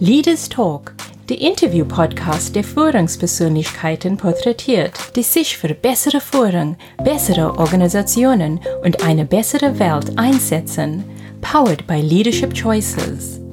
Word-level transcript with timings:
Leaders 0.00 0.48
Talk, 0.48 0.92
der 1.28 1.40
Interview-Podcast, 1.40 2.54
der 2.54 2.64
Führungspersönlichkeiten 2.64 4.16
porträtiert, 4.16 4.92
die 5.16 5.22
sich 5.22 5.56
für 5.56 5.72
bessere 5.74 6.20
Führung, 6.20 6.76
bessere 7.02 7.58
Organisationen 7.58 8.60
und 8.82 9.02
eine 9.02 9.24
bessere 9.24 9.78
Welt 9.78 10.18
einsetzen. 10.18 11.04
Powered 11.40 11.86
by 11.86 12.00
Leadership 12.00 12.54
Choices. 12.54 13.43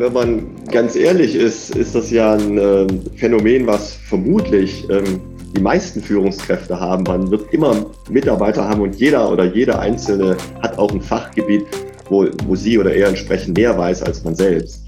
Wenn 0.00 0.12
man 0.12 0.46
ganz 0.70 0.96
ehrlich 0.96 1.34
ist, 1.34 1.74
ist 1.74 1.94
das 1.94 2.10
ja 2.10 2.34
ein 2.34 2.58
äh, 2.58 2.86
Phänomen, 3.16 3.66
was 3.66 3.94
vermutlich 3.94 4.88
ähm, 4.90 5.20
die 5.56 5.60
meisten 5.60 6.02
Führungskräfte 6.02 6.78
haben. 6.78 7.04
Man 7.04 7.30
wird 7.30 7.52
immer 7.52 7.86
Mitarbeiter 8.10 8.68
haben 8.68 8.82
und 8.82 8.96
jeder 8.96 9.30
oder 9.30 9.44
jeder 9.44 9.78
Einzelne 9.78 10.36
hat 10.62 10.78
auch 10.78 10.90
ein 10.92 11.00
Fachgebiet, 11.00 11.64
wo, 12.08 12.26
wo 12.46 12.56
sie 12.56 12.78
oder 12.78 12.92
er 12.92 13.08
entsprechend 13.08 13.56
mehr 13.56 13.76
weiß 13.76 14.02
als 14.02 14.24
man 14.24 14.34
selbst. 14.34 14.83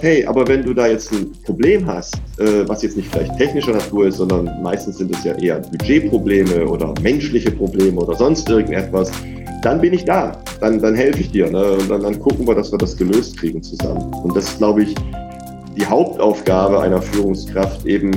Hey, 0.00 0.24
aber 0.26 0.46
wenn 0.46 0.62
du 0.62 0.74
da 0.74 0.86
jetzt 0.86 1.10
ein 1.12 1.32
Problem 1.44 1.84
hast, 1.84 2.14
äh, 2.38 2.68
was 2.68 2.82
jetzt 2.82 2.96
nicht 2.96 3.10
vielleicht 3.10 3.36
technischer 3.36 3.72
Natur 3.72 4.06
ist, 4.06 4.18
sondern 4.18 4.62
meistens 4.62 4.98
sind 4.98 5.12
es 5.12 5.24
ja 5.24 5.34
eher 5.34 5.58
Budgetprobleme 5.58 6.68
oder 6.68 6.94
menschliche 7.02 7.50
Probleme 7.50 8.00
oder 8.00 8.14
sonst 8.14 8.48
irgendetwas, 8.48 9.10
dann 9.62 9.80
bin 9.80 9.92
ich 9.92 10.04
da. 10.04 10.40
Dann, 10.60 10.80
dann 10.80 10.94
helfe 10.94 11.18
ich 11.18 11.32
dir. 11.32 11.50
Ne? 11.50 11.72
Und 11.72 11.90
dann, 11.90 12.02
dann 12.02 12.16
gucken 12.20 12.46
wir, 12.46 12.54
dass 12.54 12.70
wir 12.70 12.78
das 12.78 12.96
gelöst 12.96 13.38
kriegen 13.38 13.60
zusammen. 13.60 14.14
Und 14.22 14.36
das 14.36 14.44
ist, 14.44 14.58
glaube 14.58 14.84
ich, 14.84 14.94
die 15.76 15.84
Hauptaufgabe 15.84 16.80
einer 16.80 17.02
Führungskraft 17.02 17.84
eben 17.84 18.12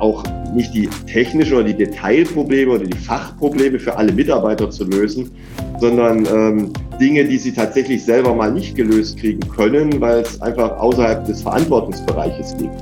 auch 0.00 0.24
nicht 0.54 0.74
die 0.74 0.88
technischen 1.06 1.54
oder 1.54 1.64
die 1.64 1.74
Detailprobleme 1.74 2.72
oder 2.72 2.84
die 2.84 2.96
Fachprobleme 2.96 3.78
für 3.78 3.96
alle 3.96 4.12
Mitarbeiter 4.12 4.70
zu 4.70 4.84
lösen, 4.84 5.30
sondern 5.78 6.26
ähm, 6.26 6.72
Dinge, 7.00 7.24
die 7.24 7.38
sie 7.38 7.52
tatsächlich 7.52 8.04
selber 8.04 8.34
mal 8.34 8.52
nicht 8.52 8.74
gelöst 8.74 9.18
kriegen 9.18 9.40
können, 9.48 10.00
weil 10.00 10.20
es 10.20 10.40
einfach 10.42 10.78
außerhalb 10.78 11.24
des 11.24 11.42
Verantwortungsbereiches 11.42 12.56
liegt. 12.58 12.74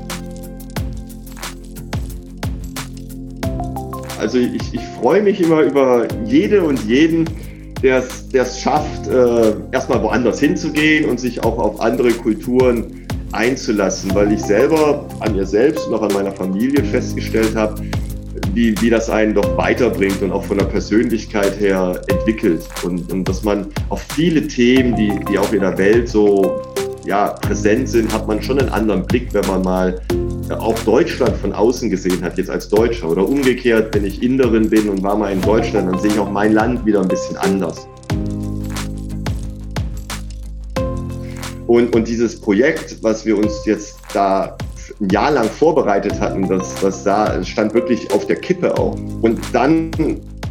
Also 4.18 4.38
ich, 4.38 4.74
ich 4.74 4.80
freue 5.00 5.22
mich 5.22 5.40
immer 5.40 5.60
über 5.60 6.08
jede 6.24 6.62
und 6.62 6.84
jeden, 6.84 7.28
der 7.82 8.02
es 8.32 8.60
schafft, 8.60 9.06
äh, 9.06 9.54
erstmal 9.70 10.02
woanders 10.02 10.40
hinzugehen 10.40 11.08
und 11.08 11.20
sich 11.20 11.44
auch 11.44 11.58
auf 11.58 11.80
andere 11.80 12.10
Kulturen 12.10 12.97
einzulassen, 13.32 14.14
weil 14.14 14.32
ich 14.32 14.40
selber 14.40 15.06
an 15.20 15.34
mir 15.34 15.46
selbst 15.46 15.86
und 15.86 15.94
auch 15.94 16.02
an 16.02 16.12
meiner 16.12 16.32
Familie 16.32 16.82
festgestellt 16.84 17.54
habe, 17.54 17.82
wie, 18.54 18.74
wie 18.80 18.90
das 18.90 19.10
einen 19.10 19.34
doch 19.34 19.56
weiterbringt 19.56 20.22
und 20.22 20.32
auch 20.32 20.44
von 20.44 20.58
der 20.58 20.66
Persönlichkeit 20.66 21.58
her 21.60 22.00
entwickelt. 22.08 22.62
Und, 22.84 23.10
und 23.12 23.28
dass 23.28 23.42
man 23.42 23.66
auf 23.88 24.02
viele 24.14 24.46
Themen, 24.46 24.96
die, 24.96 25.12
die 25.30 25.38
auch 25.38 25.52
in 25.52 25.60
der 25.60 25.76
Welt 25.78 26.08
so 26.08 26.62
ja, 27.04 27.28
präsent 27.28 27.88
sind, 27.88 28.12
hat 28.12 28.26
man 28.26 28.42
schon 28.42 28.58
einen 28.58 28.68
anderen 28.68 29.06
Blick, 29.06 29.32
wenn 29.32 29.46
man 29.46 29.62
mal 29.62 30.00
auch 30.58 30.78
Deutschland 30.80 31.36
von 31.36 31.52
außen 31.52 31.90
gesehen 31.90 32.22
hat, 32.22 32.38
jetzt 32.38 32.50
als 32.50 32.68
Deutscher. 32.68 33.08
Oder 33.08 33.26
umgekehrt, 33.26 33.94
wenn 33.94 34.04
ich 34.04 34.22
Inderin 34.22 34.68
bin 34.68 34.88
und 34.88 35.02
war 35.02 35.16
mal 35.16 35.32
in 35.32 35.40
Deutschland, 35.40 35.90
dann 35.90 35.98
sehe 36.00 36.10
ich 36.10 36.18
auch 36.18 36.30
mein 36.30 36.52
Land 36.52 36.84
wieder 36.84 37.00
ein 37.00 37.08
bisschen 37.08 37.36
anders. 37.36 37.86
Und, 41.68 41.94
und 41.94 42.08
dieses 42.08 42.40
Projekt, 42.40 42.96
was 43.02 43.26
wir 43.26 43.36
uns 43.36 43.64
jetzt 43.66 43.98
da 44.14 44.56
ein 45.00 45.08
Jahr 45.10 45.30
lang 45.30 45.50
vorbereitet 45.50 46.18
hatten, 46.18 46.48
das, 46.48 46.74
das 46.80 47.04
da 47.04 47.44
stand 47.44 47.74
wirklich 47.74 48.10
auf 48.10 48.26
der 48.26 48.36
Kippe 48.36 48.76
auch. 48.78 48.96
Und 49.20 49.38
dann 49.52 49.90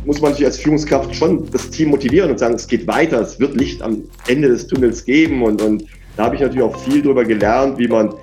muss 0.06 0.22
man 0.22 0.36
sich 0.36 0.46
als 0.46 0.60
Führungskraft 0.60 1.16
schon 1.16 1.50
das 1.52 1.72
Team 1.72 1.90
motivieren 1.90 2.30
und 2.30 2.38
sagen, 2.38 2.54
es 2.54 2.68
geht 2.68 2.86
weiter, 2.86 3.20
es 3.20 3.40
wird 3.40 3.56
Licht 3.56 3.82
am 3.82 4.04
Ende 4.28 4.48
des 4.50 4.68
Tunnels 4.68 5.04
geben. 5.04 5.42
Und, 5.42 5.60
und 5.64 5.86
da 6.16 6.26
habe 6.26 6.36
ich 6.36 6.42
natürlich 6.42 6.64
auch 6.64 6.78
viel 6.82 7.02
darüber 7.02 7.26
gelernt, 7.26 7.80
wie 7.80 7.88
man 7.88 8.14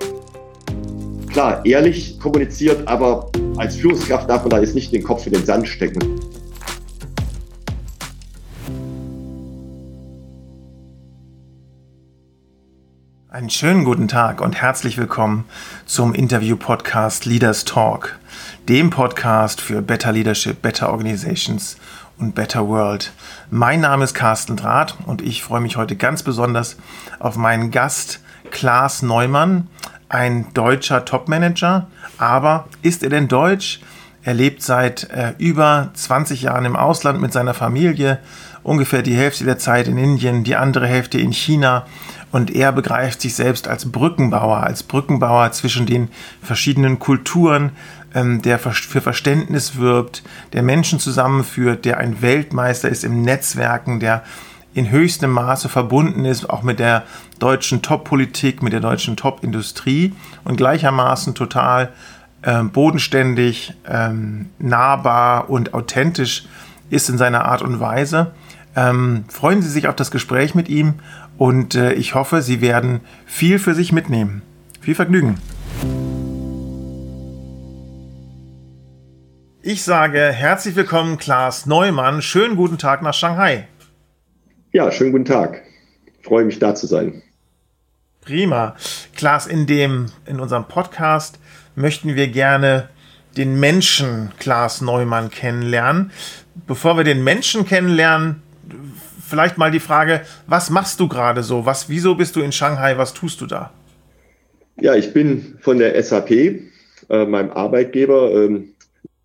klar 1.33 1.67
ehrlich 1.67 2.21
kommuniziert, 2.21 2.87
aber 2.87 3.29
als 3.57 3.75
Führungskraft 3.75 4.31
darf 4.31 4.43
man 4.43 4.51
da 4.51 4.61
jetzt 4.61 4.77
nicht 4.77 4.93
den 4.93 5.03
Kopf 5.03 5.27
in 5.27 5.33
den 5.33 5.45
Sand 5.45 5.67
stecken. 5.67 5.99
Einen 13.35 13.51
schönen 13.51 13.83
guten 13.83 14.07
Tag 14.07 14.41
und 14.41 14.63
herzlich 14.63 14.97
willkommen 14.97 15.45
zum 15.87 16.15
Interview-Podcast 16.15 17.25
Leaders 17.25 17.65
Talk, 17.65 18.21
dem 18.69 18.91
Podcast 18.91 19.61
für 19.61 19.83
Better 19.83 20.13
Leadership, 20.13 20.63
Better 20.63 20.89
Organizations 20.93 21.77
und 22.17 22.37
Better 22.37 22.69
World. 22.69 23.11
Mein 23.51 23.81
Name 23.81 24.05
ist 24.05 24.15
Carsten 24.15 24.55
Draht 24.55 24.97
und 25.07 25.21
ich 25.21 25.43
freue 25.43 25.61
mich 25.61 25.77
heute 25.77 25.97
ganz 25.97 26.23
besonders 26.23 26.77
auf 27.19 27.35
meinen 27.35 27.73
Gast 27.73 28.21
Klaas 28.53 29.03
Neumann, 29.03 29.67
ein 30.09 30.55
deutscher 30.55 31.05
Topmanager. 31.05 31.89
Aber 32.19 32.69
ist 32.83 33.03
er 33.03 33.11
denn 33.11 33.27
deutsch? 33.27 33.81
Er 34.23 34.35
lebt 34.35 34.63
seit 34.63 35.11
äh, 35.11 35.35
über 35.39 35.91
20 35.95 36.41
Jahren 36.43 36.67
im 36.67 36.77
Ausland 36.77 37.21
mit 37.21 37.33
seiner 37.33 37.53
Familie, 37.53 38.21
ungefähr 38.63 39.03
die 39.03 39.17
Hälfte 39.17 39.45
der 39.45 39.59
Zeit 39.59 39.89
in 39.89 39.99
Indien, 39.99 40.45
die 40.45 40.55
andere 40.55 40.87
Hälfte 40.87 41.19
in 41.19 41.33
China 41.33 41.85
und 42.35 42.51
er 42.51 42.73
begreift 42.73 43.21
sich 43.21 43.37
selbst 43.37 43.69
als 43.69 43.93
Brückenbauer, 43.93 44.65
als 44.65 44.83
Brückenbauer 44.83 45.53
zwischen 45.53 45.87
den 45.87 46.09
verschiedenen 46.43 46.99
Kulturen, 46.99 47.71
ähm, 48.13 48.43
der 48.43 48.59
für 48.59 49.01
Verständnis 49.01 49.77
wirbt, 49.77 50.25
der 50.53 50.65
Menschen 50.65 50.99
zusammenführt, 50.99 51.85
der 51.85 51.99
ein 51.99 52.23
Weltmeister 52.23 52.89
ist 52.89 53.05
im 53.05 53.23
Netzwerken, 53.23 54.01
der 54.01 54.25
in 54.75 54.91
höchstem 54.91 55.31
Maße 55.31 55.69
verbunden 55.69 56.25
ist, 56.25 56.51
auch 56.51 56.65
mit 56.65 56.81
der 56.81 57.05
deutschen 57.39 57.83
Top-Politik, 57.83 58.65
mit 58.65 58.73
der 58.73 58.81
deutschen 58.81 59.17
Top-Industrie 59.17 60.13
und 60.43 60.57
gleichermaßen 60.57 61.37
total 61.37 61.93
äh, 62.43 62.65
bodenständig, 62.65 63.75
ähm, 63.89 64.47
nahbar 64.59 65.51
und 65.51 65.73
authentisch 65.73 66.47
ist 66.91 67.09
in 67.09 67.17
seiner 67.17 67.45
Art 67.45 67.63
und 67.63 67.79
Weise. 67.79 68.33
Ähm, 68.77 69.25
freuen 69.29 69.63
Sie 69.63 69.69
sich 69.69 69.87
auf 69.87 69.95
das 69.95 70.11
Gespräch 70.11 70.57
mit 70.57 70.69
ihm 70.69 70.95
und 71.39 71.75
äh, 71.75 71.93
ich 71.95 72.15
hoffe, 72.15 72.43
Sie 72.43 72.61
werden 72.61 73.01
viel 73.27 73.59
für 73.59 73.75
sich 73.75 73.93
mitnehmen. 73.93 74.43
Viel 74.81 74.95
Vergnügen. 74.95 75.39
Ich 79.63 79.83
sage 79.83 80.21
herzlich 80.21 80.77
willkommen, 80.77 81.17
Klaas 81.17 81.65
Neumann. 81.65 82.21
Schönen 82.21 82.55
guten 82.55 82.77
Tag 82.77 83.01
nach 83.01 83.15
Shanghai. 83.15 83.67
Ja, 84.73 84.93
schönen 84.93 85.13
guten 85.13 85.25
Tag. 85.25 85.63
Ich 86.19 86.27
freue 86.27 86.45
mich, 86.45 86.59
da 86.59 86.75
zu 86.75 86.87
sein. 86.87 87.23
Prima. 88.21 88.77
Klaas, 89.17 89.47
in, 89.47 89.67
dem, 89.67 90.07
in 90.27 90.41
unserem 90.41 90.69
Podcast 90.69 91.39
möchten 91.77 92.15
wir 92.15 92.29
gerne 92.29 92.89
den 93.37 93.59
Menschen 93.59 94.33
Klaas 94.39 94.81
Neumann 94.81 95.31
kennenlernen. 95.31 96.11
Bevor 96.67 96.97
wir 96.97 97.05
den 97.05 97.25
Menschen 97.25 97.67
kennenlernen, 97.67 98.43
vielleicht 99.27 99.59
mal 99.59 99.71
die 99.71 99.81
Frage, 99.81 100.23
was 100.47 100.71
machst 100.71 101.01
du 101.01 101.09
gerade 101.09 101.43
so? 101.43 101.67
Was, 101.67 101.89
wieso 101.89 102.15
bist 102.15 102.37
du 102.37 102.41
in 102.41 102.53
Shanghai? 102.53 102.97
Was 102.99 103.15
tust 103.15 103.41
du 103.41 103.47
da? 103.47 103.73
Ja, 104.81 104.95
ich 104.95 105.13
bin 105.13 105.57
von 105.61 105.79
der 105.79 106.01
SAP, 106.03 106.31
äh, 106.31 106.61
meinem 107.27 107.51
Arbeitgeber, 107.51 108.33
ähm, 108.33 108.75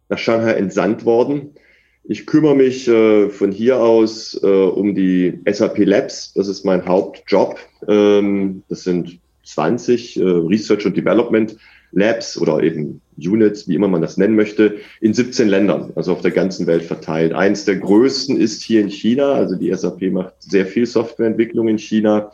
nach 0.09 0.17
Shanghai 0.17 0.53
entsandt 0.53 1.05
worden. 1.05 1.55
Ich 2.03 2.25
kümmere 2.25 2.55
mich 2.55 2.87
äh, 2.87 3.29
von 3.29 3.51
hier 3.51 3.79
aus 3.79 4.39
äh, 4.41 4.47
um 4.47 4.95
die 4.95 5.39
SAP 5.49 5.79
Labs. 5.79 6.33
Das 6.33 6.47
ist 6.47 6.65
mein 6.65 6.85
Hauptjob. 6.85 7.59
Ähm, 7.87 8.63
das 8.67 8.83
sind 8.83 9.19
20 9.43 10.19
äh, 10.19 10.23
Research 10.23 10.85
und 10.85 10.97
Development 10.97 11.55
Labs 11.91 12.37
oder 12.37 12.61
eben 12.61 13.01
Units, 13.17 13.67
wie 13.67 13.75
immer 13.75 13.87
man 13.87 14.01
das 14.01 14.17
nennen 14.17 14.35
möchte, 14.35 14.77
in 15.01 15.13
17 15.13 15.47
Ländern, 15.47 15.91
also 15.95 16.13
auf 16.13 16.21
der 16.21 16.31
ganzen 16.31 16.67
Welt 16.67 16.83
verteilt. 16.83 17.33
Eins 17.33 17.65
der 17.65 17.77
größten 17.77 18.37
ist 18.37 18.61
hier 18.63 18.81
in 18.81 18.89
China, 18.89 19.33
also 19.33 19.55
die 19.55 19.73
SAP 19.73 20.11
macht 20.11 20.35
sehr 20.39 20.65
viel 20.65 20.85
Softwareentwicklung 20.85 21.67
in 21.67 21.77
China. 21.77 22.31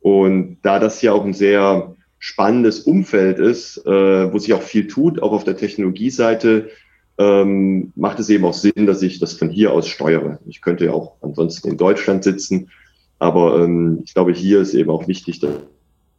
Und 0.00 0.58
da 0.62 0.78
das 0.78 1.00
hier 1.00 1.14
auch 1.14 1.24
ein 1.24 1.34
sehr 1.34 1.94
spannendes 2.18 2.80
Umfeld 2.80 3.38
ist, 3.38 3.78
äh, 3.86 4.32
wo 4.32 4.38
sich 4.38 4.52
auch 4.52 4.62
viel 4.62 4.86
tut, 4.86 5.22
auch 5.22 5.32
auf 5.32 5.44
der 5.44 5.56
Technologieseite, 5.56 6.68
ähm, 7.18 7.92
macht 7.96 8.18
es 8.18 8.30
eben 8.30 8.44
auch 8.44 8.54
Sinn, 8.54 8.86
dass 8.86 9.02
ich 9.02 9.18
das 9.18 9.34
von 9.34 9.50
hier 9.50 9.72
aus 9.72 9.88
steuere. 9.88 10.38
Ich 10.46 10.60
könnte 10.60 10.86
ja 10.86 10.92
auch 10.92 11.16
ansonsten 11.22 11.68
in 11.68 11.76
Deutschland 11.76 12.24
sitzen, 12.24 12.70
aber 13.18 13.62
ähm, 13.62 14.00
ich 14.04 14.14
glaube, 14.14 14.32
hier 14.32 14.60
ist 14.60 14.74
eben 14.74 14.90
auch 14.90 15.06
wichtig, 15.06 15.40
dass, 15.40 15.54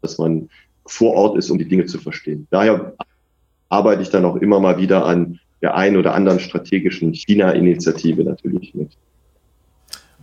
dass 0.01 0.18
man 0.18 0.50
vor 0.92 1.14
Ort 1.14 1.38
ist, 1.38 1.50
um 1.50 1.58
die 1.58 1.68
Dinge 1.68 1.86
zu 1.86 2.00
verstehen. 2.00 2.48
Daher 2.52 2.94
arbeite 3.70 4.02
ich 4.02 4.10
dann 4.10 4.26
auch 4.26 4.36
immer 4.36 4.60
mal 4.60 4.78
wieder 4.78 5.06
an 5.06 5.40
der 5.62 5.76
einen 5.76 5.96
oder 5.96 6.14
anderen 6.14 6.40
strategischen 6.40 7.14
China-Initiative 7.14 8.24
natürlich 8.24 8.74
mit. 8.74 8.92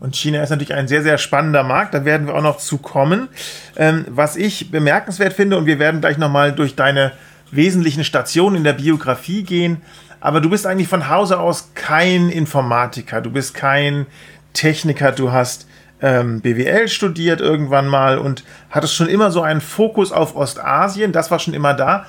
Und 0.01 0.15
China 0.15 0.43
ist 0.43 0.51
natürlich 0.51 0.75
ein 0.75 0.87
sehr, 0.87 1.03
sehr 1.03 1.19
spannender 1.19 1.65
Markt. 1.65 1.95
Da 1.95 2.05
werden 2.05 2.27
wir 2.27 2.35
auch 2.35 2.43
noch 2.43 2.59
zu 2.59 2.79
kommen. 2.79 3.29
Ähm, 3.77 4.05
was 4.09 4.37
ich 4.37 4.71
bemerkenswert 4.71 5.33
finde, 5.33 5.57
und 5.57 5.67
wir 5.67 5.79
werden 5.79 6.01
gleich 6.01 6.19
nochmal 6.19 6.53
durch 6.53 6.77
deine 6.77 7.13
wesentlichen 7.51 8.05
Stationen 8.05 8.57
in 8.57 8.65
der 8.65 8.75
Biografie 8.75 9.43
gehen. 9.43 9.79
Aber 10.21 10.41
du 10.41 10.51
bist 10.51 10.67
eigentlich 10.67 10.89
von 10.89 11.09
Hause 11.09 11.41
aus 11.41 11.71
kein 11.75 12.29
Informatiker. 12.29 13.21
Du 13.21 13.31
bist 13.31 13.55
kein 13.55 14.07
Techniker. 14.53 15.13
Du 15.13 15.33
hast 15.33 15.68
ähm, 16.01 16.41
BWL 16.41 16.89
studiert 16.89 17.41
irgendwann 17.41 17.89
mal 17.89 18.19
und 18.19 18.45
hattest 18.71 18.95
schon 18.95 19.09
immer 19.09 19.31
so 19.31 19.43
einen 19.43 19.61
Fokus 19.61 20.13
auf 20.13 20.37
Ostasien. 20.37 21.13
Das 21.13 21.31
war 21.31 21.39
schon 21.39 21.55
immer 21.55 21.75
da. 21.75 22.07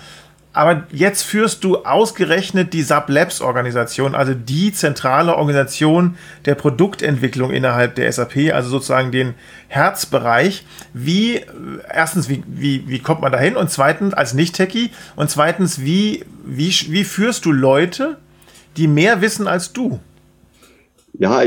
Aber 0.51 0.83
jetzt 0.91 1.23
führst 1.23 1.63
du 1.63 1.85
ausgerechnet 1.85 2.73
die 2.73 2.81
SAP 2.81 3.09
Labs 3.09 3.39
Organisation, 3.39 4.15
also 4.15 4.33
die 4.33 4.73
zentrale 4.73 5.35
Organisation 5.35 6.17
der 6.45 6.55
Produktentwicklung 6.55 7.51
innerhalb 7.51 7.93
der 7.95 8.11
SAP, 8.11 8.51
also 8.51 8.69
sozusagen 8.69 9.11
den 9.11 9.35
Herzbereich. 9.67 10.65
Wie, 10.93 11.41
erstens, 11.87 12.29
wie, 12.29 12.43
wie, 12.47 12.87
wie 12.87 12.99
kommt 12.99 13.21
man 13.21 13.31
dahin? 13.31 13.55
Und 13.55 13.69
zweitens, 13.69 14.15
als 14.15 14.33
Nicht-Techie. 14.33 14.89
Und 15.15 15.29
zweitens, 15.29 15.81
wie, 15.81 16.25
wie, 16.43 16.73
wie 16.89 17.03
führst 17.03 17.45
du 17.45 17.51
Leute, 17.51 18.17
die 18.75 18.87
mehr 18.87 19.21
wissen 19.21 19.47
als 19.47 19.71
du? 19.71 19.99
Ja, 21.13 21.43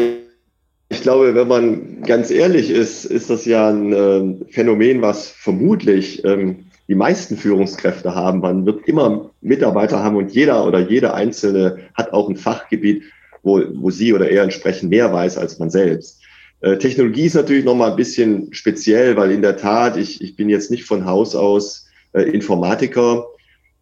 ich 0.92 1.00
glaube, 1.00 1.34
wenn 1.34 1.48
man 1.48 2.02
ganz 2.02 2.30
ehrlich 2.30 2.70
ist, 2.70 3.06
ist 3.06 3.30
das 3.30 3.46
ja 3.46 3.70
ein 3.70 3.92
äh, 3.92 4.52
Phänomen, 4.52 5.00
was 5.00 5.28
vermutlich 5.28 6.22
ähm, 6.24 6.66
die 6.86 6.94
meisten 6.94 7.38
Führungskräfte 7.38 8.14
haben. 8.14 8.40
Man 8.40 8.66
wird 8.66 8.86
immer 8.86 9.30
Mitarbeiter 9.40 10.04
haben 10.04 10.16
und 10.16 10.32
jeder 10.32 10.66
oder 10.66 10.80
jede 10.80 11.14
Einzelne 11.14 11.78
hat 11.94 12.12
auch 12.12 12.28
ein 12.28 12.36
Fachgebiet, 12.36 13.04
wo, 13.42 13.62
wo 13.74 13.90
sie 13.90 14.12
oder 14.12 14.28
er 14.28 14.42
entsprechend 14.42 14.90
mehr 14.90 15.10
weiß 15.10 15.38
als 15.38 15.58
man 15.58 15.70
selbst. 15.70 16.20
Äh, 16.60 16.76
Technologie 16.76 17.24
ist 17.24 17.34
natürlich 17.34 17.64
nochmal 17.64 17.92
ein 17.92 17.96
bisschen 17.96 18.52
speziell, 18.52 19.16
weil 19.16 19.30
in 19.30 19.40
der 19.40 19.56
Tat, 19.56 19.96
ich, 19.96 20.20
ich 20.20 20.36
bin 20.36 20.50
jetzt 20.50 20.70
nicht 20.70 20.84
von 20.84 21.06
Haus 21.06 21.34
aus 21.34 21.88
äh, 22.12 22.22
Informatiker 22.22 23.24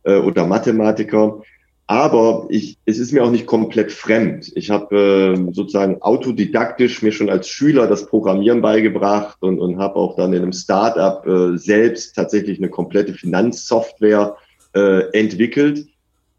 äh, 0.05 0.17
oder 0.17 0.47
Mathematiker. 0.47 1.43
Aber 1.91 2.47
ich, 2.51 2.79
es 2.87 3.01
ist 3.01 3.11
mir 3.11 3.25
auch 3.25 3.33
nicht 3.33 3.47
komplett 3.47 3.91
fremd. 3.91 4.53
Ich 4.55 4.71
habe 4.71 4.95
äh, 4.97 5.53
sozusagen 5.53 6.01
autodidaktisch 6.01 7.03
mir 7.03 7.11
schon 7.11 7.29
als 7.29 7.49
Schüler 7.49 7.89
das 7.89 8.07
Programmieren 8.07 8.63
beigebracht 8.63 9.39
und, 9.41 9.59
und 9.59 9.79
habe 9.79 9.97
auch 9.97 10.15
dann 10.15 10.33
in 10.33 10.43
einem 10.43 10.53
Startup 10.53 11.27
äh, 11.27 11.59
selbst 11.59 12.15
tatsächlich 12.15 12.59
eine 12.59 12.69
komplette 12.69 13.13
Finanzsoftware 13.13 14.37
äh, 14.73 15.01
entwickelt. 15.19 15.89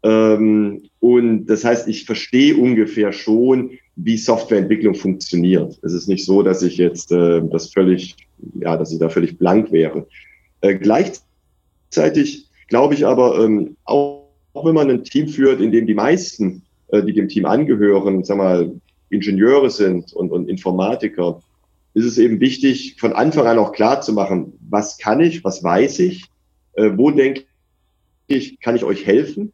Ähm, 0.02 0.84
und 1.00 1.44
das 1.44 1.66
heißt, 1.66 1.86
ich 1.86 2.06
verstehe 2.06 2.56
ungefähr 2.56 3.12
schon, 3.12 3.72
wie 3.96 4.16
Softwareentwicklung 4.16 4.94
funktioniert. 4.94 5.78
Es 5.82 5.92
ist 5.92 6.08
nicht 6.08 6.24
so, 6.24 6.42
dass 6.42 6.62
ich 6.62 6.78
jetzt 6.78 7.12
äh, 7.12 7.42
das 7.42 7.70
völlig, 7.70 8.16
ja, 8.58 8.78
dass 8.78 8.90
ich 8.90 9.00
da 9.00 9.10
völlig 9.10 9.36
blank 9.36 9.70
wäre. 9.70 10.06
Äh, 10.62 10.76
gleichzeitig 10.76 12.46
glaube 12.68 12.94
ich 12.94 13.04
aber 13.06 13.38
ähm, 13.44 13.76
auch 13.84 14.21
auch 14.54 14.64
wenn 14.64 14.74
man 14.74 14.90
ein 14.90 15.04
Team 15.04 15.28
führt, 15.28 15.60
in 15.60 15.72
dem 15.72 15.86
die 15.86 15.94
meisten, 15.94 16.62
äh, 16.88 17.02
die 17.02 17.12
dem 17.12 17.28
Team 17.28 17.46
angehören, 17.46 18.24
sag 18.24 18.36
mal, 18.36 18.72
Ingenieure 19.10 19.70
sind 19.70 20.12
und, 20.12 20.30
und 20.30 20.48
Informatiker, 20.48 21.42
ist 21.94 22.06
es 22.06 22.18
eben 22.18 22.40
wichtig, 22.40 22.96
von 22.98 23.12
Anfang 23.12 23.46
an 23.46 23.58
auch 23.58 23.72
klar 23.72 24.00
zu 24.00 24.12
machen, 24.12 24.54
was 24.68 24.96
kann 24.98 25.20
ich, 25.20 25.44
was 25.44 25.62
weiß 25.62 25.98
ich, 26.00 26.24
äh, 26.74 26.90
wo 26.96 27.10
denke 27.10 27.42
ich, 28.28 28.60
kann 28.60 28.76
ich 28.76 28.84
euch 28.84 29.06
helfen 29.06 29.52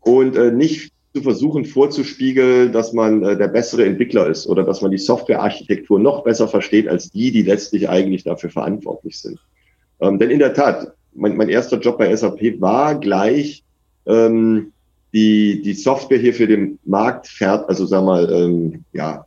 und 0.00 0.36
äh, 0.36 0.50
nicht 0.50 0.92
zu 1.14 1.22
versuchen 1.22 1.64
vorzuspiegeln, 1.64 2.72
dass 2.72 2.92
man 2.92 3.20
der 3.20 3.46
bessere 3.46 3.84
Entwickler 3.84 4.26
ist 4.26 4.48
oder 4.48 4.64
dass 4.64 4.82
man 4.82 4.90
die 4.90 4.98
Softwarearchitektur 4.98 6.00
noch 6.00 6.24
besser 6.24 6.48
versteht 6.48 6.88
als 6.88 7.12
die, 7.12 7.30
die 7.30 7.42
letztlich 7.42 7.88
eigentlich 7.88 8.24
dafür 8.24 8.50
verantwortlich 8.50 9.20
sind. 9.20 9.38
Ähm, 10.00 10.18
denn 10.18 10.30
in 10.30 10.40
der 10.40 10.54
Tat, 10.54 10.92
mein, 11.14 11.36
mein 11.36 11.48
erster 11.48 11.78
Job 11.78 11.98
bei 11.98 12.14
SAP 12.14 12.60
war 12.60 12.98
gleich 12.98 13.62
ähm, 14.06 14.72
die, 15.12 15.62
die 15.62 15.74
Software 15.74 16.18
hier 16.18 16.34
für 16.34 16.46
den 16.46 16.78
Markt 16.84 17.28
fährt, 17.28 17.68
also 17.68 17.86
sag 17.86 18.04
mal, 18.04 18.30
ähm, 18.32 18.84
ja, 18.92 19.26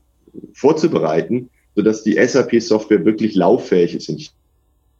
vorzubereiten, 0.54 1.50
sodass 1.76 2.04
die 2.04 2.16
SAP-Software 2.16 3.06
wirklich 3.06 3.36
lauffähig 3.36 3.96
ist 3.96 4.10
in 4.10 4.20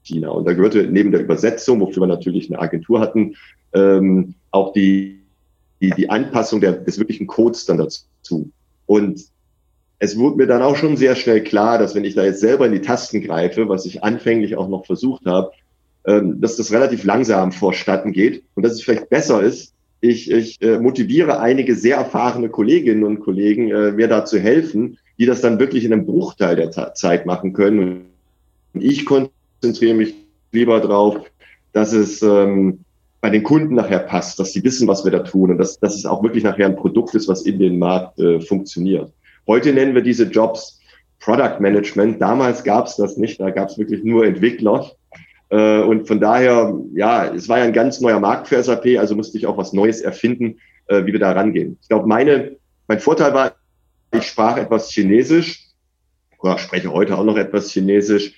China. 0.04 0.30
Und 0.30 0.46
da 0.46 0.54
gehörte 0.54 0.88
neben 0.88 1.12
der 1.12 1.22
Übersetzung, 1.22 1.82
wofür 1.82 2.04
wir 2.04 2.08
natürlich 2.08 2.50
eine 2.50 2.60
Agentur 2.60 3.00
hatten, 3.00 3.36
ähm, 3.74 4.36
auch 4.52 4.74
die, 4.74 5.20
die, 5.82 5.92
die 5.92 6.10
Anpassung 6.10 6.62
der, 6.62 6.74
des 6.74 6.98
wirklichen 7.00 7.28
Codes 7.28 7.66
dann 7.66 7.78
dazu. 7.78 8.50
Und 8.86 9.26
es 10.00 10.18
wurde 10.18 10.38
mir 10.38 10.48
dann 10.48 10.62
auch 10.62 10.76
schon 10.76 10.96
sehr 10.96 11.16
schnell 11.16 11.44
klar, 11.44 11.78
dass 11.80 11.96
wenn 11.96 12.06
ich 12.06 12.16
da 12.16 12.24
jetzt 12.24 12.40
selber 12.40 12.66
in 12.68 12.72
die 12.72 12.82
Tasten 12.82 13.22
greife, 13.22 13.68
was 13.68 13.86
ich 13.86 14.04
anfänglich 14.04 14.56
auch 14.56 14.70
noch 14.70 14.86
versucht 14.86 15.26
habe, 15.26 15.52
dass 16.16 16.56
das 16.56 16.72
relativ 16.72 17.04
langsam 17.04 17.52
vorstatten 17.52 18.14
geht 18.14 18.44
und 18.56 18.64
dass 18.64 18.74
es 18.74 18.84
vielleicht 18.84 19.10
besser 19.10 19.42
ist, 19.42 19.74
ich, 20.00 20.32
ich 20.32 20.62
äh, 20.62 20.80
motiviere 20.80 21.40
einige 21.40 21.76
sehr 21.76 21.98
erfahrene 21.98 22.50
Kolleginnen 22.50 23.04
und 23.04 23.20
Kollegen, 23.20 23.72
äh, 23.72 23.92
mir 23.92 24.08
da 24.08 24.26
zu 24.26 24.40
helfen, 24.40 24.98
die 25.18 25.26
das 25.26 25.42
dann 25.42 25.60
wirklich 25.60 25.86
in 25.86 25.94
einem 25.94 26.06
Bruchteil 26.06 26.56
der 26.56 26.94
Zeit 26.94 27.26
machen 27.26 27.54
können. 27.54 28.06
Und 28.74 28.84
ich 28.84 29.06
konzentriere 29.06 29.96
mich 29.96 30.14
lieber 30.52 30.80
drauf, 30.80 31.18
dass 31.74 31.94
es 31.94 32.22
ähm, 32.22 32.80
bei 33.22 33.30
den 33.32 33.44
Kunden 33.44 33.76
nachher 33.76 34.00
passt, 34.00 34.40
dass 34.40 34.54
sie 34.54 34.64
wissen, 34.64 34.88
was 34.88 35.04
wir 35.04 35.12
da 35.12 35.20
tun 35.20 35.52
und 35.52 35.58
dass, 35.58 35.80
dass 35.80 35.96
es 35.96 36.06
auch 36.06 36.22
wirklich 36.22 36.44
nachher 36.44 36.68
ein 36.68 36.76
Produkt 36.76 37.16
ist, 37.16 37.28
was 37.28 37.42
in 37.42 37.58
den 37.58 37.80
Markt 37.80 38.20
äh, 38.20 38.40
funktioniert. 38.40 39.12
Heute 39.48 39.74
nennen 39.74 39.96
wir 39.96 40.04
diese 40.04 40.26
Jobs 40.26 40.80
Product 41.20 41.60
Management. 41.60 42.22
Damals 42.22 42.64
gab 42.64 42.86
es 42.86 42.96
das 42.96 43.18
nicht, 43.18 43.40
da 43.40 43.50
gab 43.50 43.70
es 43.70 43.78
wirklich 43.78 44.04
nur 44.04 44.26
Entwickler. 44.26 44.92
Äh, 45.50 45.80
und 45.82 46.08
von 46.08 46.20
daher, 46.20 46.78
ja, 46.94 47.34
es 47.34 47.48
war 47.48 47.60
ja 47.60 47.64
ein 47.64 47.74
ganz 47.74 48.02
neuer 48.02 48.20
Markt 48.20 48.48
für 48.48 48.62
SAP, 48.62 48.98
also 48.98 49.16
musste 49.16 49.38
ich 49.38 49.48
auch 49.48 49.58
was 49.58 49.74
Neues 49.74 50.02
erfinden, 50.02 50.60
äh, 50.88 51.06
wie 51.06 51.14
wir 51.14 51.20
da 51.20 51.32
rangehen. 51.32 51.78
Ich 51.82 51.88
glaube, 51.88 52.08
meine, 52.08 52.58
mein 52.88 53.00
Vorteil 53.00 53.34
war, 53.34 53.56
ich 54.14 54.24
sprach 54.24 54.58
etwas 54.58 54.90
Chinesisch, 54.90 55.68
oder 56.40 56.58
spreche 56.58 56.92
heute 56.92 57.18
auch 57.18 57.24
noch 57.24 57.38
etwas 57.38 57.72
Chinesisch. 57.72 58.34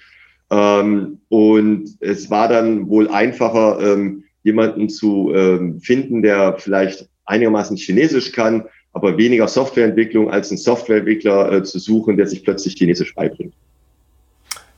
Ähm, 0.50 1.20
und 1.30 1.90
es 2.00 2.30
war 2.30 2.48
dann 2.48 2.90
wohl 2.90 3.10
einfacher, 3.10 3.80
ähm, 3.82 4.24
jemanden 4.44 4.90
zu 4.90 5.34
ähm, 5.36 5.80
finden, 5.80 6.22
der 6.22 6.58
vielleicht 6.58 7.08
einigermaßen 7.26 7.78
Chinesisch 7.78 8.32
kann, 8.32 8.66
aber 8.94 9.18
weniger 9.18 9.48
Softwareentwicklung 9.48 10.32
als 10.32 10.50
einen 10.50 10.58
Softwareentwickler 10.58 11.52
äh, 11.52 11.64
zu 11.64 11.78
suchen, 11.78 12.18
der 12.18 12.28
sich 12.28 12.44
plötzlich 12.44 12.76
Chinesisch 12.76 13.14
beibringt. 13.14 13.54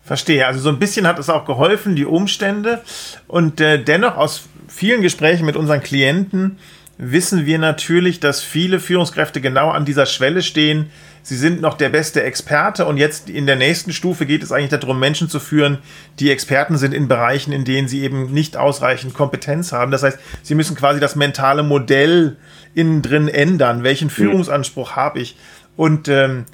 Verstehe. 0.03 0.47
Also 0.47 0.59
so 0.59 0.69
ein 0.69 0.79
bisschen 0.79 1.07
hat 1.07 1.19
es 1.19 1.29
auch 1.29 1.45
geholfen, 1.45 1.95
die 1.95 2.05
Umstände. 2.05 2.81
Und 3.27 3.61
äh, 3.61 3.81
dennoch 3.83 4.17
aus 4.17 4.43
vielen 4.67 5.01
Gesprächen 5.01 5.45
mit 5.45 5.55
unseren 5.55 5.81
Klienten 5.81 6.57
wissen 6.97 7.45
wir 7.45 7.57
natürlich, 7.57 8.19
dass 8.19 8.41
viele 8.41 8.79
Führungskräfte 8.79 9.41
genau 9.41 9.69
an 9.69 9.85
dieser 9.85 10.05
Schwelle 10.05 10.43
stehen. 10.43 10.91
Sie 11.23 11.35
sind 11.35 11.61
noch 11.61 11.75
der 11.75 11.89
beste 11.89 12.23
Experte 12.23 12.85
und 12.85 12.97
jetzt 12.97 13.29
in 13.29 13.45
der 13.45 13.55
nächsten 13.55 13.91
Stufe 13.91 14.25
geht 14.25 14.43
es 14.43 14.51
eigentlich 14.51 14.79
darum, 14.79 14.99
Menschen 14.99 15.29
zu 15.29 15.39
führen, 15.39 15.79
die 16.19 16.31
Experten 16.31 16.77
sind 16.77 16.93
in 16.93 17.07
Bereichen, 17.07 17.53
in 17.53 17.63
denen 17.63 17.87
sie 17.87 18.01
eben 18.01 18.31
nicht 18.31 18.57
ausreichend 18.57 19.13
Kompetenz 19.13 19.71
haben. 19.71 19.91
Das 19.91 20.03
heißt, 20.03 20.19
sie 20.41 20.55
müssen 20.55 20.75
quasi 20.75 20.99
das 20.99 21.15
mentale 21.15 21.63
Modell 21.63 22.37
innen 22.73 23.01
drin 23.01 23.27
ändern. 23.27 23.83
Welchen 23.83 24.07
mhm. 24.07 24.11
Führungsanspruch 24.11 24.95
habe 24.95 25.19
ich? 25.19 25.37
Und 25.75 26.07
ähm, 26.07 26.45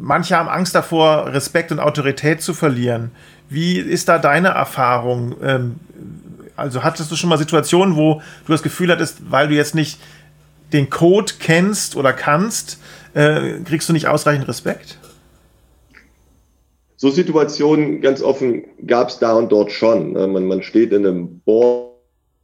manche 0.00 0.36
haben 0.36 0.48
Angst 0.48 0.74
davor, 0.74 1.32
Respekt 1.32 1.70
und 1.70 1.78
Autorität 1.78 2.42
zu 2.42 2.54
verlieren. 2.54 3.10
Wie 3.48 3.78
ist 3.78 4.08
da 4.08 4.18
deine 4.18 4.48
Erfahrung? 4.48 5.36
Ähm, 5.42 5.76
also 6.56 6.82
hattest 6.82 7.10
du 7.10 7.16
schon 7.16 7.28
mal 7.28 7.38
Situationen, 7.38 7.96
wo 7.96 8.22
du 8.46 8.52
das 8.52 8.62
Gefühl 8.62 8.90
hattest, 8.90 9.30
weil 9.30 9.48
du 9.48 9.54
jetzt 9.54 9.74
nicht 9.74 10.00
den 10.72 10.88
Code 10.90 11.32
kennst 11.38 11.96
oder 11.96 12.12
kannst, 12.12 12.80
äh, 13.14 13.60
kriegst 13.64 13.88
du 13.88 13.92
nicht 13.92 14.08
ausreichend 14.08 14.48
Respekt? 14.48 14.98
So 16.96 17.10
Situationen 17.10 18.02
ganz 18.02 18.22
offen 18.22 18.64
gab 18.86 19.08
es 19.08 19.18
da 19.18 19.32
und 19.32 19.50
dort 19.50 19.72
schon. 19.72 20.12
Ne? 20.12 20.26
Man, 20.26 20.62
steht 20.62 20.92
in 20.92 21.06
einem 21.06 21.40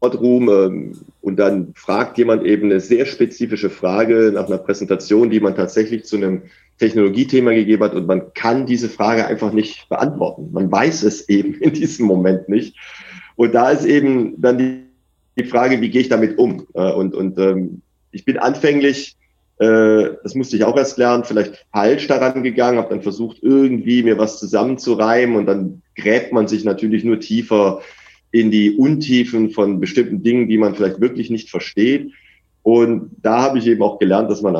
Boardroom 0.00 0.49
ähm, 0.49 0.93
und 1.21 1.37
dann 1.37 1.73
fragt 1.75 2.19
jemand 2.19 2.45
eben 2.45 2.71
eine 2.71 2.81
sehr 2.81 3.07
spezifische 3.07 3.71
Frage 3.71 4.31
nach 4.35 4.47
einer 4.47 4.59
Präsentation, 4.59 5.31
die 5.31 5.41
man 5.41 5.57
tatsächlich 5.57 6.05
zu 6.05 6.17
einem 6.17 6.43
Technologiethema 6.79 7.53
gegeben 7.53 7.83
hat 7.83 7.95
und 7.95 8.07
man 8.07 8.35
kann 8.35 8.67
diese 8.67 8.88
Frage 8.88 9.26
einfach 9.26 9.53
nicht 9.53 9.88
beantworten. 9.88 10.50
Man 10.53 10.71
weiß 10.71 11.03
es 11.05 11.29
eben 11.29 11.55
in 11.55 11.73
diesem 11.73 12.07
Moment 12.07 12.49
nicht. 12.49 12.76
Und 13.37 13.55
da 13.55 13.71
ist 13.71 13.85
eben 13.85 14.41
dann 14.41 14.59
die, 14.59 14.83
die 15.38 15.45
Frage, 15.45 15.81
wie 15.81 15.91
gehe 15.91 16.00
ich 16.00 16.09
damit 16.09 16.38
um? 16.38 16.67
Äh, 16.75 16.93
und, 16.93 17.15
und 17.15 17.38
ähm, 17.38 17.83
ich 18.11 18.25
bin 18.25 18.38
anfänglich, 18.38 19.17
äh, 19.59 20.11
das 20.23 20.35
musste 20.35 20.57
ich 20.57 20.65
auch 20.65 20.76
erst 20.76 20.99
lernen, 20.99 21.25
vielleicht 21.25 21.67
falsch 21.73 22.07
daran 22.07 22.43
gegangen, 22.43 22.79
habe 22.79 22.91
dann 22.91 23.03
versucht, 23.03 23.38
irgendwie 23.43 24.03
mir 24.03 24.19
was 24.19 24.38
zusammenzureimen 24.38 25.37
und 25.37 25.47
dann 25.47 25.83
gräbt 25.95 26.33
man 26.33 26.49
sich 26.49 26.65
natürlich 26.65 27.05
nur 27.05 27.21
tiefer 27.21 27.81
in 28.40 28.50
die 28.50 28.76
Untiefen 28.76 29.50
von 29.50 29.81
bestimmten 29.81 30.23
Dingen, 30.23 30.49
die 30.49 30.59
man 30.59 30.75
vielleicht 30.75 31.00
wirklich 31.00 31.31
nicht 31.31 31.49
versteht. 31.49 32.12
Und 32.62 33.11
da 33.23 33.40
habe 33.40 33.59
ich 33.59 33.66
eben 33.66 33.83
auch 33.83 33.99
gelernt, 33.99 34.31
dass 34.31 34.43
man 34.43 34.57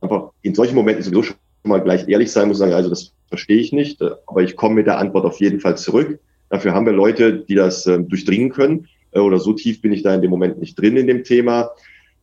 einfach 0.00 0.30
in 0.42 0.54
solchen 0.54 0.74
Momenten 0.74 1.02
sowieso 1.02 1.22
schon 1.22 1.36
mal 1.64 1.80
gleich 1.80 2.08
ehrlich 2.08 2.30
sein 2.30 2.48
muss, 2.48 2.58
sagen, 2.58 2.72
also 2.72 2.90
das 2.90 3.12
verstehe 3.28 3.58
ich 3.58 3.72
nicht, 3.72 4.02
aber 4.26 4.42
ich 4.42 4.56
komme 4.56 4.74
mit 4.74 4.86
der 4.86 4.98
Antwort 4.98 5.24
auf 5.24 5.40
jeden 5.40 5.60
Fall 5.60 5.76
zurück. 5.76 6.18
Dafür 6.50 6.74
haben 6.74 6.84
wir 6.84 6.92
Leute, 6.92 7.38
die 7.48 7.54
das 7.54 7.86
äh, 7.86 7.98
durchdringen 7.98 8.50
können. 8.50 8.88
Äh, 9.12 9.20
oder 9.20 9.38
so 9.38 9.54
tief 9.54 9.80
bin 9.80 9.92
ich 9.92 10.02
da 10.02 10.14
in 10.14 10.20
dem 10.20 10.30
Moment 10.30 10.60
nicht 10.60 10.78
drin 10.78 10.98
in 10.98 11.06
dem 11.06 11.24
Thema. 11.24 11.70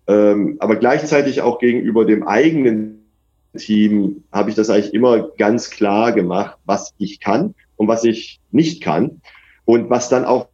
Ähm, 0.07 0.57
aber 0.59 0.75
gleichzeitig 0.75 1.41
auch 1.41 1.57
gegenüber 1.57 2.05
dem 2.05 2.27
eigenen 2.27 3.05
Team 3.57 4.23
habe 4.31 4.51
ich 4.51 4.55
das 4.55 4.69
eigentlich 4.69 4.93
immer 4.93 5.29
ganz 5.37 5.71
klar 5.71 6.11
gemacht, 6.11 6.57
was 6.65 6.93
ich 6.99 7.19
kann 7.19 7.55
und 7.77 7.87
was 7.87 8.03
ich 8.03 8.39
nicht 8.51 8.83
kann 8.83 9.21
und 9.65 9.89
was 9.89 10.09
dann 10.09 10.25
auch 10.25 10.49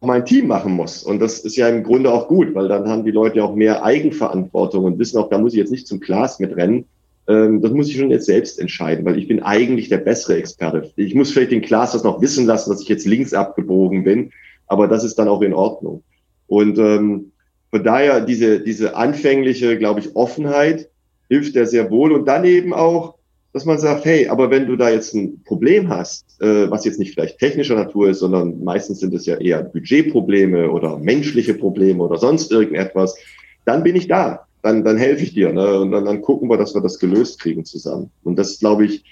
mein 0.00 0.24
Team 0.24 0.46
machen 0.46 0.72
muss. 0.72 1.02
Und 1.02 1.20
das 1.20 1.40
ist 1.40 1.56
ja 1.56 1.68
im 1.68 1.82
Grunde 1.82 2.12
auch 2.12 2.28
gut, 2.28 2.54
weil 2.54 2.68
dann 2.68 2.88
haben 2.88 3.04
die 3.04 3.10
Leute 3.10 3.42
auch 3.42 3.54
mehr 3.54 3.84
Eigenverantwortung 3.84 4.84
und 4.84 4.98
wissen 4.98 5.18
auch, 5.18 5.28
da 5.28 5.38
muss 5.38 5.52
ich 5.52 5.58
jetzt 5.58 5.72
nicht 5.72 5.86
zum 5.86 6.00
Glas 6.00 6.38
mitrennen. 6.38 6.84
Ähm, 7.26 7.60
das 7.60 7.72
muss 7.72 7.88
ich 7.88 7.96
schon 7.96 8.10
jetzt 8.10 8.26
selbst 8.26 8.60
entscheiden, 8.60 9.04
weil 9.04 9.18
ich 9.18 9.28
bin 9.28 9.42
eigentlich 9.42 9.88
der 9.88 9.98
bessere 9.98 10.36
Experte. 10.36 10.90
Ich 10.96 11.14
muss 11.14 11.32
vielleicht 11.32 11.50
den 11.50 11.62
Glas 11.62 11.92
das 11.92 12.04
noch 12.04 12.22
wissen 12.22 12.46
lassen, 12.46 12.70
dass 12.70 12.82
ich 12.82 12.88
jetzt 12.88 13.06
links 13.06 13.34
abgebogen 13.34 14.04
bin, 14.04 14.30
aber 14.66 14.86
das 14.86 15.04
ist 15.04 15.18
dann 15.18 15.28
auch 15.28 15.42
in 15.42 15.52
Ordnung. 15.52 16.02
Und 16.46 16.78
ähm, 16.78 17.32
von 17.70 17.84
daher 17.84 18.20
diese, 18.20 18.60
diese 18.60 18.96
anfängliche, 18.96 19.76
glaube 19.78 20.00
ich, 20.00 20.16
Offenheit 20.16 20.88
hilft 21.28 21.54
ja 21.54 21.66
sehr 21.66 21.90
wohl. 21.90 22.12
Und 22.12 22.26
dann 22.26 22.44
eben 22.44 22.72
auch, 22.72 23.14
dass 23.58 23.64
man 23.64 23.80
sagt, 23.80 24.04
hey, 24.04 24.28
aber 24.28 24.52
wenn 24.52 24.68
du 24.68 24.76
da 24.76 24.88
jetzt 24.88 25.14
ein 25.14 25.42
Problem 25.42 25.88
hast, 25.88 26.40
äh, 26.40 26.70
was 26.70 26.84
jetzt 26.84 27.00
nicht 27.00 27.14
vielleicht 27.14 27.40
technischer 27.40 27.74
Natur 27.74 28.08
ist, 28.10 28.20
sondern 28.20 28.62
meistens 28.62 29.00
sind 29.00 29.12
es 29.14 29.26
ja 29.26 29.34
eher 29.34 29.64
Budgetprobleme 29.64 30.70
oder 30.70 30.96
menschliche 30.96 31.54
Probleme 31.54 32.04
oder 32.04 32.18
sonst 32.18 32.52
irgendetwas, 32.52 33.16
dann 33.64 33.82
bin 33.82 33.96
ich 33.96 34.06
da. 34.06 34.46
Dann, 34.62 34.84
dann 34.84 34.96
helfe 34.96 35.24
ich 35.24 35.34
dir. 35.34 35.52
Ne? 35.52 35.80
Und 35.80 35.90
dann, 35.90 36.04
dann 36.04 36.22
gucken 36.22 36.48
wir, 36.48 36.56
dass 36.56 36.72
wir 36.72 36.80
das 36.80 37.00
gelöst 37.00 37.40
kriegen 37.40 37.64
zusammen. 37.64 38.12
Und 38.22 38.38
das 38.38 38.50
ist, 38.50 38.60
glaube 38.60 38.84
ich, 38.84 39.02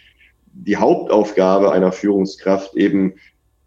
die 0.52 0.76
Hauptaufgabe 0.76 1.72
einer 1.72 1.90
Führungskraft, 1.90 2.76
eben 2.76 3.14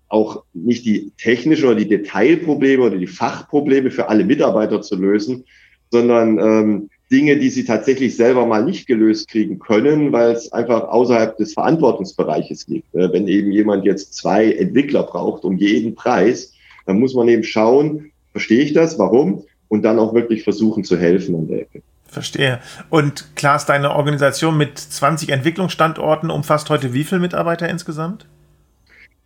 auch 0.08 0.46
nicht 0.54 0.86
die 0.86 1.12
technischen 1.18 1.66
oder 1.66 1.76
die 1.76 1.90
Detailprobleme 1.90 2.84
oder 2.84 2.98
die 2.98 3.08
Fachprobleme 3.08 3.92
für 3.92 4.08
alle 4.08 4.24
Mitarbeiter 4.24 4.82
zu 4.82 4.96
lösen, 4.96 5.44
sondern 5.92 6.40
ähm, 6.40 6.90
Dinge, 7.12 7.38
die 7.38 7.50
sie 7.50 7.66
tatsächlich 7.66 8.16
selber 8.16 8.46
mal 8.46 8.64
nicht 8.64 8.88
gelöst 8.88 9.30
kriegen 9.30 9.60
können, 9.60 10.12
weil 10.12 10.32
es 10.32 10.52
einfach 10.52 10.90
außerhalb 10.90 11.38
des 11.38 11.54
Verantwortungsbereiches 11.54 12.68
liegt. 12.68 12.94
Äh, 12.94 13.12
wenn 13.12 13.28
eben 13.28 13.52
jemand 13.52 13.86
jetzt 13.86 14.14
zwei 14.14 14.52
Entwickler 14.52 15.04
braucht 15.04 15.44
um 15.44 15.58
jeden 15.58 15.96
Preis, 15.96 16.54
dann 16.86 17.00
muss 17.00 17.14
man 17.14 17.28
eben 17.28 17.44
schauen, 17.44 18.12
verstehe 18.32 18.62
ich 18.62 18.74
das, 18.74 19.00
warum? 19.00 19.44
Und 19.68 19.84
dann 19.84 20.00
auch 20.00 20.14
wirklich 20.14 20.44
versuchen 20.44 20.84
zu 20.84 20.98
helfen 20.98 21.36
an 21.36 21.48
der 21.48 21.62
Ecke. 21.62 21.82
Verstehe. 22.08 22.60
Und 22.90 23.36
Klaas, 23.36 23.66
deine 23.66 23.92
Organisation 23.96 24.58
mit 24.58 24.78
20 24.78 25.30
Entwicklungsstandorten 25.30 26.32
umfasst 26.32 26.70
heute 26.70 26.94
wie 26.94 27.04
viele 27.04 27.22
Mitarbeiter 27.22 27.70
insgesamt? 27.70 28.26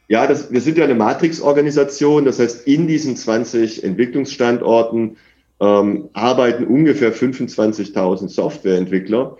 Ja, 0.09 0.27
das, 0.27 0.51
wir 0.51 0.59
sind 0.59 0.77
ja 0.77 0.83
eine 0.83 0.95
Matrix-Organisation. 0.95 2.25
Das 2.25 2.39
heißt, 2.39 2.67
in 2.67 2.87
diesen 2.87 3.15
20 3.15 3.83
Entwicklungsstandorten 3.83 5.17
ähm, 5.63 6.09
arbeiten 6.11 6.65
ungefähr 6.65 7.13
25.000 7.15 8.27
Softwareentwickler. 8.27 9.37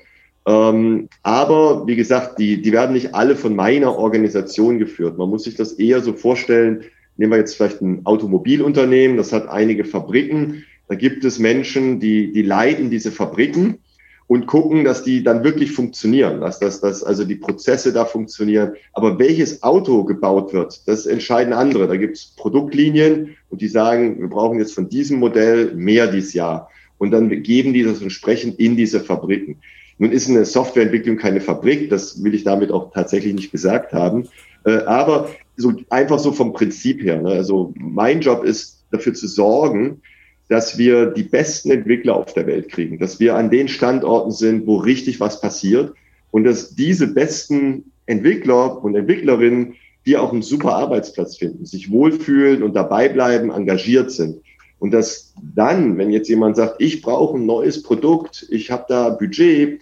Ähm, 0.48 1.10
aber 1.22 1.86
wie 1.86 1.98
gesagt, 1.98 2.40
die, 2.40 2.62
die 2.62 2.72
werden 2.72 2.94
nicht 2.94 3.14
alle 3.14 3.36
von 3.36 3.56
meiner 3.56 3.98
Organisation 3.98 4.80
geführt. 4.80 5.18
Man 5.18 5.30
muss 5.30 5.44
sich 5.44 5.56
das 5.56 5.74
eher 5.74 6.00
so 6.02 6.14
vorstellen, 6.14 6.84
nehmen 7.18 7.34
wir 7.34 7.40
jetzt 7.40 7.56
vielleicht 7.58 7.82
ein 7.82 8.06
Automobilunternehmen, 8.06 9.18
das 9.18 9.34
hat 9.34 9.50
einige 9.50 9.84
Fabriken. 9.84 10.64
Da 10.88 10.96
gibt 10.96 11.26
es 11.26 11.40
Menschen, 11.40 12.00
die, 12.00 12.32
die 12.32 12.42
leiten 12.42 12.90
diese 12.90 13.12
Fabriken 13.12 13.80
und 14.28 14.48
gucken, 14.48 14.84
dass 14.84 15.04
die 15.04 15.24
dann 15.24 15.44
wirklich 15.44 15.72
funktionieren, 15.72 16.42
dass, 16.42 16.60
dass, 16.60 16.82
dass 16.82 17.04
also 17.04 17.24
die 17.26 17.36
Prozesse 17.36 17.94
da 17.94 18.06
funktionieren. 18.06 18.74
Aber 18.94 19.20
welches 19.20 19.64
Auto 19.64 20.04
gebaut 20.04 20.54
wird, 20.54 20.88
das 20.88 21.06
entscheiden 21.06 21.54
andere. 21.54 21.88
Da 21.88 21.98
gibt 21.98 22.18
es 22.18 22.34
Produktlinien 22.38 23.36
und 23.50 23.62
die 23.62 23.68
sagen, 23.68 24.20
wir 24.20 24.30
brauchen 24.30 24.60
jetzt 24.60 24.74
von 24.74 24.90
diesem 24.90 25.20
Modell 25.20 25.74
mehr 25.76 26.08
dieses 26.08 26.34
Jahr. 26.34 26.70
Und 26.98 27.12
dann 27.12 27.44
geben 27.44 27.74
die 27.74 27.84
das 27.84 28.02
entsprechend 28.02 28.60
in 28.60 28.78
diese 28.78 29.02
Fabriken. 29.02 29.58
Nun 29.98 30.12
ist 30.12 30.30
eine 30.30 30.46
Softwareentwicklung 30.46 31.18
keine 31.18 31.42
Fabrik, 31.42 31.90
das 31.90 32.24
will 32.24 32.34
ich 32.34 32.44
damit 32.44 32.72
auch 32.72 32.92
tatsächlich 32.92 33.34
nicht 33.34 33.52
gesagt 33.52 33.94
haben. 33.94 34.28
Äh, 34.66 34.78
aber 34.86 35.30
so 35.56 35.74
einfach 35.90 36.20
so 36.20 36.32
vom 36.32 36.54
Prinzip 36.54 37.04
her. 37.04 37.22
Ne? 37.22 37.30
Also 37.30 37.74
mein 37.76 38.22
Job 38.22 38.44
ist 38.44 38.84
dafür 38.92 39.14
zu 39.14 39.28
sorgen, 39.28 40.02
dass 40.50 40.78
wir 40.78 41.08
die 41.08 41.24
besten 41.24 41.72
Entwickler 41.72 42.16
auf 42.16 42.34
der 42.34 42.48
Welt 42.48 42.70
kriegen, 42.70 43.00
dass 43.00 43.20
wir 43.20 43.36
an 43.36 43.50
den 43.50 43.68
Standorten 43.68 44.32
sind, 44.32 44.68
wo 44.68 44.78
richtig 44.78 45.20
was 45.20 45.42
passiert 45.42 45.94
und 46.32 46.44
dass 46.44 46.76
diese 46.76 47.08
besten 47.08 47.92
Entwickler 48.06 48.84
und 48.84 48.96
Entwicklerinnen 48.96 49.76
hier 50.04 50.22
auch 50.22 50.34
einen 50.34 50.42
super 50.42 50.76
Arbeitsplatz 50.76 51.38
finden, 51.38 51.66
sich 51.66 51.90
wohlfühlen 51.90 52.62
und 52.62 52.76
dabei 52.76 53.08
bleiben, 53.08 53.52
engagiert 53.52 54.12
sind. 54.12 54.42
Und 54.80 54.92
dass 54.92 55.34
dann, 55.56 55.98
wenn 55.98 56.12
jetzt 56.12 56.28
jemand 56.28 56.58
sagt, 56.58 56.76
ich 56.80 57.02
brauche 57.02 57.38
ein 57.38 57.46
neues 57.46 57.82
Produkt, 57.82 58.46
ich 58.50 58.70
habe 58.70 58.84
da 58.90 59.12
Budget, 59.12 59.80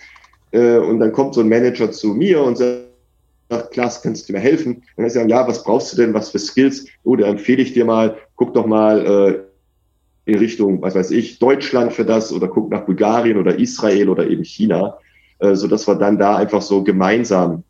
äh, 0.51 0.77
und 0.77 0.99
dann 0.99 1.11
kommt 1.11 1.33
so 1.33 1.41
ein 1.41 1.49
Manager 1.49 1.91
zu 1.91 2.09
mir 2.09 2.43
und 2.43 2.57
sagt, 2.57 2.83
Klaas, 3.71 4.01
kannst 4.01 4.29
du 4.29 4.33
mir 4.33 4.39
helfen? 4.39 4.83
dann 4.95 5.05
ist 5.05 5.15
er, 5.15 5.27
ja, 5.27 5.47
was 5.47 5.63
brauchst 5.63 5.91
du 5.91 5.97
denn, 5.97 6.13
was 6.13 6.29
für 6.29 6.39
Skills? 6.39 6.85
Oh, 7.03 7.15
da 7.15 7.27
empfehle 7.27 7.63
ich 7.63 7.73
dir 7.73 7.83
mal, 7.83 8.15
guck 8.35 8.53
doch 8.53 8.65
mal 8.65 9.05
äh, 9.05 9.50
in 10.31 10.39
Richtung, 10.39 10.81
was 10.81 10.95
weiß 10.95 11.11
ich, 11.11 11.39
Deutschland 11.39 11.93
für 11.93 12.05
das 12.05 12.31
oder 12.31 12.47
guckt 12.47 12.71
nach 12.71 12.85
Bulgarien 12.85 13.37
oder 13.37 13.57
Israel 13.59 14.09
oder 14.09 14.27
eben 14.27 14.43
China, 14.43 14.97
äh, 15.39 15.55
so 15.55 15.67
dass 15.67 15.87
wir 15.87 15.95
dann 15.95 16.17
da 16.17 16.37
einfach 16.37 16.61
so 16.61 16.83
gemeinsam 16.83 17.63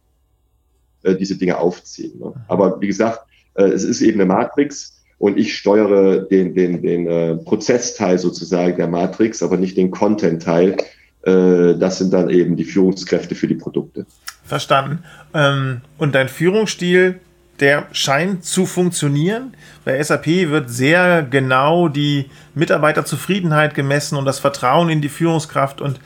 äh, 1.03 1.15
diese 1.15 1.37
Dinge 1.37 1.57
aufziehen. 1.57 2.19
Ne? 2.19 2.33
Aber 2.47 2.79
wie 2.79 2.87
gesagt, 2.87 3.21
äh, 3.55 3.63
es 3.63 3.83
ist 3.83 4.01
eben 4.01 4.21
eine 4.21 4.27
Matrix 4.27 5.01
und 5.17 5.37
ich 5.37 5.55
steuere 5.55 6.21
den, 6.21 6.53
den, 6.53 6.81
den 6.81 7.07
äh, 7.07 7.35
Prozessteil 7.37 8.17
sozusagen 8.17 8.77
der 8.77 8.87
Matrix, 8.87 9.41
aber 9.41 9.57
nicht 9.57 9.77
den 9.77 9.91
Content-Teil. 9.91 10.77
Äh, 11.23 11.75
das 11.77 11.97
sind 11.97 12.13
dann 12.13 12.29
eben 12.29 12.55
die 12.55 12.63
Führungskräfte 12.63 13.35
für 13.35 13.47
die 13.47 13.55
Produkte. 13.55 14.05
Verstanden. 14.43 15.03
Ähm, 15.33 15.81
und 15.97 16.13
dein 16.13 16.29
Führungsstil 16.29 17.19
der 17.61 17.87
scheint 17.91 18.43
zu 18.43 18.65
funktionieren. 18.65 19.55
Bei 19.85 20.01
SAP 20.01 20.25
wird 20.49 20.69
sehr 20.69 21.23
genau 21.23 21.87
die 21.87 22.29
Mitarbeiterzufriedenheit 22.55 23.75
gemessen 23.75 24.17
und 24.17 24.25
das 24.25 24.39
Vertrauen 24.39 24.89
in 24.89 25.01
die 25.01 25.09
Führungskraft 25.09 25.79
und 25.79 25.99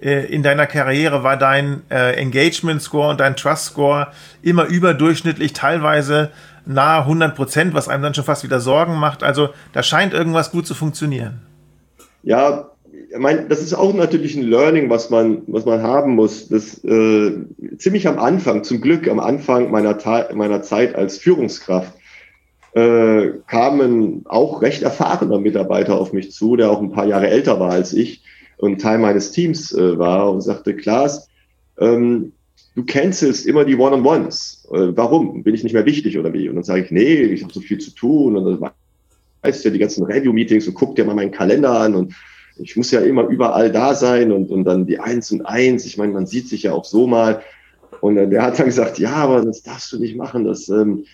äh, 0.00 0.26
in 0.26 0.42
deiner 0.42 0.66
Karriere 0.66 1.22
war 1.22 1.36
dein 1.36 1.82
äh, 1.90 2.14
Engagement 2.14 2.80
Score 2.80 3.10
und 3.10 3.20
dein 3.20 3.36
Trust 3.36 3.66
Score 3.66 4.08
immer 4.40 4.64
überdurchschnittlich, 4.64 5.52
teilweise 5.52 6.30
nahe 6.64 7.02
100 7.02 7.34
Prozent, 7.34 7.74
was 7.74 7.88
einem 7.88 8.04
dann 8.04 8.14
schon 8.14 8.24
fast 8.24 8.44
wieder 8.44 8.60
Sorgen 8.60 8.96
macht. 8.96 9.22
Also 9.22 9.50
da 9.72 9.82
scheint 9.82 10.14
irgendwas 10.14 10.50
gut 10.50 10.66
zu 10.66 10.74
funktionieren. 10.74 11.42
Ja, 12.22 12.69
ich 13.12 13.18
meine, 13.18 13.46
das 13.48 13.60
ist 13.60 13.74
auch 13.74 13.92
natürlich 13.92 14.36
ein 14.36 14.44
Learning, 14.44 14.88
was 14.88 15.10
man, 15.10 15.42
was 15.48 15.64
man 15.64 15.82
haben 15.82 16.14
muss. 16.14 16.48
Das 16.48 16.82
äh, 16.84 17.32
ziemlich 17.76 18.06
am 18.06 18.18
Anfang, 18.18 18.62
zum 18.62 18.80
Glück 18.80 19.08
am 19.08 19.18
Anfang 19.18 19.70
meiner, 19.70 19.98
meiner 20.32 20.62
Zeit 20.62 20.94
als 20.94 21.18
Führungskraft, 21.18 21.92
äh, 22.74 23.30
kamen 23.48 24.22
auch 24.26 24.62
recht 24.62 24.82
erfahrener 24.82 25.40
Mitarbeiter 25.40 25.98
auf 25.98 26.12
mich 26.12 26.30
zu, 26.30 26.54
der 26.54 26.70
auch 26.70 26.80
ein 26.80 26.92
paar 26.92 27.06
Jahre 27.06 27.28
älter 27.28 27.58
war 27.58 27.72
als 27.72 27.92
ich 27.92 28.22
und 28.58 28.80
Teil 28.80 28.98
meines 28.98 29.32
Teams 29.32 29.72
äh, 29.72 29.98
war 29.98 30.30
und 30.30 30.42
sagte, 30.42 30.76
Klaas, 30.76 31.28
ähm, 31.78 32.32
du 32.76 32.84
cancelst 32.84 33.44
immer 33.44 33.64
die 33.64 33.76
One-on-Ones. 33.76 34.68
Äh, 34.70 34.96
warum? 34.96 35.42
Bin 35.42 35.54
ich 35.54 35.64
nicht 35.64 35.72
mehr 35.72 35.86
wichtig 35.86 36.16
oder 36.16 36.32
wie? 36.32 36.48
Und 36.48 36.54
dann 36.54 36.64
sage 36.64 36.84
ich, 36.84 36.92
nee, 36.92 37.22
ich 37.22 37.42
habe 37.42 37.52
so 37.52 37.60
viel 37.60 37.78
zu 37.78 37.92
tun 37.92 38.36
und 38.36 38.44
dann 38.44 38.70
weißt 39.42 39.64
du 39.64 39.68
ja 39.68 39.72
die 39.72 39.80
ganzen 39.80 40.04
Review-Meetings 40.04 40.68
und 40.68 40.74
guck 40.74 40.94
dir 40.94 41.04
mal 41.04 41.16
meinen 41.16 41.32
Kalender 41.32 41.80
an 41.80 41.96
und 41.96 42.14
ich 42.62 42.76
muss 42.76 42.90
ja 42.90 43.00
immer 43.00 43.26
überall 43.26 43.70
da 43.70 43.94
sein 43.94 44.32
und, 44.32 44.50
und 44.50 44.64
dann 44.64 44.86
die 44.86 44.98
Eins 44.98 45.30
und 45.32 45.42
Eins. 45.42 45.86
Ich 45.86 45.96
meine, 45.96 46.12
man 46.12 46.26
sieht 46.26 46.48
sich 46.48 46.64
ja 46.64 46.72
auch 46.72 46.84
so 46.84 47.06
mal. 47.06 47.42
Und 48.00 48.16
der 48.16 48.42
hat 48.42 48.58
dann 48.58 48.66
gesagt, 48.66 48.98
ja, 48.98 49.12
aber 49.12 49.44
das 49.44 49.62
darfst 49.62 49.92
du 49.92 49.98
nicht 49.98 50.16
machen. 50.16 50.44
Das, 50.44 50.68
ähm, 50.68 51.04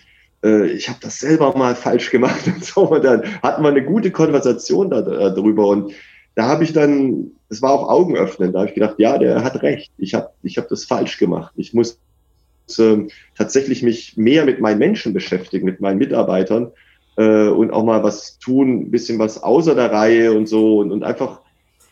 äh, 0.43 0.67
ich 0.67 0.89
habe 0.89 0.99
das 1.01 1.19
selber 1.19 1.57
mal 1.57 1.75
falsch 1.75 2.11
gemacht 2.11 2.41
und 2.47 2.63
so. 2.63 2.89
Und 2.89 3.03
dann 3.03 3.23
hatten 3.41 3.63
wir 3.63 3.69
eine 3.69 3.83
gute 3.83 4.11
Konversation 4.11 4.89
da, 4.89 4.99
äh, 4.99 5.33
darüber. 5.33 5.67
Und 5.67 5.91
da 6.35 6.47
habe 6.47 6.63
ich 6.63 6.73
dann, 6.73 7.31
es 7.49 7.61
war 7.61 7.71
auch 7.71 7.89
augenöffnend, 7.89 8.53
da 8.53 8.59
habe 8.59 8.69
ich 8.69 8.75
gedacht, 8.75 8.95
ja, 8.99 9.17
der 9.17 9.43
hat 9.43 9.61
recht. 9.63 9.91
Ich 9.97 10.13
habe 10.13 10.29
ich 10.43 10.57
hab 10.57 10.67
das 10.69 10.85
falsch 10.85 11.17
gemacht. 11.17 11.53
Ich 11.55 11.73
muss 11.73 11.99
ähm, 12.77 13.09
tatsächlich 13.35 13.81
mich 13.81 14.17
mehr 14.17 14.45
mit 14.45 14.59
meinen 14.59 14.79
Menschen 14.79 15.13
beschäftigen, 15.13 15.65
mit 15.65 15.81
meinen 15.81 15.97
Mitarbeitern 15.97 16.71
äh, 17.17 17.47
und 17.49 17.71
auch 17.71 17.83
mal 17.83 18.03
was 18.03 18.39
tun, 18.39 18.81
ein 18.81 18.91
bisschen 18.91 19.19
was 19.19 19.43
außer 19.43 19.75
der 19.75 19.91
Reihe 19.91 20.33
und 20.33 20.47
so 20.47 20.79
und, 20.79 20.91
und 20.91 21.03
einfach 21.03 21.41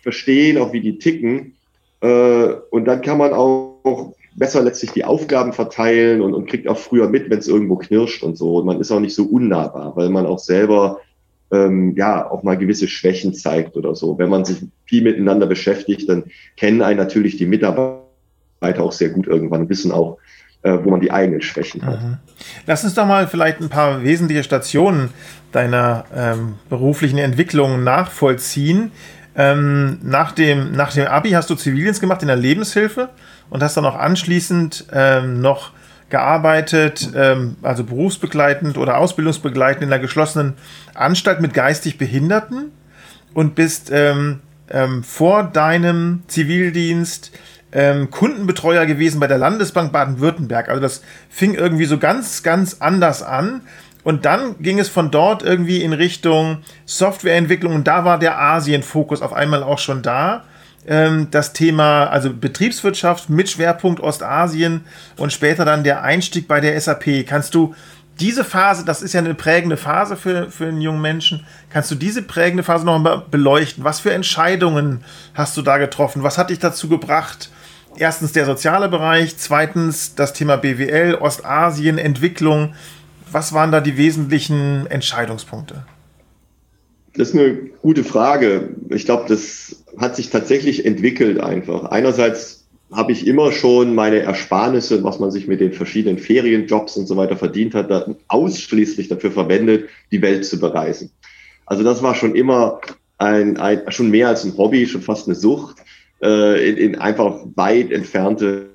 verstehen, 0.02 0.58
auch 0.58 0.72
wie 0.72 0.82
die 0.82 1.00
ticken. 1.00 1.56
Äh, 2.02 2.54
und 2.70 2.86
dann 2.86 3.02
kann 3.02 3.18
man 3.18 3.34
auch 3.34 4.14
besser 4.36 4.62
letztlich 4.62 4.92
die 4.92 5.06
Aufgaben 5.06 5.54
verteilen 5.54 6.22
und, 6.22 6.34
und 6.34 6.48
kriegt 6.48 6.68
auch 6.68 6.78
früher 6.78 7.10
mit, 7.10 7.30
wenn 7.30 7.40
es 7.40 7.48
irgendwo 7.48 7.76
knirscht 7.78 8.24
und 8.24 8.38
so. 8.38 8.58
Und 8.58 8.66
man 8.66 8.80
ist 8.80 8.92
auch 8.92 9.00
nicht 9.00 9.16
so 9.16 9.24
unnahbar, 9.24 9.96
weil 9.96 10.10
man 10.10 10.26
auch 10.26 10.40
selber 10.40 11.00
ähm, 11.52 11.96
ja 11.96 12.30
auch 12.30 12.44
mal 12.44 12.58
gewisse 12.58 12.88
Schwächen 12.88 13.34
zeigt 13.34 13.78
oder 13.78 13.96
so. 13.96 14.18
Wenn 14.18 14.30
man 14.30 14.46
sich 14.46 14.58
viel 14.86 15.04
miteinander 15.04 15.48
beschäftigt, 15.48 16.08
dann 16.10 16.26
kennen 16.58 16.82
einen 16.82 17.00
natürlich 17.00 17.38
die 17.38 17.46
Mitarbeiter 17.46 18.04
auch 18.78 18.92
sehr 18.92 19.10
gut 19.10 19.28
irgendwann 19.28 19.62
und 19.62 19.70
wissen 19.70 19.92
auch, 19.92 20.18
wo 20.72 20.90
man 20.90 21.00
die 21.00 21.12
eigenen 21.12 21.42
Schwächen 21.42 21.86
hat. 21.86 22.02
Mhm. 22.02 22.18
Lass 22.66 22.84
uns 22.84 22.94
doch 22.94 23.06
mal 23.06 23.28
vielleicht 23.28 23.62
ein 23.62 23.70
paar 23.70 24.04
wesentliche 24.04 24.44
Stationen 24.44 25.10
deiner 25.52 26.06
ähm, 26.16 26.56
beruflichen 26.70 27.18
Entwicklung 27.18 27.84
nachvollziehen. 27.84 28.92
Ähm, 29.38 30.00
nach, 30.02 30.32
dem, 30.32 30.72
nach 30.72 30.94
dem 30.94 31.08
Abi 31.08 31.32
hast 31.32 31.50
du 31.50 31.56
Zivildienst 31.56 32.02
gemacht 32.02 32.22
in 32.22 32.28
der 32.28 32.38
Lebenshilfe 32.38 33.10
und 33.50 33.62
hast 33.62 33.78
dann 33.78 33.86
auch 33.86 33.96
anschließend 33.96 34.88
ähm, 34.94 35.42
noch 35.42 35.72
gearbeitet, 36.10 37.10
ähm, 37.16 37.58
also 37.62 37.84
berufsbegleitend 37.84 38.78
oder 38.78 38.98
ausbildungsbegleitend 38.98 39.84
in 39.84 39.92
einer 39.92 40.02
geschlossenen 40.02 40.54
Anstalt 40.94 41.42
mit 41.42 41.54
geistig 41.54 41.98
Behinderten 41.98 42.72
und 43.34 43.56
bist 43.56 43.92
ähm, 43.92 44.40
ähm, 44.70 45.04
vor 45.04 45.44
deinem 45.44 46.24
Zivildienst 46.28 47.32
ähm, 47.76 48.10
Kundenbetreuer 48.10 48.86
gewesen 48.86 49.20
bei 49.20 49.28
der 49.28 49.38
Landesbank 49.38 49.92
Baden-Württemberg. 49.92 50.70
Also 50.70 50.82
das 50.82 51.04
fing 51.30 51.54
irgendwie 51.54 51.86
so 51.86 52.00
ganz, 52.00 52.42
ganz 52.42 52.78
anders 52.80 53.22
an. 53.22 53.62
Und 54.04 54.26
dann 54.26 54.56
ging 54.60 54.80
es 54.80 54.88
von 54.88 55.12
dort 55.12 55.44
irgendwie 55.44 55.84
in 55.84 55.92
Richtung 55.92 56.60
Softwareentwicklung 56.86 57.74
und 57.74 57.88
da 57.88 58.06
war 58.06 58.18
der 58.18 58.40
Asien-Fokus 58.40 59.22
auf 59.22 59.34
einmal 59.34 59.62
auch 59.62 59.80
schon 59.80 60.02
da. 60.02 60.46
Ähm, 60.88 61.28
das 61.32 61.54
Thema, 61.54 62.06
also 62.06 62.32
Betriebswirtschaft 62.32 63.30
mit 63.30 63.50
Schwerpunkt 63.50 64.00
Ostasien 64.00 64.86
und 65.18 65.34
später 65.34 65.66
dann 65.66 65.84
der 65.84 66.04
Einstieg 66.04 66.48
bei 66.48 66.62
der 66.62 66.80
SAP. 66.80 67.26
Kannst 67.28 67.56
du 67.56 67.76
diese 68.20 68.46
Phase, 68.46 68.86
das 68.86 69.02
ist 69.02 69.14
ja 69.14 69.20
eine 69.20 69.34
prägende 69.34 69.76
Phase 69.76 70.16
für, 70.16 70.50
für 70.50 70.68
einen 70.68 70.80
jungen 70.80 71.02
Menschen, 71.02 71.46
kannst 71.70 71.92
du 71.92 71.96
diese 71.96 72.22
prägende 72.22 72.64
Phase 72.64 72.86
noch 72.86 72.98
mal 73.00 73.24
beleuchten? 73.30 73.84
Was 73.84 74.00
für 74.00 74.14
Entscheidungen 74.14 75.04
hast 75.34 75.58
du 75.58 75.62
da 75.62 75.78
getroffen? 75.78 76.24
Was 76.24 76.38
hat 76.38 76.52
dich 76.52 76.60
dazu 76.60 76.88
gebracht, 76.88 77.50
erstens 77.98 78.32
der 78.32 78.46
soziale 78.46 78.90
Bereich, 78.90 79.38
zweitens 79.38 80.16
das 80.16 80.34
Thema 80.34 80.58
BWL, 80.58 81.16
Ostasien, 81.16 81.98
Entwicklung. 81.98 82.74
Was 83.32 83.54
waren 83.54 83.72
da 83.72 83.82
die 83.82 83.98
wesentlichen 83.98 84.88
Entscheidungspunkte? 84.88 85.86
Das 87.16 87.30
ist 87.30 87.36
eine 87.36 87.56
gute 87.82 88.04
Frage. 88.04 88.70
Ich 88.90 89.06
glaube, 89.06 89.26
das 89.28 89.84
hat 89.98 90.16
sich 90.16 90.30
tatsächlich 90.30 90.86
entwickelt 90.86 91.40
einfach. 91.40 91.86
Einerseits 91.86 92.66
habe 92.92 93.12
ich 93.12 93.26
immer 93.26 93.52
schon 93.52 93.96
meine 93.96 94.20
Ersparnisse, 94.20 95.04
was 95.04 95.20
man 95.20 95.32
sich 95.32 95.48
mit 95.48 95.60
den 95.60 95.74
verschiedenen 95.74 96.18
Ferienjobs 96.18 96.98
und 96.98 97.08
so 97.08 97.18
weiter 97.18 97.36
verdient 97.36 97.74
hat, 97.74 97.90
ausschließlich 98.28 99.08
dafür 99.08 99.32
verwendet, 99.32 99.90
die 100.12 100.22
Welt 100.22 100.46
zu 100.46 100.60
bereisen. 100.60 101.10
Also 101.66 101.84
das 101.84 102.04
war 102.04 102.16
schon 102.16 102.36
immer 102.36 102.80
ein, 103.18 103.58
ein 103.58 103.82
schon 103.90 104.12
mehr 104.12 104.28
als 104.28 104.44
ein 104.44 104.56
Hobby, 104.58 104.86
schon 104.86 105.02
fast 105.02 105.28
eine 105.28 105.36
Sucht, 105.36 105.78
äh, 106.22 106.70
in, 106.70 106.78
in 106.78 106.96
einfach 106.96 107.40
weit 107.56 107.92
entfernte 107.92 108.70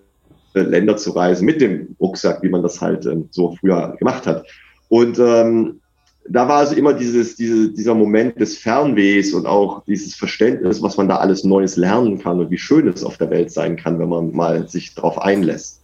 Länder 0.55 0.97
zu 0.97 1.11
reisen 1.13 1.45
mit 1.45 1.61
dem 1.61 1.95
Rucksack, 2.01 2.43
wie 2.43 2.49
man 2.49 2.63
das 2.63 2.81
halt 2.81 3.07
ähm, 3.07 3.29
so 3.31 3.57
früher 3.61 3.97
gemacht 3.99 4.27
hat. 4.27 4.47
Und 4.89 5.19
ähm, 5.19 5.81
da 6.29 6.49
war 6.49 6.59
also 6.59 6.75
immer 6.75 6.93
dieses, 6.93 7.37
diese, 7.37 7.73
dieser 7.73 7.95
Moment 7.95 8.41
des 8.41 8.59
Fernwehs 8.59 9.33
und 9.33 9.47
auch 9.47 9.85
dieses 9.87 10.15
Verständnis, 10.15 10.83
was 10.83 10.97
man 10.97 11.09
da 11.09 11.17
alles 11.17 11.45
Neues 11.45 11.77
lernen 11.77 12.19
kann 12.19 12.41
und 12.41 12.51
wie 12.51 12.59
schön 12.59 12.89
es 12.89 13.05
auf 13.05 13.17
der 13.17 13.31
Welt 13.31 13.51
sein 13.51 13.77
kann, 13.77 13.99
wenn 13.99 14.09
man 14.09 14.33
mal 14.33 14.69
sich 14.69 14.95
darauf 14.95 15.21
einlässt. 15.21 15.81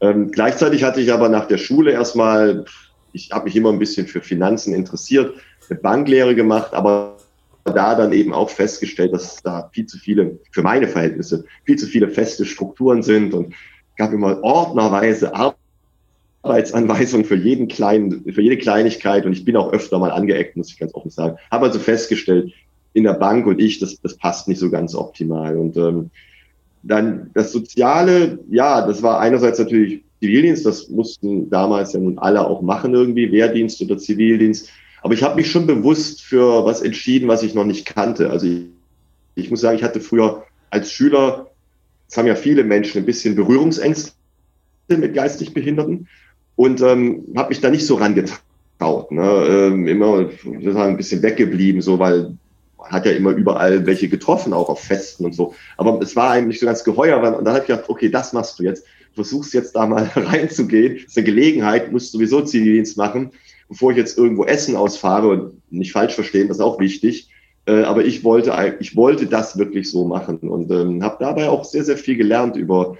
Ähm, 0.00 0.30
gleichzeitig 0.30 0.82
hatte 0.82 1.00
ich 1.00 1.12
aber 1.12 1.28
nach 1.28 1.46
der 1.46 1.58
Schule 1.58 1.92
erstmal, 1.92 2.64
ich 3.12 3.30
habe 3.32 3.44
mich 3.44 3.56
immer 3.56 3.72
ein 3.72 3.78
bisschen 3.78 4.06
für 4.06 4.20
Finanzen 4.20 4.74
interessiert, 4.74 5.34
eine 5.68 5.78
Banklehre 5.78 6.34
gemacht, 6.34 6.74
aber 6.74 7.15
da 7.72 7.94
dann 7.94 8.12
eben 8.12 8.32
auch 8.32 8.50
festgestellt, 8.50 9.12
dass 9.12 9.42
da 9.42 9.70
viel 9.72 9.86
zu 9.86 9.98
viele, 9.98 10.38
für 10.50 10.62
meine 10.62 10.88
Verhältnisse, 10.88 11.44
viel 11.64 11.76
zu 11.76 11.86
viele 11.86 12.08
feste 12.08 12.44
Strukturen 12.44 13.02
sind 13.02 13.34
und 13.34 13.54
gab 13.96 14.12
immer 14.12 14.42
ordnerweise 14.42 15.32
Arbeitsanweisungen 16.42 17.26
für 17.26 17.36
jeden 17.36 17.68
kleinen, 17.68 18.24
für 18.32 18.42
jede 18.42 18.58
Kleinigkeit 18.58 19.26
und 19.26 19.32
ich 19.32 19.44
bin 19.44 19.56
auch 19.56 19.72
öfter 19.72 19.98
mal 19.98 20.10
angeeckt, 20.10 20.56
muss 20.56 20.70
ich 20.70 20.78
ganz 20.78 20.94
offen 20.94 21.10
sagen. 21.10 21.36
Habe 21.50 21.66
also 21.66 21.78
festgestellt, 21.78 22.52
in 22.96 23.04
der 23.04 23.12
Bank 23.12 23.46
und 23.46 23.60
ich, 23.60 23.78
das, 23.78 24.00
das 24.00 24.16
passt 24.16 24.48
nicht 24.48 24.58
so 24.58 24.70
ganz 24.70 24.94
optimal. 24.94 25.54
Und 25.56 25.76
ähm, 25.76 26.10
dann 26.82 27.30
das 27.34 27.52
Soziale, 27.52 28.38
ja, 28.48 28.86
das 28.86 29.02
war 29.02 29.20
einerseits 29.20 29.58
natürlich 29.58 30.02
Zivildienst, 30.20 30.64
das 30.64 30.88
mussten 30.88 31.50
damals 31.50 31.92
ja 31.92 32.00
nun 32.00 32.18
alle 32.18 32.46
auch 32.46 32.62
machen 32.62 32.94
irgendwie, 32.94 33.30
Wehrdienst 33.30 33.82
oder 33.82 33.98
Zivildienst. 33.98 34.70
Aber 35.02 35.14
ich 35.14 35.22
habe 35.22 35.36
mich 35.36 35.50
schon 35.50 35.66
bewusst 35.66 36.22
für 36.22 36.64
was 36.64 36.82
entschieden, 36.82 37.28
was 37.28 37.42
ich 37.42 37.54
noch 37.54 37.64
nicht 37.64 37.86
kannte. 37.86 38.30
Also 38.30 38.46
ich, 38.46 38.64
ich 39.34 39.50
muss 39.50 39.60
sagen, 39.60 39.76
ich 39.76 39.84
hatte 39.84 40.00
früher 40.00 40.44
als 40.70 40.90
Schüler, 40.90 41.50
das 42.08 42.18
haben 42.18 42.26
ja 42.26 42.34
viele 42.34 42.64
Menschen, 42.64 42.98
ein 43.02 43.06
bisschen 43.06 43.34
Berührungsängste 43.34 44.12
mit 44.88 45.14
geistig 45.14 45.54
Behinderten 45.54 46.08
und 46.54 46.80
ähm, 46.80 47.24
habe 47.36 47.50
mich 47.50 47.60
da 47.60 47.70
nicht 47.70 47.86
so 47.86 47.96
rangetraut. 47.96 49.10
Ne? 49.10 49.46
Ähm, 49.48 49.86
immer 49.86 50.28
sozusagen 50.42 50.90
ein 50.90 50.96
bisschen 50.96 51.22
weggeblieben, 51.22 51.82
so 51.82 51.98
weil 51.98 52.36
man 52.78 52.90
hat 52.90 53.06
ja 53.06 53.12
immer 53.12 53.30
überall 53.30 53.86
welche 53.86 54.08
getroffen, 54.08 54.52
auch 54.52 54.68
auf 54.68 54.80
Festen 54.80 55.24
und 55.24 55.34
so. 55.34 55.54
Aber 55.76 56.00
es 56.00 56.14
war 56.14 56.30
eigentlich 56.30 56.60
so 56.60 56.66
ganz 56.66 56.84
geheuer. 56.84 57.16
Und 57.18 57.44
dann 57.44 57.54
habe 57.54 57.60
ich 57.60 57.66
gedacht, 57.66 57.88
okay, 57.88 58.08
das 58.08 58.32
machst 58.32 58.58
du 58.58 58.64
jetzt. 58.64 58.84
Versuchst 59.14 59.54
jetzt 59.54 59.74
da 59.74 59.86
mal 59.86 60.04
reinzugehen. 60.14 60.96
Das 60.96 61.04
ist 61.06 61.16
eine 61.16 61.26
Gelegenheit, 61.26 61.90
musst 61.90 62.12
sowieso 62.12 62.42
Zivildienst 62.42 62.96
machen 62.96 63.32
bevor 63.68 63.90
ich 63.90 63.96
jetzt 63.96 64.18
irgendwo 64.18 64.44
Essen 64.44 64.76
ausfahre 64.76 65.28
und 65.28 65.72
nicht 65.72 65.92
falsch 65.92 66.14
verstehen, 66.14 66.48
das 66.48 66.58
ist 66.58 66.62
auch 66.62 66.78
wichtig. 66.78 67.30
Äh, 67.66 67.82
aber 67.82 68.04
ich 68.04 68.22
wollte, 68.24 68.76
ich 68.80 68.96
wollte 68.96 69.26
das 69.26 69.58
wirklich 69.58 69.90
so 69.90 70.06
machen 70.06 70.38
und 70.38 70.70
ähm, 70.70 71.02
habe 71.02 71.16
dabei 71.20 71.48
auch 71.48 71.64
sehr, 71.64 71.84
sehr 71.84 71.96
viel 71.96 72.16
gelernt 72.16 72.56
über, 72.56 72.96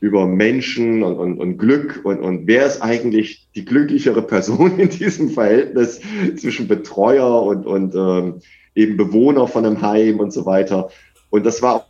über 0.00 0.26
Menschen 0.26 1.02
und, 1.02 1.16
und, 1.16 1.38
und 1.38 1.58
Glück 1.58 2.00
und, 2.04 2.20
und 2.20 2.46
wer 2.46 2.66
ist 2.66 2.82
eigentlich 2.82 3.48
die 3.54 3.64
glücklichere 3.64 4.22
Person 4.22 4.78
in 4.78 4.90
diesem 4.90 5.30
Verhältnis 5.30 6.00
zwischen 6.36 6.66
Betreuer 6.66 7.42
und, 7.44 7.64
und 7.64 7.94
ähm, 7.94 8.40
eben 8.74 8.96
Bewohner 8.96 9.46
von 9.46 9.64
einem 9.64 9.80
Heim 9.82 10.18
und 10.20 10.32
so 10.32 10.46
weiter. 10.46 10.90
Und 11.30 11.46
das 11.46 11.62
war 11.62 11.86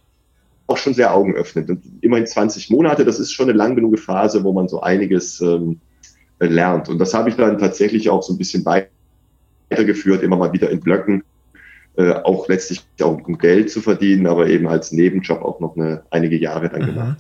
auch 0.67 0.77
schon 0.77 0.95
sehr 0.95 1.15
augenöffnend. 1.15 1.71
Und 1.71 1.83
immerhin 2.03 2.27
20 2.27 2.71
Monate, 2.71 3.05
das 3.05 3.19
ist 3.19 3.33
schon 3.33 3.49
eine 3.49 3.57
lang 3.57 3.75
genug 3.75 3.99
Phase, 3.99 4.45
wo 4.45 4.53
man 4.53 4.69
so 4.69 4.81
einiges 4.81 5.41
ähm, 5.41 5.81
lernt. 6.41 6.89
Und 6.89 6.99
das 6.99 7.15
habe 7.15 7.31
ich 7.31 7.37
dann 7.37 7.59
tatsächlich 7.59 8.11
auch 8.11 8.23
so 8.23 8.33
ein 8.33 8.39
bisschen 8.39 8.65
weitergeführt, 8.65 10.23
immer 10.23 10.37
mal 10.37 10.53
wieder 10.53 10.71
in 10.71 10.81
Blöcken, 10.81 11.25
äh, 11.97 12.13
auch 12.13 12.49
letztlich 12.49 12.85
auch 13.03 13.21
um 13.27 13.39
Geld 13.39 13.71
zu 13.71 13.81
verdienen, 13.81 14.27
aber 14.27 14.47
eben 14.47 14.69
als 14.69 14.93
Nebenjob 14.93 15.43
auch 15.43 15.61
noch 15.61 15.77
eine, 15.77 16.03
einige 16.11 16.37
Jahre 16.37 16.69
dann 16.69 16.83
mhm. 16.83 16.87
gemacht. 16.87 17.19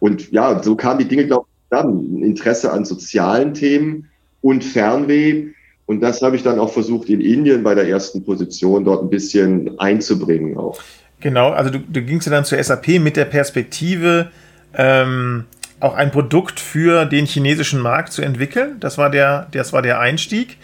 Und 0.00 0.32
ja, 0.32 0.62
so 0.62 0.76
kamen 0.76 1.00
die 1.00 1.08
Dinge, 1.08 1.26
glaube 1.26 1.46
ich, 1.46 1.70
dann. 1.70 2.22
Interesse 2.22 2.72
an 2.72 2.84
sozialen 2.84 3.54
Themen 3.54 4.10
und 4.40 4.64
Fernweh. 4.64 5.48
Und 5.86 6.00
das 6.00 6.22
habe 6.22 6.36
ich 6.36 6.42
dann 6.42 6.58
auch 6.58 6.72
versucht, 6.72 7.08
in 7.08 7.20
Indien 7.20 7.62
bei 7.62 7.74
der 7.74 7.88
ersten 7.88 8.24
Position 8.24 8.84
dort 8.84 9.02
ein 9.02 9.10
bisschen 9.10 9.78
einzubringen 9.78 10.56
auch. 10.56 10.80
Genau, 11.20 11.50
also 11.50 11.70
du, 11.70 11.78
du 11.78 12.02
gingst 12.02 12.26
ja 12.26 12.32
dann 12.32 12.44
zur 12.44 12.62
SAP 12.62 13.00
mit 13.00 13.16
der 13.16 13.24
Perspektive, 13.24 14.30
ähm, 14.74 15.44
auch 15.84 15.94
ein 15.94 16.10
Produkt 16.10 16.60
für 16.60 17.04
den 17.04 17.26
chinesischen 17.26 17.80
Markt 17.80 18.12
zu 18.12 18.22
entwickeln. 18.22 18.80
Das 18.80 18.96
war 18.96 19.10
der, 19.10 19.48
das 19.52 19.72
war 19.72 19.82
der 19.82 20.00
Einstieg. 20.00 20.56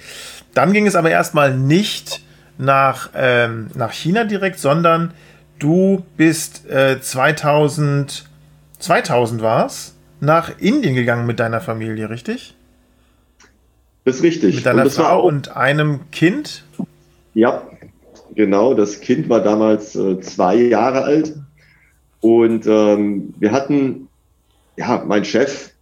Dann 0.55 0.73
ging 0.73 0.87
es 0.87 0.97
aber 0.97 1.11
erstmal 1.11 1.57
nicht 1.57 2.23
nach, 2.59 3.11
ähm, 3.15 3.69
nach 3.75 3.93
China 3.93 4.25
direkt, 4.25 4.59
sondern 4.59 5.13
du 5.59 6.05
bist 6.17 6.69
äh, 6.71 7.01
2000, 7.01 8.25
2000 8.79 9.43
war 9.43 9.67
es, 9.67 9.95
nach 10.21 10.59
Indien 10.59 10.95
gegangen 10.95 11.27
mit 11.27 11.39
deiner 11.39 11.61
Familie, 11.61 12.11
richtig? 12.11 12.55
Das 14.05 14.17
ist 14.17 14.23
richtig. 14.23 14.57
Mit 14.57 14.67
deiner 14.67 14.85
und 14.85 14.93
Frau 14.93 15.23
und 15.23 15.57
einem 15.57 16.11
Kind? 16.11 16.65
Ja, 17.35 17.63
genau. 18.35 18.75
Das 18.75 19.01
Kind 19.01 19.29
war 19.29 19.43
damals 19.43 19.95
äh, 19.97 20.19
zwei 20.21 20.57
Jahre 20.57 21.03
alt. 21.03 21.37
Und 22.21 22.67
ähm, 22.67 23.35
wir 23.39 23.53
hatten 23.53 24.10
ja, 24.81 25.05
mein 25.07 25.27
Chef 25.27 25.73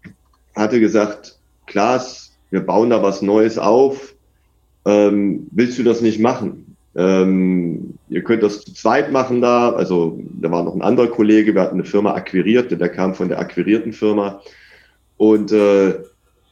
hatte 0.57 0.81
gesagt, 0.81 1.39
Klaas, 1.67 2.37
wir 2.51 2.61
bauen 2.61 2.91
da 2.91 3.01
was 3.01 3.23
Neues 3.23 3.57
auf. 3.57 4.15
Ähm, 4.85 5.47
willst 5.53 5.79
du 5.79 5.85
das 5.85 6.01
nicht 6.01 6.19
machen? 6.19 6.77
Ähm, 6.97 7.95
ihr 8.09 8.25
könnt 8.25 8.43
das 8.43 8.63
zu 8.63 8.75
zweit 8.75 9.13
machen 9.13 9.41
da. 9.41 9.71
Also 9.71 10.19
da 10.41 10.51
war 10.51 10.65
noch 10.65 10.75
ein 10.75 10.83
anderer 10.83 11.07
Kollege, 11.07 11.55
wir 11.55 11.63
hatten 11.63 11.77
eine 11.77 11.85
Firma 11.85 12.15
akquiriert, 12.15 12.73
der 12.73 12.89
kam 12.89 13.15
von 13.15 13.29
der 13.29 13.39
akquirierten 13.39 13.93
Firma 13.93 14.41
und 15.17 15.53
äh, 15.53 15.95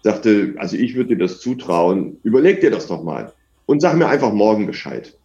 sagte, 0.04 0.54
also 0.58 0.76
ich 0.76 0.94
würde 0.94 1.16
dir 1.16 1.24
das 1.24 1.40
zutrauen, 1.40 2.18
überleg 2.22 2.60
dir 2.60 2.70
das 2.70 2.86
doch 2.86 3.02
mal 3.02 3.32
und 3.64 3.80
sag 3.80 3.96
mir 3.96 4.06
einfach 4.06 4.32
morgen 4.32 4.66
Bescheid. 4.66 5.18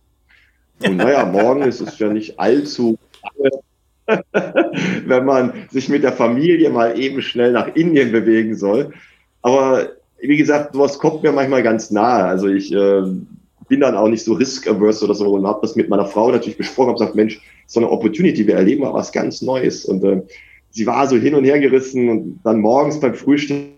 Und 0.84 0.98
naja, 0.98 1.24
morgen 1.26 1.62
ist 1.62 1.82
es 1.82 2.00
ja 2.00 2.12
nicht 2.12 2.40
allzu 2.40 2.98
lange 3.22 3.62
wenn 5.06 5.26
man 5.26 5.54
sich 5.70 5.90
mit 5.90 6.04
der 6.04 6.14
Familie 6.14 6.70
mal 6.70 7.00
eben 7.00 7.22
schnell 7.22 7.52
nach 7.52 7.76
Indien 7.76 8.12
bewegen 8.12 8.56
soll. 8.56 8.94
Aber 9.42 9.90
wie 10.22 10.38
gesagt, 10.38 10.74
sowas 10.74 11.00
kommt 11.00 11.24
mir 11.24 11.32
manchmal 11.32 11.64
ganz 11.64 11.92
nahe. 11.92 12.26
Also 12.26 12.48
ich 12.48 12.72
äh, 12.72 13.02
bin 13.68 13.80
dann 13.80 13.96
auch 13.96 14.08
nicht 14.08 14.24
so 14.24 14.34
risk-averse 14.34 15.06
oder 15.06 15.16
so 15.16 15.34
und 15.34 15.48
habe 15.48 15.60
das 15.62 15.76
mit 15.76 15.90
meiner 15.90 16.06
Frau 16.06 16.32
natürlich 16.32 16.58
besprochen, 16.58 16.90
habe 16.90 17.00
gesagt, 17.00 17.16
Mensch, 17.16 17.42
so 17.68 17.80
eine 17.80 17.90
Opportunity, 17.90 18.46
wir 18.46 18.56
erleben 18.56 18.82
mal 18.82 18.94
was 18.94 19.12
ganz 19.12 19.42
Neues. 19.42 19.86
Und 19.86 20.04
äh, 20.04 20.22
sie 20.72 20.86
war 20.86 21.08
so 21.08 21.16
hin 21.16 21.36
und 21.36 21.46
her 21.46 21.60
gerissen 21.60 22.10
und 22.10 22.40
dann 22.44 22.60
morgens 22.60 23.00
beim 23.00 23.14
Frühstück 23.14 23.72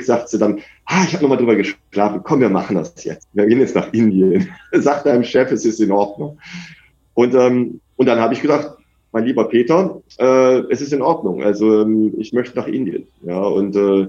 sagt 0.00 0.28
sie 0.28 0.38
dann, 0.38 0.60
ah, 0.86 1.04
ich 1.06 1.12
habe 1.12 1.22
nochmal 1.22 1.38
drüber 1.38 1.56
geschlafen, 1.56 2.20
komm, 2.22 2.40
wir 2.40 2.50
machen 2.50 2.76
das 2.76 3.04
jetzt. 3.04 3.28
Wir 3.32 3.46
gehen 3.46 3.60
jetzt 3.60 3.74
nach 3.74 3.92
Indien. 3.92 4.48
sagt 4.72 5.06
deinem 5.06 5.24
Chef, 5.24 5.50
es 5.50 5.64
ist 5.64 5.80
in 5.80 5.92
Ordnung. 5.92 6.38
Und, 7.14 7.34
ähm, 7.34 7.80
und 7.96 8.06
dann 8.06 8.20
habe 8.20 8.34
ich 8.34 8.42
gedacht, 8.42 8.77
mein 9.18 9.26
lieber 9.26 9.48
Peter, 9.48 10.00
äh, 10.20 10.60
es 10.70 10.80
ist 10.80 10.92
in 10.92 11.02
Ordnung. 11.02 11.42
Also 11.42 11.82
ähm, 11.82 12.14
ich 12.18 12.32
möchte 12.32 12.56
nach 12.56 12.68
Indien. 12.68 13.08
Ja, 13.22 13.40
und 13.40 13.74
äh, 13.74 14.06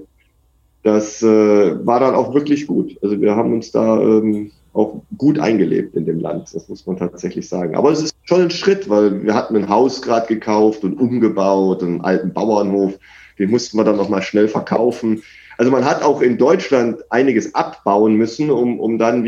das 0.84 1.20
äh, 1.20 1.84
war 1.84 1.98
dann 1.98 2.14
auch 2.14 2.32
wirklich 2.32 2.68
gut. 2.68 2.96
Also 3.02 3.20
wir 3.20 3.34
haben 3.34 3.52
uns 3.52 3.72
da 3.72 4.00
ähm, 4.00 4.52
auch 4.72 5.02
gut 5.18 5.40
eingelebt 5.40 5.96
in 5.96 6.06
dem 6.06 6.20
Land, 6.20 6.54
das 6.54 6.68
muss 6.68 6.86
man 6.86 6.96
tatsächlich 6.96 7.48
sagen. 7.48 7.74
Aber 7.74 7.90
es 7.90 8.02
ist 8.02 8.14
schon 8.22 8.42
ein 8.42 8.50
Schritt, 8.50 8.88
weil 8.88 9.24
wir 9.24 9.34
hatten 9.34 9.56
ein 9.56 9.68
Haus 9.68 10.00
gerade 10.00 10.28
gekauft 10.28 10.84
und 10.84 10.94
umgebaut, 11.00 11.82
einen 11.82 12.02
alten 12.02 12.32
Bauernhof, 12.32 12.96
den 13.36 13.50
mussten 13.50 13.78
wir 13.78 13.84
dann 13.84 13.96
nochmal 13.96 14.22
schnell 14.22 14.46
verkaufen. 14.46 15.24
Also 15.58 15.72
man 15.72 15.84
hat 15.84 16.04
auch 16.04 16.20
in 16.20 16.38
Deutschland 16.38 16.98
einiges 17.10 17.52
abbauen 17.56 18.14
müssen, 18.14 18.48
um, 18.48 18.78
um 18.78 18.96
dann 18.96 19.24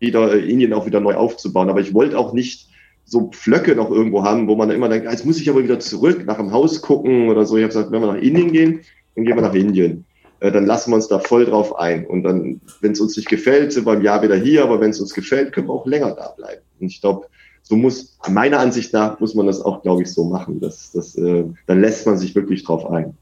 wieder 0.00 0.34
Indien 0.34 0.74
auch 0.74 0.84
wieder 0.84 1.00
neu 1.00 1.14
aufzubauen. 1.14 1.70
Aber 1.70 1.80
ich 1.80 1.94
wollte 1.94 2.18
auch 2.18 2.34
nicht 2.34 2.68
so 3.04 3.30
Pflöcke 3.30 3.74
noch 3.74 3.90
irgendwo 3.90 4.24
haben, 4.24 4.48
wo 4.48 4.56
man 4.56 4.68
dann 4.68 4.76
immer 4.76 4.88
denkt, 4.88 5.10
jetzt 5.10 5.26
muss 5.26 5.40
ich 5.40 5.50
aber 5.50 5.62
wieder 5.62 5.80
zurück 5.80 6.24
nach 6.24 6.36
dem 6.36 6.52
Haus 6.52 6.80
gucken 6.80 7.28
oder 7.28 7.44
so. 7.44 7.56
Ich 7.56 7.62
habe 7.62 7.72
gesagt, 7.72 7.92
wenn 7.92 8.00
wir 8.00 8.12
nach 8.12 8.22
Indien 8.22 8.52
gehen, 8.52 8.80
dann 9.14 9.24
gehen 9.24 9.36
wir 9.36 9.42
nach 9.42 9.54
Indien. 9.54 10.04
Äh, 10.40 10.50
dann 10.50 10.66
lassen 10.66 10.90
wir 10.90 10.96
uns 10.96 11.08
da 11.08 11.18
voll 11.18 11.44
drauf 11.44 11.78
ein. 11.78 12.06
Und 12.06 12.22
dann, 12.24 12.60
wenn 12.80 12.92
es 12.92 13.00
uns 13.00 13.16
nicht 13.16 13.28
gefällt, 13.28 13.72
sind 13.72 13.86
wir 13.86 13.94
im 13.94 14.02
Jahr 14.02 14.22
wieder 14.22 14.36
hier, 14.36 14.64
aber 14.64 14.80
wenn 14.80 14.90
es 14.90 15.00
uns 15.00 15.14
gefällt, 15.14 15.52
können 15.52 15.68
wir 15.68 15.74
auch 15.74 15.86
länger 15.86 16.12
da 16.12 16.30
bleiben. 16.30 16.62
Und 16.80 16.86
ich 16.88 17.00
glaube, 17.00 17.26
so 17.62 17.76
muss, 17.76 18.18
meiner 18.28 18.58
Ansicht 18.58 18.92
nach, 18.92 19.20
muss 19.20 19.34
man 19.34 19.46
das 19.46 19.60
auch, 19.60 19.82
glaube 19.82 20.02
ich, 20.02 20.12
so 20.12 20.24
machen. 20.24 20.60
Das, 20.60 20.90
das, 20.92 21.14
äh, 21.14 21.44
dann 21.66 21.80
lässt 21.80 22.06
man 22.06 22.18
sich 22.18 22.34
wirklich 22.34 22.64
drauf 22.64 22.90
ein. 22.90 23.16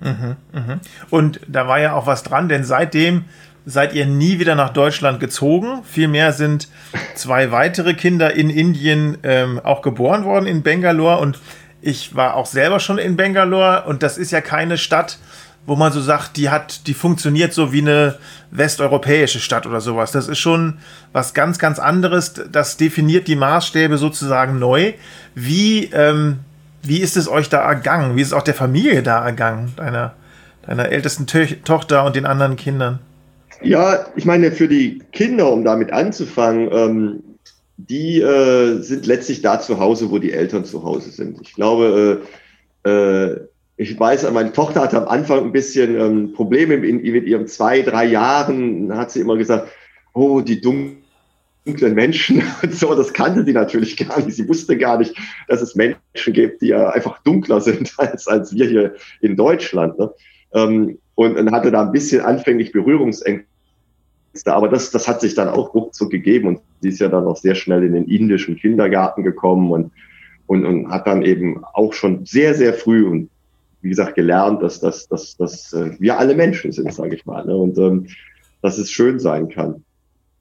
Mhm, 0.00 0.36
mh. 0.52 0.80
Und 1.10 1.40
da 1.48 1.68
war 1.68 1.80
ja 1.80 1.94
auch 1.94 2.06
was 2.06 2.22
dran, 2.22 2.48
denn 2.48 2.64
seitdem 2.64 3.24
seid 3.64 3.94
ihr 3.94 4.06
nie 4.06 4.38
wieder 4.38 4.54
nach 4.54 4.70
Deutschland 4.70 5.20
gezogen. 5.20 5.82
Vielmehr 5.84 6.32
sind 6.32 6.68
zwei 7.14 7.52
weitere 7.52 7.94
Kinder 7.94 8.34
in 8.34 8.50
Indien 8.50 9.18
ähm, 9.22 9.60
auch 9.62 9.82
geboren 9.82 10.24
worden 10.24 10.46
in 10.46 10.62
Bangalore 10.62 11.18
und 11.18 11.38
ich 11.80 12.14
war 12.14 12.34
auch 12.34 12.46
selber 12.46 12.80
schon 12.80 12.98
in 12.98 13.16
Bangalore 13.16 13.84
und 13.86 14.02
das 14.02 14.18
ist 14.18 14.30
ja 14.30 14.40
keine 14.40 14.78
Stadt, 14.78 15.18
wo 15.66 15.76
man 15.76 15.92
so 15.92 16.00
sagt, 16.00 16.36
die 16.36 16.50
hat, 16.50 16.86
die 16.86 16.94
funktioniert 16.94 17.52
so 17.52 17.72
wie 17.72 17.80
eine 17.80 18.18
westeuropäische 18.50 19.40
Stadt 19.40 19.66
oder 19.66 19.80
sowas. 19.80 20.10
Das 20.10 20.26
ist 20.26 20.38
schon 20.38 20.78
was 21.12 21.34
ganz, 21.34 21.58
ganz 21.58 21.78
anderes. 21.78 22.34
Das 22.50 22.76
definiert 22.76 23.28
die 23.28 23.36
Maßstäbe 23.36 23.96
sozusagen 23.96 24.58
neu. 24.58 24.94
Wie, 25.34 25.84
ähm, 25.92 26.40
wie 26.82 26.98
ist 26.98 27.16
es 27.16 27.28
euch 27.28 27.48
da 27.48 27.58
ergangen? 27.58 28.16
Wie 28.16 28.22
ist 28.22 28.28
es 28.28 28.32
auch 28.32 28.42
der 28.42 28.54
Familie 28.54 29.04
da 29.04 29.24
ergangen, 29.24 29.72
deiner, 29.76 30.14
deiner 30.66 30.88
ältesten 30.88 31.28
to 31.28 31.44
Tochter 31.64 32.04
und 32.04 32.16
den 32.16 32.26
anderen 32.26 32.56
Kindern? 32.56 32.98
Ja, 33.62 34.06
ich 34.16 34.24
meine, 34.24 34.52
für 34.52 34.68
die 34.68 35.00
Kinder, 35.12 35.52
um 35.52 35.64
damit 35.64 35.92
anzufangen, 35.92 36.68
ähm, 36.72 37.22
die 37.76 38.20
äh, 38.20 38.80
sind 38.80 39.06
letztlich 39.06 39.42
da 39.42 39.60
zu 39.60 39.78
Hause, 39.78 40.10
wo 40.10 40.18
die 40.18 40.32
Eltern 40.32 40.64
zu 40.64 40.82
Hause 40.82 41.10
sind. 41.10 41.40
Ich 41.42 41.54
glaube, 41.54 42.22
äh, 42.84 42.88
äh, 42.88 43.40
ich 43.76 43.98
weiß, 43.98 44.30
meine 44.32 44.52
Tochter 44.52 44.82
hatte 44.82 44.98
am 44.98 45.08
Anfang 45.08 45.44
ein 45.44 45.52
bisschen 45.52 45.98
ähm, 45.98 46.32
Probleme 46.32 46.76
mit, 46.76 47.02
mit 47.02 47.26
ihren 47.26 47.46
zwei, 47.46 47.82
drei 47.82 48.04
Jahren. 48.06 48.88
Da 48.88 48.98
hat 48.98 49.10
sie 49.10 49.20
immer 49.20 49.36
gesagt, 49.36 49.68
oh, 50.12 50.40
die 50.40 50.60
dunklen 50.60 51.94
Menschen 51.94 52.42
und 52.62 52.74
so. 52.74 52.94
Das 52.94 53.12
kannte 53.12 53.44
sie 53.44 53.52
natürlich 53.52 53.96
gar 53.96 54.20
nicht. 54.20 54.36
Sie 54.36 54.48
wusste 54.48 54.76
gar 54.76 54.98
nicht, 54.98 55.16
dass 55.48 55.62
es 55.62 55.74
Menschen 55.74 56.32
gibt, 56.32 56.62
die 56.62 56.68
ja 56.68 56.90
einfach 56.90 57.22
dunkler 57.22 57.60
sind 57.60 57.92
als, 57.98 58.28
als 58.28 58.54
wir 58.54 58.66
hier 58.66 58.94
in 59.20 59.36
Deutschland. 59.36 59.98
Ne? 59.98 60.10
Ähm, 60.54 60.98
und, 61.14 61.36
und 61.36 61.52
hatte 61.52 61.70
da 61.70 61.82
ein 61.82 61.92
bisschen 61.92 62.20
anfänglich 62.20 62.72
Berührungsängste. 62.72 63.51
Aber 64.46 64.68
das, 64.68 64.90
das 64.90 65.08
hat 65.08 65.20
sich 65.20 65.34
dann 65.34 65.48
auch 65.48 65.74
ruckzuck 65.74 66.10
gegeben 66.10 66.48
und 66.48 66.60
sie 66.80 66.88
ist 66.88 67.00
ja 67.00 67.08
dann 67.08 67.26
auch 67.26 67.36
sehr 67.36 67.54
schnell 67.54 67.84
in 67.84 67.92
den 67.92 68.06
indischen 68.06 68.56
Kindergarten 68.56 69.22
gekommen 69.22 69.70
und, 69.70 69.92
und, 70.46 70.64
und 70.64 70.90
hat 70.90 71.06
dann 71.06 71.22
eben 71.22 71.62
auch 71.74 71.92
schon 71.92 72.24
sehr, 72.24 72.54
sehr 72.54 72.74
früh 72.74 73.06
und 73.06 73.28
wie 73.82 73.88
gesagt, 73.88 74.14
gelernt, 74.14 74.62
dass, 74.62 74.80
dass, 74.80 75.08
dass, 75.08 75.36
dass 75.36 75.72
äh, 75.72 75.90
wir 75.98 76.18
alle 76.18 76.34
Menschen 76.34 76.72
sind, 76.72 76.94
sage 76.94 77.16
ich 77.16 77.26
mal. 77.26 77.44
Ne? 77.44 77.56
Und 77.56 77.76
ähm, 77.78 78.06
dass 78.62 78.78
es 78.78 78.90
schön 78.90 79.18
sein 79.18 79.48
kann. 79.48 79.84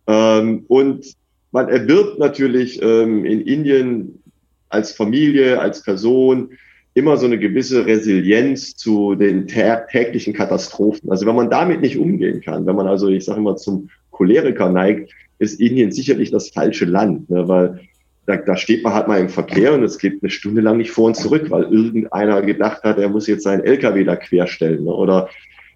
Ähm, 0.08 0.64
und 0.68 1.06
man 1.52 1.68
erwirbt 1.68 2.20
natürlich 2.20 2.82
ähm, 2.82 3.26
in 3.26 3.42
Indien 3.42 4.24
als 4.70 4.94
Familie, 4.94 5.60
als 5.60 5.84
Person 5.84 6.52
immer 6.94 7.18
so 7.18 7.26
eine 7.26 7.40
gewisse 7.40 7.86
Resilienz 7.86 8.76
zu 8.76 9.16
den 9.16 9.48
täglichen 9.48 10.34
Katastrophen. 10.34 11.10
Also 11.10 11.26
wenn 11.26 11.36
man 11.36 11.50
damit 11.50 11.82
nicht 11.82 11.98
umgehen 11.98 12.42
kann, 12.42 12.66
wenn 12.66 12.76
man 12.76 12.88
also, 12.88 13.08
ich 13.08 13.26
sage 13.26 13.40
immer, 13.40 13.56
zum 13.56 13.90
Choleriker 14.12 14.70
neigt, 14.70 15.12
ist 15.40 15.60
Indien 15.60 15.92
sicherlich 15.92 16.32
das 16.32 16.50
falsche 16.50 16.86
Land, 16.86 17.30
ne? 17.30 17.48
weil 17.48 17.80
da, 18.26 18.38
da 18.38 18.56
steht 18.56 18.84
man 18.84 18.94
halt 18.94 19.08
mal 19.08 19.20
im 19.20 19.30
Verkehr 19.30 19.74
und 19.74 19.84
es 19.84 19.98
geht 19.98 20.22
eine 20.22 20.30
Stunde 20.30 20.62
lang 20.62 20.78
nicht 20.78 20.92
vor 20.92 21.06
und 21.06 21.16
zurück, 21.16 21.50
weil 21.50 21.64
irgendeiner 21.64 22.42
gedacht 22.42 22.84
hat, 22.84 23.00
er 23.00 23.10
muss 23.10 23.28
jetzt 23.28 23.44
seinen 23.44 23.64
LKW 23.64 24.04
da 24.04 24.16
querstellen. 24.16 24.84
Ne? 24.84 24.94
Oder 24.94 25.30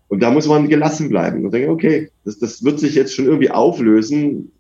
und 0.08 0.22
da 0.22 0.30
muss 0.30 0.48
man 0.48 0.70
gelassen 0.70 1.10
bleiben 1.10 1.46
und 1.46 1.54
denken, 1.54 1.72
okay, 1.72 2.12
das, 2.26 2.38
das 2.38 2.64
wird 2.64 2.80
sich 2.80 2.94
jetzt 2.94 3.16
schon 3.16 3.26
irgendwie 3.26 3.50
auflösen 3.50 4.52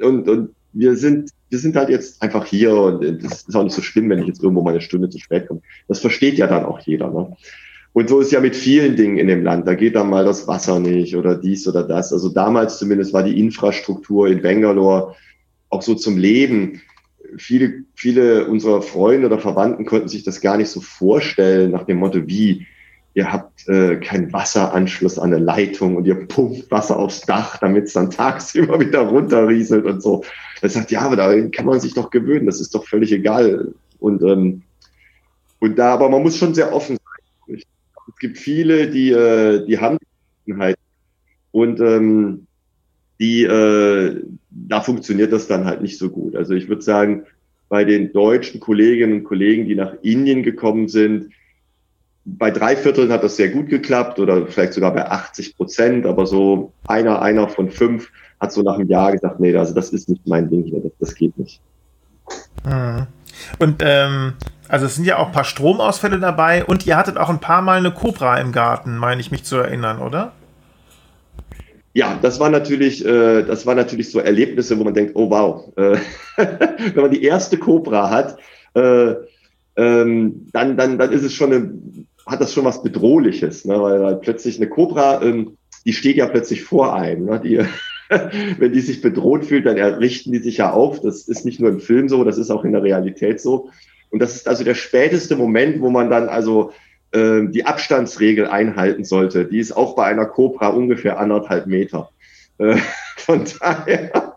und, 0.00 0.28
und 0.28 0.50
wir 0.72 0.96
sind, 0.96 1.30
wir 1.50 1.58
sind 1.58 1.76
halt 1.76 1.88
jetzt 1.88 2.22
einfach 2.22 2.44
hier 2.46 2.74
und 2.74 3.22
das 3.22 3.42
ist 3.42 3.54
auch 3.54 3.64
nicht 3.64 3.74
so 3.74 3.82
schlimm, 3.82 4.08
wenn 4.10 4.20
ich 4.20 4.26
jetzt 4.26 4.42
irgendwo 4.42 4.62
mal 4.62 4.70
eine 4.70 4.80
Stunde 4.80 5.08
zu 5.08 5.18
spät 5.18 5.48
komme. 5.48 5.60
Das 5.88 6.00
versteht 6.00 6.38
ja 6.38 6.46
dann 6.46 6.64
auch 6.64 6.80
jeder. 6.80 7.10
Ne? 7.10 7.36
Und 7.92 8.08
so 8.08 8.20
ist 8.20 8.32
ja 8.32 8.40
mit 8.40 8.56
vielen 8.56 8.96
Dingen 8.96 9.18
in 9.18 9.26
dem 9.26 9.44
Land. 9.44 9.66
Da 9.66 9.74
geht 9.74 9.96
dann 9.96 10.08
mal 10.08 10.24
das 10.24 10.48
Wasser 10.48 10.80
nicht 10.80 11.14
oder 11.14 11.36
dies 11.36 11.68
oder 11.68 11.82
das. 11.82 12.12
Also 12.12 12.30
damals 12.30 12.78
zumindest 12.78 13.12
war 13.12 13.22
die 13.22 13.38
Infrastruktur 13.38 14.28
in 14.28 14.40
Bangalore 14.40 15.14
auch 15.68 15.82
so 15.82 15.94
zum 15.94 16.16
Leben 16.16 16.80
viele, 17.36 17.84
viele 17.94 18.46
unserer 18.46 18.82
Freunde 18.82 19.26
oder 19.26 19.38
Verwandten 19.38 19.84
konnten 19.84 20.08
sich 20.08 20.22
das 20.22 20.40
gar 20.40 20.56
nicht 20.56 20.68
so 20.68 20.80
vorstellen, 20.80 21.70
nach 21.70 21.84
dem 21.84 21.98
Motto, 21.98 22.26
wie, 22.26 22.66
ihr 23.14 23.32
habt 23.32 23.68
äh, 23.68 23.96
keinen 23.96 24.32
Wasseranschluss 24.32 25.18
an 25.18 25.32
eine 25.32 25.42
Leitung 25.42 25.96
und 25.96 26.06
ihr 26.06 26.26
pumpt 26.26 26.70
Wasser 26.70 26.98
aufs 26.98 27.22
Dach, 27.22 27.58
damit 27.58 27.84
es 27.84 27.92
dann 27.92 28.10
tagsüber 28.10 28.80
wieder 28.80 29.00
runterrieselt 29.00 29.84
und 29.84 30.02
so. 30.02 30.24
Das 30.60 30.74
sagt, 30.74 30.90
ja, 30.90 31.02
aber 31.02 31.16
da 31.16 31.48
kann 31.48 31.66
man 31.66 31.80
sich 31.80 31.94
doch 31.94 32.10
gewöhnen, 32.10 32.46
das 32.46 32.60
ist 32.60 32.74
doch 32.74 32.86
völlig 32.86 33.12
egal. 33.12 33.74
Und, 33.98 34.22
ähm, 34.22 34.62
und 35.60 35.78
da, 35.78 35.94
aber 35.94 36.08
man 36.08 36.22
muss 36.22 36.36
schon 36.36 36.54
sehr 36.54 36.72
offen 36.72 36.96
sein. 36.96 37.56
Es 38.08 38.18
gibt 38.18 38.38
viele, 38.38 38.88
die, 38.88 39.10
äh, 39.10 39.64
die 39.66 39.78
haben 39.78 39.98
die 40.46 40.74
und 41.52 41.80
ähm, 41.80 42.46
die, 43.20 43.44
äh, 43.44 44.20
da 44.50 44.80
funktioniert 44.80 45.32
das 45.32 45.46
dann 45.46 45.64
halt 45.64 45.82
nicht 45.82 45.98
so 45.98 46.10
gut. 46.10 46.34
Also 46.34 46.54
ich 46.54 46.68
würde 46.68 46.82
sagen, 46.82 47.24
bei 47.68 47.84
den 47.84 48.12
deutschen 48.12 48.60
Kolleginnen 48.60 49.20
und 49.20 49.24
Kollegen, 49.24 49.66
die 49.66 49.74
nach 49.74 49.94
Indien 50.02 50.42
gekommen 50.42 50.88
sind, 50.88 51.30
bei 52.24 52.50
drei 52.50 52.76
Vierteln 52.76 53.10
hat 53.10 53.24
das 53.24 53.36
sehr 53.36 53.48
gut 53.48 53.68
geklappt 53.68 54.18
oder 54.18 54.46
vielleicht 54.46 54.74
sogar 54.74 54.92
bei 54.94 55.10
80 55.10 55.56
Prozent, 55.56 56.06
aber 56.06 56.26
so 56.26 56.72
einer, 56.86 57.20
einer 57.20 57.48
von 57.48 57.70
fünf 57.70 58.10
hat 58.40 58.52
so 58.52 58.62
nach 58.62 58.74
einem 58.74 58.88
Jahr 58.88 59.12
gesagt, 59.12 59.40
nee, 59.40 59.54
also 59.56 59.74
das 59.74 59.90
ist 59.90 60.08
nicht 60.08 60.26
mein 60.26 60.48
Ding 60.48 60.64
hier, 60.64 60.80
das, 60.80 60.92
das 60.98 61.14
geht 61.14 61.36
nicht. 61.38 61.60
Hm. 62.64 63.06
Und 63.58 63.82
ähm, 63.84 64.34
also 64.68 64.86
es 64.86 64.94
sind 64.94 65.04
ja 65.04 65.18
auch 65.18 65.26
ein 65.26 65.32
paar 65.32 65.44
Stromausfälle 65.44 66.20
dabei 66.20 66.64
und 66.64 66.86
ihr 66.86 66.96
hattet 66.96 67.16
auch 67.16 67.28
ein 67.28 67.40
paar 67.40 67.62
Mal 67.62 67.78
eine 67.78 67.92
Cobra 67.92 68.38
im 68.38 68.52
Garten, 68.52 68.96
meine 68.96 69.20
ich 69.20 69.30
mich 69.30 69.44
zu 69.44 69.56
erinnern, 69.56 69.98
oder? 69.98 70.32
ja, 71.94 72.18
das 72.20 72.40
war 72.40 72.48
natürlich, 72.48 73.04
äh, 73.04 73.42
das 73.42 73.66
war 73.66 73.74
natürlich 73.74 74.10
so 74.10 74.18
Erlebnisse, 74.18 74.78
wo 74.78 74.84
man 74.84 74.94
denkt, 74.94 75.12
oh 75.14 75.30
wow, 75.30 75.70
äh, 75.76 75.98
wenn 76.94 77.02
man 77.02 77.10
die 77.10 77.22
erste 77.22 77.58
Cobra 77.58 78.08
hat, 78.08 78.38
äh, 78.74 79.14
ähm, 79.76 80.46
dann, 80.52 80.76
dann, 80.76 80.98
dann 80.98 81.12
ist 81.12 81.22
es 81.22 81.34
schon 81.34 81.52
eine, 81.52 81.72
hat 82.26 82.40
das 82.40 82.52
schon 82.52 82.64
was 82.64 82.82
Bedrohliches, 82.82 83.64
ne? 83.64 83.80
weil, 83.80 84.02
weil 84.02 84.16
plötzlich 84.16 84.56
eine 84.56 84.68
Cobra, 84.68 85.22
ähm, 85.22 85.56
die 85.84 85.92
steht 85.92 86.16
ja 86.16 86.26
plötzlich 86.26 86.62
vor 86.62 86.94
einem. 86.94 87.26
Ne? 87.26 87.40
Die, 87.40 87.60
wenn 88.58 88.72
die 88.72 88.80
sich 88.80 89.00
bedroht 89.00 89.44
fühlt, 89.44 89.66
dann 89.66 89.78
richten 89.78 90.32
die 90.32 90.38
sich 90.38 90.58
ja 90.58 90.72
auf. 90.72 91.00
Das 91.00 91.28
ist 91.28 91.44
nicht 91.44 91.60
nur 91.60 91.70
im 91.70 91.80
Film 91.80 92.08
so, 92.08 92.24
das 92.24 92.38
ist 92.38 92.50
auch 92.50 92.64
in 92.64 92.72
der 92.72 92.82
Realität 92.82 93.40
so. 93.40 93.70
Und 94.10 94.20
das 94.20 94.36
ist 94.36 94.48
also 94.48 94.62
der 94.62 94.74
späteste 94.74 95.36
Moment, 95.36 95.80
wo 95.80 95.90
man 95.90 96.10
dann 96.10 96.28
also 96.28 96.72
äh, 97.12 97.42
die 97.48 97.64
Abstandsregel 97.64 98.46
einhalten 98.46 99.04
sollte. 99.04 99.46
Die 99.46 99.58
ist 99.58 99.72
auch 99.72 99.96
bei 99.96 100.04
einer 100.04 100.26
Cobra 100.26 100.68
ungefähr 100.68 101.18
anderthalb 101.18 101.66
Meter. 101.66 102.10
Äh, 102.58 102.76
von 103.16 103.44
daher. 103.60 104.31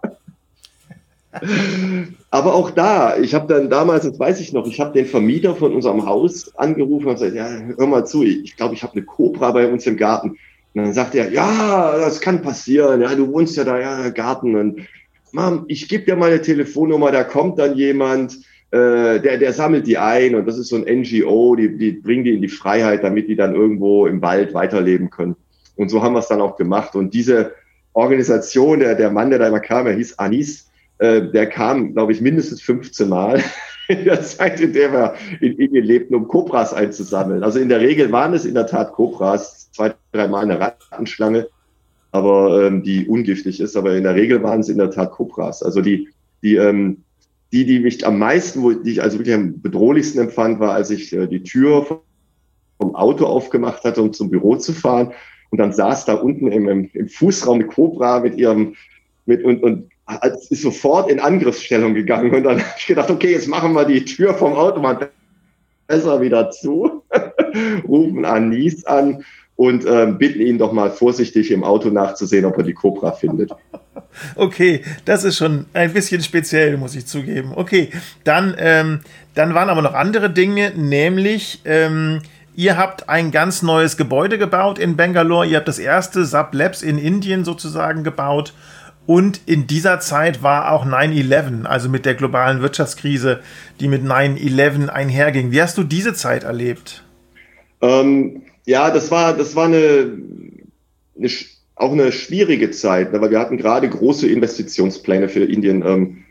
Aber 2.29 2.53
auch 2.53 2.71
da, 2.71 3.17
ich 3.17 3.33
habe 3.33 3.53
dann 3.53 3.69
damals, 3.69 4.05
das 4.05 4.19
weiß 4.19 4.39
ich 4.39 4.53
noch, 4.53 4.67
ich 4.67 4.79
habe 4.79 4.93
den 4.93 5.05
Vermieter 5.05 5.55
von 5.55 5.73
unserem 5.73 6.05
Haus 6.05 6.55
angerufen 6.55 7.07
und 7.07 7.13
gesagt, 7.13 7.35
ja, 7.35 7.49
hör 7.77 7.87
mal 7.87 8.05
zu, 8.05 8.23
ich 8.23 8.55
glaube, 8.57 8.73
ich 8.73 8.83
habe 8.83 8.93
eine 8.93 9.03
Cobra 9.03 9.51
bei 9.51 9.67
uns 9.67 9.85
im 9.87 9.97
Garten. 9.97 10.37
Und 10.73 10.83
dann 10.83 10.93
sagt 10.93 11.15
er, 11.15 11.31
ja, 11.31 11.97
das 11.97 12.19
kann 12.19 12.41
passieren, 12.41 13.01
ja, 13.01 13.15
du 13.15 13.31
wohnst 13.31 13.55
ja 13.55 13.63
da, 13.63 13.79
ja, 13.79 14.09
Garten. 14.09 14.55
Und 14.55 14.81
Mom, 15.31 15.65
ich 15.67 15.87
gebe 15.87 16.05
dir 16.05 16.15
meine 16.15 16.41
Telefonnummer, 16.41 17.11
da 17.11 17.23
kommt 17.23 17.59
dann 17.59 17.75
jemand, 17.75 18.37
äh, 18.71 19.19
der, 19.19 19.37
der 19.37 19.53
sammelt 19.53 19.87
die 19.87 19.97
ein 19.97 20.35
und 20.35 20.45
das 20.47 20.57
ist 20.57 20.69
so 20.69 20.75
ein 20.75 20.83
NGO, 20.83 21.55
die, 21.55 21.77
die 21.77 21.91
bringen 21.91 22.23
die 22.23 22.33
in 22.33 22.41
die 22.41 22.49
Freiheit, 22.49 23.03
damit 23.03 23.29
die 23.29 23.35
dann 23.35 23.55
irgendwo 23.55 24.05
im 24.05 24.21
Wald 24.21 24.53
weiterleben 24.53 25.09
können. 25.09 25.35
Und 25.77 25.89
so 25.89 26.01
haben 26.01 26.13
wir 26.13 26.19
es 26.19 26.27
dann 26.27 26.41
auch 26.41 26.57
gemacht. 26.57 26.95
Und 26.95 27.13
diese 27.13 27.53
Organisation, 27.93 28.79
der, 28.79 28.95
der 28.95 29.11
Mann, 29.11 29.29
der 29.29 29.39
da 29.39 29.47
immer 29.47 29.59
kam, 29.59 29.87
er 29.87 29.93
hieß 29.93 30.19
Anis, 30.19 30.69
äh, 30.97 31.21
der 31.21 31.47
kam, 31.47 31.93
glaube 31.93 32.11
ich, 32.11 32.21
mindestens 32.21 32.61
15 32.61 33.09
Mal 33.09 33.43
in 33.87 34.05
der 34.05 34.21
Zeit, 34.21 34.59
in 34.59 34.73
der 34.73 34.91
wir 34.91 35.13
in 35.41 35.57
Indien 35.57 35.85
lebten, 35.85 36.15
um 36.15 36.27
Kobras 36.27 36.73
einzusammeln. 36.73 37.43
Also 37.43 37.59
in 37.59 37.69
der 37.69 37.81
Regel 37.81 38.11
waren 38.11 38.33
es 38.33 38.45
in 38.45 38.53
der 38.53 38.67
Tat 38.67 38.93
Kobras, 38.93 39.71
zwei, 39.71 39.93
dreimal 40.11 40.43
eine 40.43 40.59
Rattenschlange, 40.59 41.47
aber 42.11 42.65
ähm, 42.65 42.83
die 42.83 43.07
ungiftig 43.07 43.59
ist. 43.59 43.75
Aber 43.75 43.95
in 43.95 44.03
der 44.03 44.15
Regel 44.15 44.41
waren 44.41 44.61
es 44.61 44.69
in 44.69 44.77
der 44.77 44.91
Tat 44.91 45.11
Kobras. 45.11 45.61
Also 45.61 45.81
die, 45.81 46.09
die, 46.41 46.55
ähm, 46.55 47.03
die, 47.51 47.65
die 47.65 47.79
mich 47.79 48.05
am 48.05 48.17
meisten, 48.17 48.63
wo 48.63 48.71
die 48.71 48.91
ich 48.91 49.01
also 49.01 49.19
wirklich 49.19 49.35
am 49.35 49.61
bedrohlichsten 49.61 50.21
empfand, 50.21 50.59
war, 50.59 50.73
als 50.73 50.89
ich 50.91 51.13
äh, 51.13 51.27
die 51.27 51.43
Tür 51.43 51.85
vom 51.85 52.95
Auto 52.95 53.25
aufgemacht 53.25 53.83
hatte, 53.83 54.01
um 54.01 54.13
zum 54.13 54.29
Büro 54.29 54.55
zu 54.55 54.73
fahren. 54.73 55.11
Und 55.51 55.59
dann 55.59 55.73
saß 55.73 56.05
da 56.05 56.15
unten 56.15 56.47
im, 56.47 56.67
im, 56.67 56.89
im 56.93 57.07
Fußraum 57.07 57.55
eine 57.55 57.67
Cobra 57.67 58.21
mit 58.21 58.35
ihrem, 58.35 58.75
mit, 59.25 59.43
und, 59.43 59.63
und 59.63 59.89
ist 60.49 60.61
sofort 60.61 61.09
in 61.09 61.19
Angriffsstellung 61.19 61.93
gegangen. 61.93 62.33
Und 62.33 62.43
dann 62.43 62.59
habe 62.61 62.75
ich 62.77 62.87
gedacht, 62.87 63.09
okay, 63.09 63.31
jetzt 63.31 63.47
machen 63.47 63.73
wir 63.73 63.85
die 63.85 64.05
Tür 64.05 64.33
vom 64.33 64.53
Auto 64.53 64.79
mal 64.79 65.09
besser 65.87 66.21
wieder 66.21 66.49
zu, 66.51 67.03
rufen 67.87 68.25
Anis 68.25 68.85
an 68.85 69.23
und 69.55 69.85
ähm, 69.85 70.17
bitten 70.17 70.41
ihn 70.41 70.57
doch 70.57 70.71
mal 70.71 70.91
vorsichtig 70.91 71.51
im 71.51 71.63
Auto 71.63 71.89
nachzusehen, 71.89 72.45
ob 72.45 72.57
er 72.57 72.63
die 72.63 72.73
Cobra 72.73 73.11
findet. 73.11 73.51
Okay, 74.35 74.81
das 75.03 75.25
ist 75.25 75.35
schon 75.35 75.65
ein 75.73 75.91
bisschen 75.91 76.21
speziell, 76.21 76.77
muss 76.77 76.95
ich 76.95 77.05
zugeben. 77.05 77.51
Okay, 77.53 77.89
dann, 78.23 78.55
ähm, 78.57 79.01
dann 79.33 79.53
waren 79.53 79.67
aber 79.67 79.81
noch 79.81 79.93
andere 79.93 80.29
Dinge, 80.29 80.71
nämlich 80.73 81.61
ähm, 81.65 82.21
ihr 82.55 82.77
habt 82.77 83.09
ein 83.09 83.31
ganz 83.31 83.61
neues 83.61 83.97
Gebäude 83.97 84.37
gebaut 84.37 84.79
in 84.79 84.95
Bangalore. 84.95 85.45
Ihr 85.45 85.57
habt 85.57 85.67
das 85.67 85.79
erste 85.79 86.23
Sub 86.23 86.53
Labs 86.53 86.81
in 86.81 86.97
Indien 86.97 87.43
sozusagen 87.43 88.05
gebaut. 88.05 88.53
Und 89.05 89.41
in 89.45 89.67
dieser 89.67 89.99
Zeit 89.99 90.41
war 90.41 90.71
auch 90.71 90.85
9-11, 90.85 91.65
also 91.65 91.89
mit 91.89 92.05
der 92.05 92.15
globalen 92.15 92.61
Wirtschaftskrise, 92.61 93.41
die 93.79 93.87
mit 93.87 94.03
9-11 94.03 94.87
einherging. 94.87 95.51
Wie 95.51 95.61
hast 95.61 95.77
du 95.77 95.83
diese 95.83 96.13
Zeit 96.13 96.43
erlebt? 96.43 97.03
Ähm, 97.81 98.43
ja, 98.65 98.89
das 98.89 99.11
war, 99.11 99.33
das 99.33 99.55
war 99.55 99.65
eine, 99.65 100.17
eine, 101.17 101.29
auch 101.75 101.91
eine 101.91 102.11
schwierige 102.11 102.71
Zeit, 102.71 103.13
ne, 103.13 103.21
weil 103.21 103.29
wir 103.29 103.39
hatten 103.39 103.57
gerade 103.57 103.87
große 103.87 104.27
Investitionspläne 104.27 105.29
für 105.29 105.45
Indien 105.45 105.85
ähm, 105.85 106.23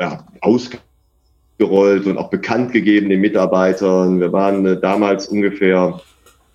ja, 0.00 0.26
ausgerollt 0.40 2.06
und 2.06 2.18
auch 2.18 2.30
bekannt 2.30 2.72
gegeben 2.72 3.08
den 3.08 3.20
Mitarbeitern. 3.20 4.18
Wir 4.18 4.32
waren 4.32 4.66
äh, 4.66 4.80
damals 4.80 5.28
ungefähr, 5.28 6.00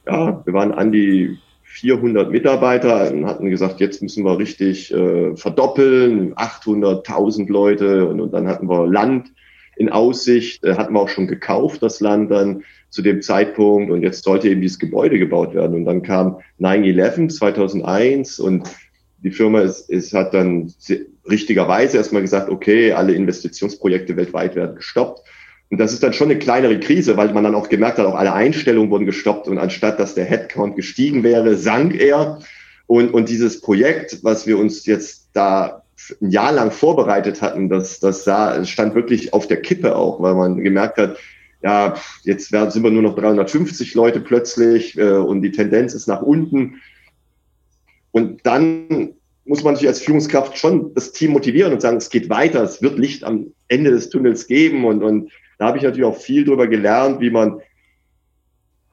ja, 0.06 0.42
wir 0.44 0.54
waren 0.54 0.74
an 0.74 0.92
die 0.92 1.38
400 1.72 2.32
Mitarbeiter 2.32 3.12
und 3.12 3.26
hatten 3.26 3.50
gesagt, 3.50 3.80
jetzt 3.80 4.02
müssen 4.02 4.26
wir 4.26 4.38
richtig 4.38 4.94
äh, 4.94 5.36
verdoppeln, 5.36 6.36
800.000 6.36 7.50
Leute 7.50 8.08
und, 8.08 8.20
und, 8.20 8.34
dann 8.34 8.48
hatten 8.48 8.70
wir 8.70 8.88
Land 8.88 9.32
in 9.78 9.90
Aussicht, 9.90 10.64
äh, 10.64 10.76
hatten 10.76 10.94
wir 10.94 11.00
auch 11.00 11.10
schon 11.10 11.28
gekauft, 11.28 11.82
das 11.82 12.02
Land 12.02 12.30
dann 12.30 12.64
zu 12.90 13.02
dem 13.02 13.22
Zeitpunkt 13.22 13.90
und 13.90 14.04
jetzt 14.04 14.24
sollte 14.24 14.50
eben 14.50 14.62
dieses 14.62 14.80
Gebäude 14.80 15.18
gebaut 15.18 15.54
werden 15.54 15.76
und 15.76 15.86
dann 15.86 16.04
kam 16.04 16.40
9-11 16.60 17.30
2001 17.30 18.40
und 18.40 18.70
die 19.24 19.32
Firma 19.32 19.62
ist, 19.62 19.90
ist, 19.90 20.14
hat 20.14 20.34
dann 20.34 20.74
richtigerweise 21.30 21.98
erstmal 21.98 22.22
gesagt, 22.22 22.50
okay, 22.50 22.92
alle 22.92 23.14
Investitionsprojekte 23.14 24.18
weltweit 24.18 24.56
werden 24.56 24.76
gestoppt 24.76 25.22
und 25.72 25.80
das 25.80 25.94
ist 25.94 26.04
dann 26.04 26.12
schon 26.12 26.30
eine 26.30 26.38
kleinere 26.38 26.80
Krise, 26.82 27.16
weil 27.16 27.34
man 27.34 27.46
dann 27.46 27.56
auch 27.56 27.70
gemerkt 27.70 27.98
hat, 27.98 28.06
auch 28.06 28.16
alle 28.16 28.34
Einstellungen 28.34 28.92
wurden 28.92 29.06
gestoppt 29.06 29.48
und 29.48 29.58
anstatt 29.58 30.00
dass 30.00 30.16
der 30.16 30.26
Headcount 30.26 30.76
gestiegen 30.76 31.24
wäre, 31.24 31.56
sank 31.56 31.96
er. 31.96 32.40
Und, 32.88 33.14
und 33.14 33.30
dieses 33.30 33.62
Projekt, 33.62 34.22
was 34.22 34.46
wir 34.46 34.60
uns 34.60 34.86
jetzt 34.86 35.30
da 35.32 35.84
ein 36.22 36.30
Jahr 36.30 36.52
lang 36.52 36.72
vorbereitet 36.72 37.42
hatten, 37.42 37.70
das, 37.70 38.02
das 38.02 38.26
sah, 38.26 38.66
stand 38.66 38.96
wirklich 38.96 39.34
auf 39.34 39.48
der 39.48 39.62
Kippe 39.62 39.96
auch, 39.96 40.22
weil 40.22 40.36
man 40.36 40.62
gemerkt 40.62 40.98
hat, 40.98 41.18
ja, 41.64 41.94
jetzt 42.24 42.52
werden, 42.52 42.72
sind 42.72 42.84
wir 42.84 42.92
nur 42.92 43.04
noch 43.04 43.16
350 43.16 43.96
Leute 43.96 44.20
plötzlich 44.20 44.98
äh, 44.98 45.14
und 45.14 45.42
die 45.42 45.52
Tendenz 45.52 45.94
ist 45.94 46.08
nach 46.08 46.22
unten. 46.22 46.82
Und 48.12 48.46
dann 48.46 49.14
muss 49.46 49.64
man 49.64 49.78
sich 49.78 49.88
als 49.88 50.02
Führungskraft 50.02 50.58
schon 50.58 50.94
das 50.96 51.14
Team 51.14 51.32
motivieren 51.32 51.72
und 51.72 51.82
sagen, 51.82 51.96
es 51.96 52.10
geht 52.10 52.30
weiter, 52.30 52.62
es 52.62 52.82
wird 52.82 53.00
Licht 53.00 53.24
am 53.24 53.54
Ende 53.70 53.92
des 53.92 54.10
Tunnels 54.10 54.48
geben 54.48 54.84
und, 54.84 55.02
und 55.02 55.32
da 55.62 55.67
habe 55.67 55.78
ich 55.78 55.84
natürlich 55.84 56.08
auch 56.08 56.17
viel 56.17 56.43
darüber 56.43 56.65
gelernt, 56.65 57.21
wie 57.21 57.30
man 57.30 57.62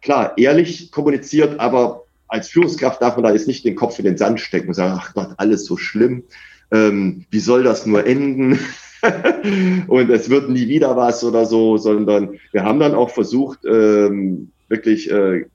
klar 0.02 0.36
ehrlich 0.36 0.92
kommuniziert, 0.92 1.58
aber 1.58 2.04
als 2.28 2.50
Führungskraft 2.50 3.00
darf 3.00 3.16
man 3.16 3.24
da 3.24 3.32
jetzt 3.32 3.46
nicht 3.46 3.64
den 3.64 3.74
Kopf 3.74 3.98
in 3.98 4.04
den 4.04 4.18
Sand 4.18 4.38
stecken 4.38 4.68
und 4.68 4.74
sagen, 4.74 5.00
ach 5.00 5.14
Gott, 5.14 5.30
alles 5.38 5.64
so 5.64 5.78
schlimm. 5.78 6.24
Ähm, 6.70 7.24
wie 7.30 7.40
soll 7.40 7.62
das 7.62 7.86
nur 7.86 8.06
enden? 8.06 8.58
und 9.86 10.10
es 10.10 10.28
wird 10.28 10.50
nie 10.50 10.68
wieder 10.68 10.94
was 10.94 11.24
oder 11.24 11.46
so, 11.46 11.78
sondern 11.78 12.38
wir 12.52 12.64
haben 12.64 12.80
dann 12.80 12.94
auch 12.94 13.08
versucht, 13.08 13.60
ähm, 13.64 14.50
wirklich 14.68 15.10
äh, 15.10 15.46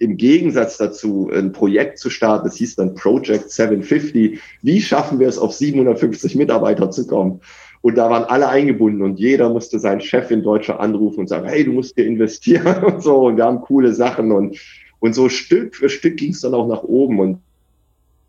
im 0.00 0.16
Gegensatz 0.16 0.76
dazu 0.76 1.30
ein 1.32 1.52
Projekt 1.52 2.00
zu 2.00 2.10
starten. 2.10 2.48
Das 2.48 2.56
hieß 2.56 2.74
dann 2.74 2.96
Project 2.96 3.52
750. 3.52 4.40
Wie 4.62 4.80
schaffen 4.80 5.20
wir 5.20 5.28
es, 5.28 5.38
auf 5.38 5.54
750 5.54 6.34
Mitarbeiter 6.34 6.90
zu 6.90 7.06
kommen? 7.06 7.42
Und 7.80 7.96
da 7.96 8.10
waren 8.10 8.24
alle 8.24 8.48
eingebunden 8.48 9.02
und 9.02 9.18
jeder 9.18 9.48
musste 9.50 9.78
seinen 9.78 10.00
Chef 10.00 10.30
in 10.30 10.42
Deutscher 10.42 10.80
anrufen 10.80 11.20
und 11.20 11.28
sagen, 11.28 11.48
hey, 11.48 11.64
du 11.64 11.72
musst 11.72 11.94
hier 11.94 12.06
investieren 12.06 12.84
und 12.84 13.02
so. 13.02 13.26
Und 13.26 13.36
wir 13.36 13.44
haben 13.44 13.60
coole 13.60 13.92
Sachen 13.92 14.32
und, 14.32 14.58
und 15.00 15.14
so 15.14 15.28
Stück 15.28 15.76
für 15.76 15.88
Stück 15.88 16.16
ging 16.16 16.32
es 16.32 16.40
dann 16.40 16.54
auch 16.54 16.66
nach 16.66 16.82
oben. 16.82 17.20
Und 17.20 17.40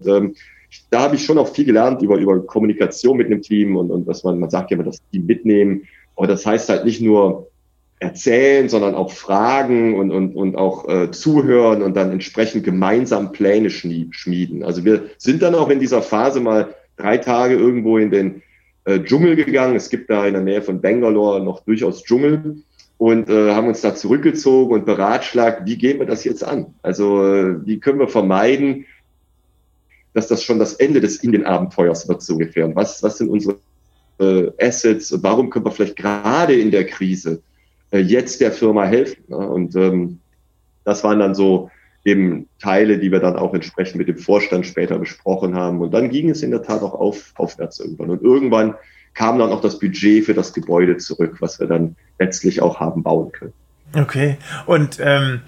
ähm, 0.06 0.36
da 0.92 1.02
habe 1.02 1.16
ich 1.16 1.26
schon 1.26 1.38
auch 1.38 1.50
viel 1.50 1.66
gelernt 1.66 2.02
über, 2.02 2.18
über 2.18 2.46
Kommunikation 2.46 3.18
mit 3.18 3.28
einem 3.28 3.42
Team 3.42 3.76
und, 3.76 3.90
und 3.90 4.08
dass 4.08 4.24
man, 4.24 4.40
man 4.40 4.50
sagt 4.50 4.70
ja 4.70 4.76
immer, 4.76 4.84
das 4.84 5.02
Team 5.12 5.26
mitnehmen. 5.26 5.84
Aber 6.16 6.28
das 6.28 6.46
heißt 6.46 6.70
halt 6.70 6.86
nicht 6.86 7.02
nur 7.02 7.48
erzählen, 8.00 8.70
sondern 8.70 8.96
auch 8.96 9.12
fragen 9.12 10.00
und, 10.00 10.12
und, 10.12 10.36
und 10.36 10.56
auch 10.56 10.88
äh, 10.88 11.12
zuhören 11.12 11.82
und 11.82 11.98
dann 11.98 12.12
entsprechend 12.12 12.64
gemeinsam 12.64 13.34
Pläne 13.34 13.70
schmieden. 13.70 14.64
Also 14.64 14.86
wir 14.86 15.10
sind 15.18 15.42
dann 15.42 15.56
auch 15.56 15.70
in 15.70 15.80
dieser 15.80 16.02
Phase 16.02 16.40
mal 16.40 16.76
drei 16.96 17.18
Tage 17.18 17.56
irgendwo 17.56 17.98
in 17.98 18.10
den 18.10 18.42
äh, 18.90 19.04
Dschungel 19.04 19.36
gegangen. 19.36 19.76
Es 19.76 19.90
gibt 19.90 20.10
da 20.10 20.26
in 20.26 20.34
der 20.34 20.42
Nähe 20.42 20.62
von 20.62 20.82
Bangalore 20.82 21.44
noch 21.44 21.62
durchaus 21.62 22.04
Dschungel 22.04 22.64
und 22.98 23.30
äh, 23.30 23.54
haben 23.54 23.68
uns 23.68 23.82
da 23.82 23.96
zurückgezogen 23.96 24.74
und 24.74 24.86
beratschlagt, 24.86 25.66
wie 25.66 25.78
gehen 25.78 26.00
wir 26.00 26.08
das 26.08 26.24
jetzt 26.24 26.44
an? 26.44 26.74
Also 26.82 27.24
äh, 27.24 27.66
wie 27.66 27.80
können 27.80 28.00
wir 28.00 28.08
vermeiden, 28.08 28.86
dass 30.14 30.28
das 30.28 30.44
schon 30.44 30.60
das 30.60 30.74
Ende 30.74 31.02
des 31.02 31.18
Indien-Abenteuers 31.18 32.08
wird, 32.08 32.22
so 32.24 32.34
ungefähr. 32.34 32.66
Und 32.66 32.76
was, 32.76 33.04
was 33.04 33.20
sind 33.20 33.30
unsere 33.30 33.60
äh, 34.20 34.52
Assets 34.60 35.12
und 35.12 35.22
warum 35.24 35.50
können 35.50 35.66
wir 35.66 35.72
vielleicht 35.72 35.96
gerade 35.96 36.60
in 36.60 36.72
der 36.72 36.86
Krise 36.86 37.42
äh, 37.92 38.00
jetzt 38.00 38.42
der 38.42 38.52
Firma 38.52 38.86
helfen? 38.86 39.24
Ne? 39.28 39.38
Und 39.38 39.76
ähm, 39.76 40.20
das 40.84 41.04
waren 41.04 41.20
dann 41.20 41.36
so 41.36 41.70
eben 42.10 42.48
Teile, 42.60 42.98
die 42.98 43.12
wir 43.12 43.20
dann 43.20 43.36
auch 43.36 43.54
entsprechend 43.54 43.98
mit 43.98 44.08
dem 44.08 44.18
Vorstand 44.18 44.66
später 44.66 44.98
besprochen 44.98 45.56
haben. 45.56 45.80
Und 45.80 45.94
dann 45.94 46.10
ging 46.10 46.30
es 46.30 46.44
in 46.44 46.52
der 46.52 46.64
Tat 46.64 46.82
auch 46.82 46.94
auf, 46.94 47.32
aufwärts 47.36 47.80
irgendwann. 47.80 48.10
Und 48.10 48.24
irgendwann 48.24 48.76
kam 49.14 49.40
dann 49.40 49.52
auch 49.52 49.62
das 49.62 49.80
Budget 49.80 50.26
für 50.26 50.34
das 50.34 50.54
Gebäude 50.54 50.98
zurück, 50.98 51.38
was 51.40 51.60
wir 51.60 51.68
dann 51.68 51.96
letztlich 52.20 52.62
auch 52.62 52.80
haben 52.80 53.04
bauen 53.04 53.32
können. 53.32 53.54
Okay. 53.96 54.38
Und 54.66 55.00
ähm, 55.02 55.42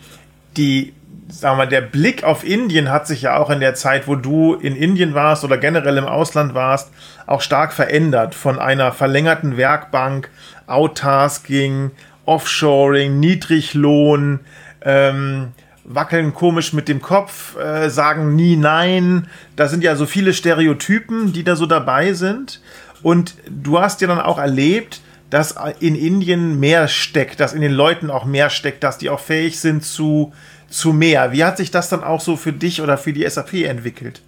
die, 0.58 0.94
sagen 1.30 1.58
wir 1.58 1.66
der 1.66 1.82
Blick 1.82 2.24
auf 2.24 2.44
Indien 2.44 2.92
hat 2.92 3.08
sich 3.08 3.24
ja 3.24 3.38
auch 3.38 3.50
in 3.50 3.60
der 3.60 3.76
Zeit, 3.76 4.08
wo 4.08 4.16
du 4.16 4.56
in 4.56 4.76
Indien 4.76 5.14
warst 5.14 5.44
oder 5.44 5.58
generell 5.58 5.98
im 5.98 6.06
Ausland 6.06 6.54
warst, 6.54 6.92
auch 7.28 7.42
stark 7.42 7.74
verändert. 7.74 8.36
Von 8.36 8.60
einer 8.60 8.92
verlängerten 8.92 9.58
Werkbank, 9.58 10.30
Outtasking, 10.68 11.92
Offshoring, 12.26 13.20
Niedriglohn, 13.20 14.42
ähm, 14.84 15.50
wackeln 15.84 16.34
komisch 16.34 16.74
mit 16.74 16.88
dem 16.88 17.02
Kopf, 17.02 17.58
äh, 17.58 17.90
sagen 17.90 18.36
nie 18.36 18.56
nein. 18.56 19.28
Da 19.56 19.68
sind 19.68 19.84
ja 19.84 19.96
so 19.96 20.06
viele 20.06 20.34
Stereotypen, 20.34 21.34
die 21.34 21.44
da 21.44 21.56
so 21.56 21.66
dabei 21.66 22.14
sind. 22.14 22.62
Und 23.04 23.36
du 23.50 23.80
hast 23.80 24.02
ja 24.02 24.08
dann 24.08 24.20
auch 24.20 24.38
erlebt, 24.38 25.02
dass 25.30 25.56
in 25.80 25.96
Indien 25.96 26.60
mehr 26.60 26.88
steckt, 26.88 27.40
dass 27.40 27.54
in 27.54 27.62
den 27.62 27.72
Leuten 27.72 28.10
auch 28.10 28.26
mehr 28.26 28.50
steckt, 28.50 28.84
dass 28.84 28.98
die 28.98 29.10
auch 29.10 29.22
fähig 29.22 29.60
sind 29.60 29.84
zu, 29.84 30.34
zu 30.70 30.94
mehr. 30.94 31.32
Wie 31.32 31.44
hat 31.44 31.58
sich 31.58 31.72
das 31.72 31.90
dann 31.90 32.04
auch 32.04 32.22
so 32.22 32.36
für 32.36 32.54
dich 32.54 32.82
oder 32.82 32.98
für 32.98 33.14
die 33.14 33.28
SAP 33.28 33.54
entwickelt? 33.64 34.22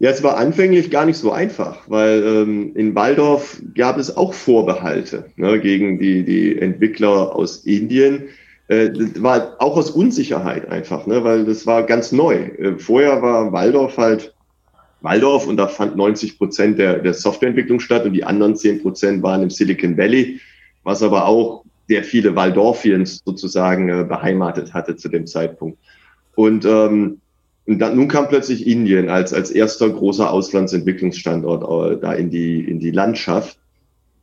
Ja, 0.00 0.10
es 0.10 0.22
war 0.22 0.36
anfänglich 0.36 0.92
gar 0.92 1.04
nicht 1.04 1.16
so 1.16 1.32
einfach, 1.32 1.80
weil 1.88 2.22
ähm, 2.22 2.70
in 2.76 2.94
Waldorf 2.94 3.60
gab 3.74 3.98
es 3.98 4.16
auch 4.16 4.32
Vorbehalte 4.32 5.26
ne, 5.34 5.58
gegen 5.58 5.98
die, 5.98 6.24
die 6.24 6.56
Entwickler 6.56 7.34
aus 7.34 7.64
Indien 7.64 8.28
äh, 8.68 8.90
war 9.18 9.56
auch 9.58 9.76
aus 9.76 9.90
Unsicherheit 9.90 10.68
einfach, 10.68 11.06
ne, 11.06 11.24
weil 11.24 11.44
das 11.44 11.66
war 11.66 11.84
ganz 11.84 12.12
neu. 12.12 12.34
Äh, 12.34 12.78
vorher 12.78 13.20
war 13.22 13.52
Waldorf 13.52 13.96
halt 13.96 14.34
Waldorf 15.00 15.46
und 15.46 15.56
da 15.56 15.68
fand 15.68 15.96
90 15.96 16.38
Prozent 16.38 16.78
der, 16.78 16.98
der 16.98 17.14
Softwareentwicklung 17.14 17.80
statt 17.80 18.04
und 18.04 18.12
die 18.12 18.24
anderen 18.24 18.56
10 18.56 18.82
Prozent 18.82 19.22
waren 19.22 19.42
im 19.42 19.50
Silicon 19.50 19.96
Valley, 19.96 20.40
was 20.82 21.02
aber 21.02 21.26
auch 21.26 21.64
sehr 21.88 22.04
viele 22.04 22.36
Waldorfiens 22.36 23.22
sozusagen 23.24 23.88
äh, 23.88 24.04
beheimatet 24.04 24.74
hatte 24.74 24.96
zu 24.96 25.08
dem 25.08 25.26
Zeitpunkt. 25.26 25.78
Und, 26.34 26.64
ähm, 26.64 27.20
und 27.66 27.78
dann, 27.78 27.96
nun 27.96 28.08
kam 28.08 28.28
plötzlich 28.28 28.66
Indien 28.66 29.08
als, 29.08 29.32
als 29.32 29.50
erster 29.50 29.88
großer 29.88 30.30
Auslandsentwicklungsstandort 30.30 31.96
äh, 31.96 32.00
da 32.00 32.12
in 32.12 32.30
die, 32.30 32.60
in 32.60 32.80
die 32.80 32.90
Landschaft. 32.90 33.58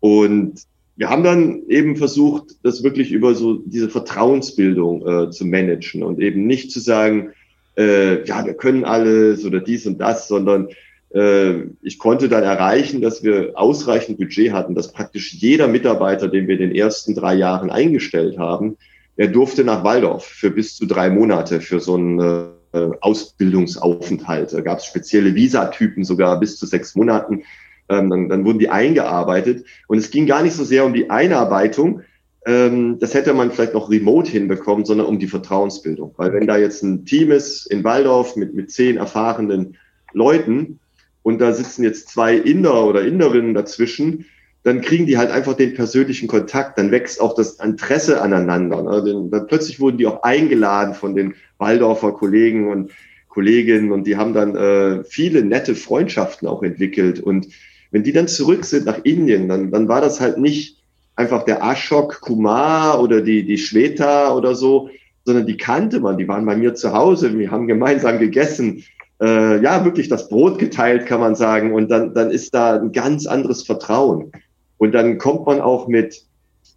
Und 0.01 0.61
wir 0.97 1.09
haben 1.09 1.23
dann 1.23 1.63
eben 1.67 1.97
versucht, 1.97 2.55
das 2.63 2.83
wirklich 2.83 3.11
über 3.11 3.35
so 3.35 3.55
diese 3.65 3.89
Vertrauensbildung 3.89 5.07
äh, 5.07 5.29
zu 5.29 5.45
managen 5.45 6.03
und 6.03 6.19
eben 6.19 6.47
nicht 6.47 6.71
zu 6.71 6.79
sagen, 6.79 7.31
äh, 7.77 8.23
ja, 8.25 8.45
wir 8.45 8.53
können 8.53 8.85
alles 8.85 9.45
oder 9.45 9.59
dies 9.59 9.85
und 9.85 9.99
das, 9.99 10.27
sondern 10.27 10.69
äh, 11.13 11.63
ich 11.81 11.99
konnte 11.99 12.29
dann 12.29 12.43
erreichen, 12.43 13.01
dass 13.01 13.23
wir 13.23 13.51
ausreichend 13.55 14.17
Budget 14.17 14.53
hatten, 14.53 14.75
dass 14.75 14.93
praktisch 14.93 15.33
jeder 15.33 15.67
Mitarbeiter, 15.67 16.29
den 16.29 16.47
wir 16.47 16.55
in 16.55 16.69
den 16.69 16.75
ersten 16.75 17.13
drei 17.13 17.35
Jahren 17.35 17.69
eingestellt 17.69 18.37
haben, 18.37 18.77
er 19.17 19.27
durfte 19.27 19.63
nach 19.63 19.83
Waldorf 19.83 20.25
für 20.25 20.51
bis 20.51 20.75
zu 20.75 20.85
drei 20.85 21.09
Monate 21.09 21.61
für 21.61 21.79
so 21.79 21.95
einen 21.95 22.19
äh, 22.19 22.89
Ausbildungsaufenthalt. 23.01 24.53
Da 24.53 24.61
gab 24.61 24.79
es 24.79 24.85
spezielle 24.85 25.35
Visatypen 25.35 26.03
sogar 26.03 26.39
bis 26.39 26.57
zu 26.57 26.65
sechs 26.65 26.95
Monaten. 26.95 27.43
Ähm, 27.87 28.09
dann, 28.09 28.29
dann 28.29 28.45
wurden 28.45 28.59
die 28.59 28.69
eingearbeitet. 28.69 29.65
Und 29.87 29.97
es 29.97 30.09
ging 30.09 30.25
gar 30.25 30.41
nicht 30.43 30.55
so 30.55 30.63
sehr 30.63 30.85
um 30.85 30.93
die 30.93 31.09
Einarbeitung, 31.09 32.01
ähm, 32.45 32.99
das 32.99 33.13
hätte 33.13 33.33
man 33.33 33.51
vielleicht 33.51 33.73
noch 33.73 33.89
remote 33.89 34.29
hinbekommen, 34.29 34.85
sondern 34.85 35.07
um 35.07 35.19
die 35.19 35.27
Vertrauensbildung. 35.27 36.13
Weil 36.17 36.31
wenn 36.33 36.47
da 36.47 36.57
jetzt 36.57 36.83
ein 36.83 37.05
Team 37.05 37.31
ist 37.31 37.65
in 37.65 37.83
Waldorf 37.83 38.35
mit, 38.35 38.53
mit 38.53 38.71
zehn 38.71 38.97
erfahrenen 38.97 39.77
Leuten, 40.13 40.79
und 41.25 41.41
da 41.41 41.53
sitzen 41.53 41.83
jetzt 41.83 42.09
zwei 42.09 42.35
Inder 42.35 42.85
oder 42.85 43.01
Inderinnen 43.03 43.55
dazwischen, 43.55 44.25
dann 44.61 44.81
kriegen 44.81 45.07
die 45.07 45.17
halt 45.17 45.31
einfach 45.31 45.53
den 45.53 45.73
persönlichen 45.73 46.27
Kontakt, 46.27 46.77
dann 46.77 46.91
wächst 46.91 47.19
auch 47.19 47.33
das 47.33 47.59
Interesse 47.59 48.21
aneinander. 48.21 48.83
Ne? 48.83 49.29
Dann 49.31 49.47
plötzlich 49.47 49.79
wurden 49.79 49.97
die 49.97 50.05
auch 50.05 50.21
eingeladen 50.21 50.93
von 50.93 51.15
den 51.15 51.33
Waldorfer 51.57 52.11
Kollegen 52.11 52.67
und 52.67 52.91
Kolleginnen 53.27 53.91
und 53.91 54.05
die 54.05 54.17
haben 54.17 54.35
dann 54.35 54.55
äh, 54.55 55.03
viele 55.03 55.43
nette 55.43 55.73
Freundschaften 55.73 56.47
auch 56.47 56.61
entwickelt. 56.61 57.19
Und 57.19 57.47
wenn 57.95 58.03
die 58.03 58.11
dann 58.11 58.27
zurück 58.27 58.65
sind 58.65 58.85
nach 58.85 58.99
Indien, 59.05 59.47
dann, 59.47 59.71
dann 59.71 59.87
war 59.87 60.01
das 60.01 60.19
halt 60.19 60.37
nicht 60.37 60.83
einfach 61.15 61.43
der 61.43 61.63
Ashok 61.63 62.19
Kumar 62.19 63.01
oder 63.01 63.21
die, 63.21 63.45
die 63.45 63.57
Shweta 63.57 64.35
oder 64.35 64.53
so, 64.53 64.89
sondern 65.23 65.45
die 65.45 65.55
kannte 65.55 66.01
man, 66.01 66.17
die 66.17 66.27
waren 66.27 66.45
bei 66.45 66.57
mir 66.57 66.75
zu 66.75 66.91
Hause, 66.91 67.39
wir 67.39 67.51
haben 67.51 67.67
gemeinsam 67.67 68.19
gegessen, 68.19 68.83
äh, 69.21 69.61
ja, 69.63 69.85
wirklich 69.85 70.09
das 70.09 70.27
Brot 70.27 70.59
geteilt, 70.59 71.05
kann 71.05 71.21
man 71.21 71.35
sagen. 71.35 71.73
Und 71.73 71.89
dann, 71.89 72.13
dann 72.13 72.31
ist 72.31 72.53
da 72.53 72.75
ein 72.75 72.91
ganz 72.91 73.27
anderes 73.27 73.63
Vertrauen. 73.63 74.33
Und 74.77 74.91
dann 74.91 75.17
kommt 75.17 75.45
man 75.45 75.61
auch 75.61 75.87
mit 75.87 76.21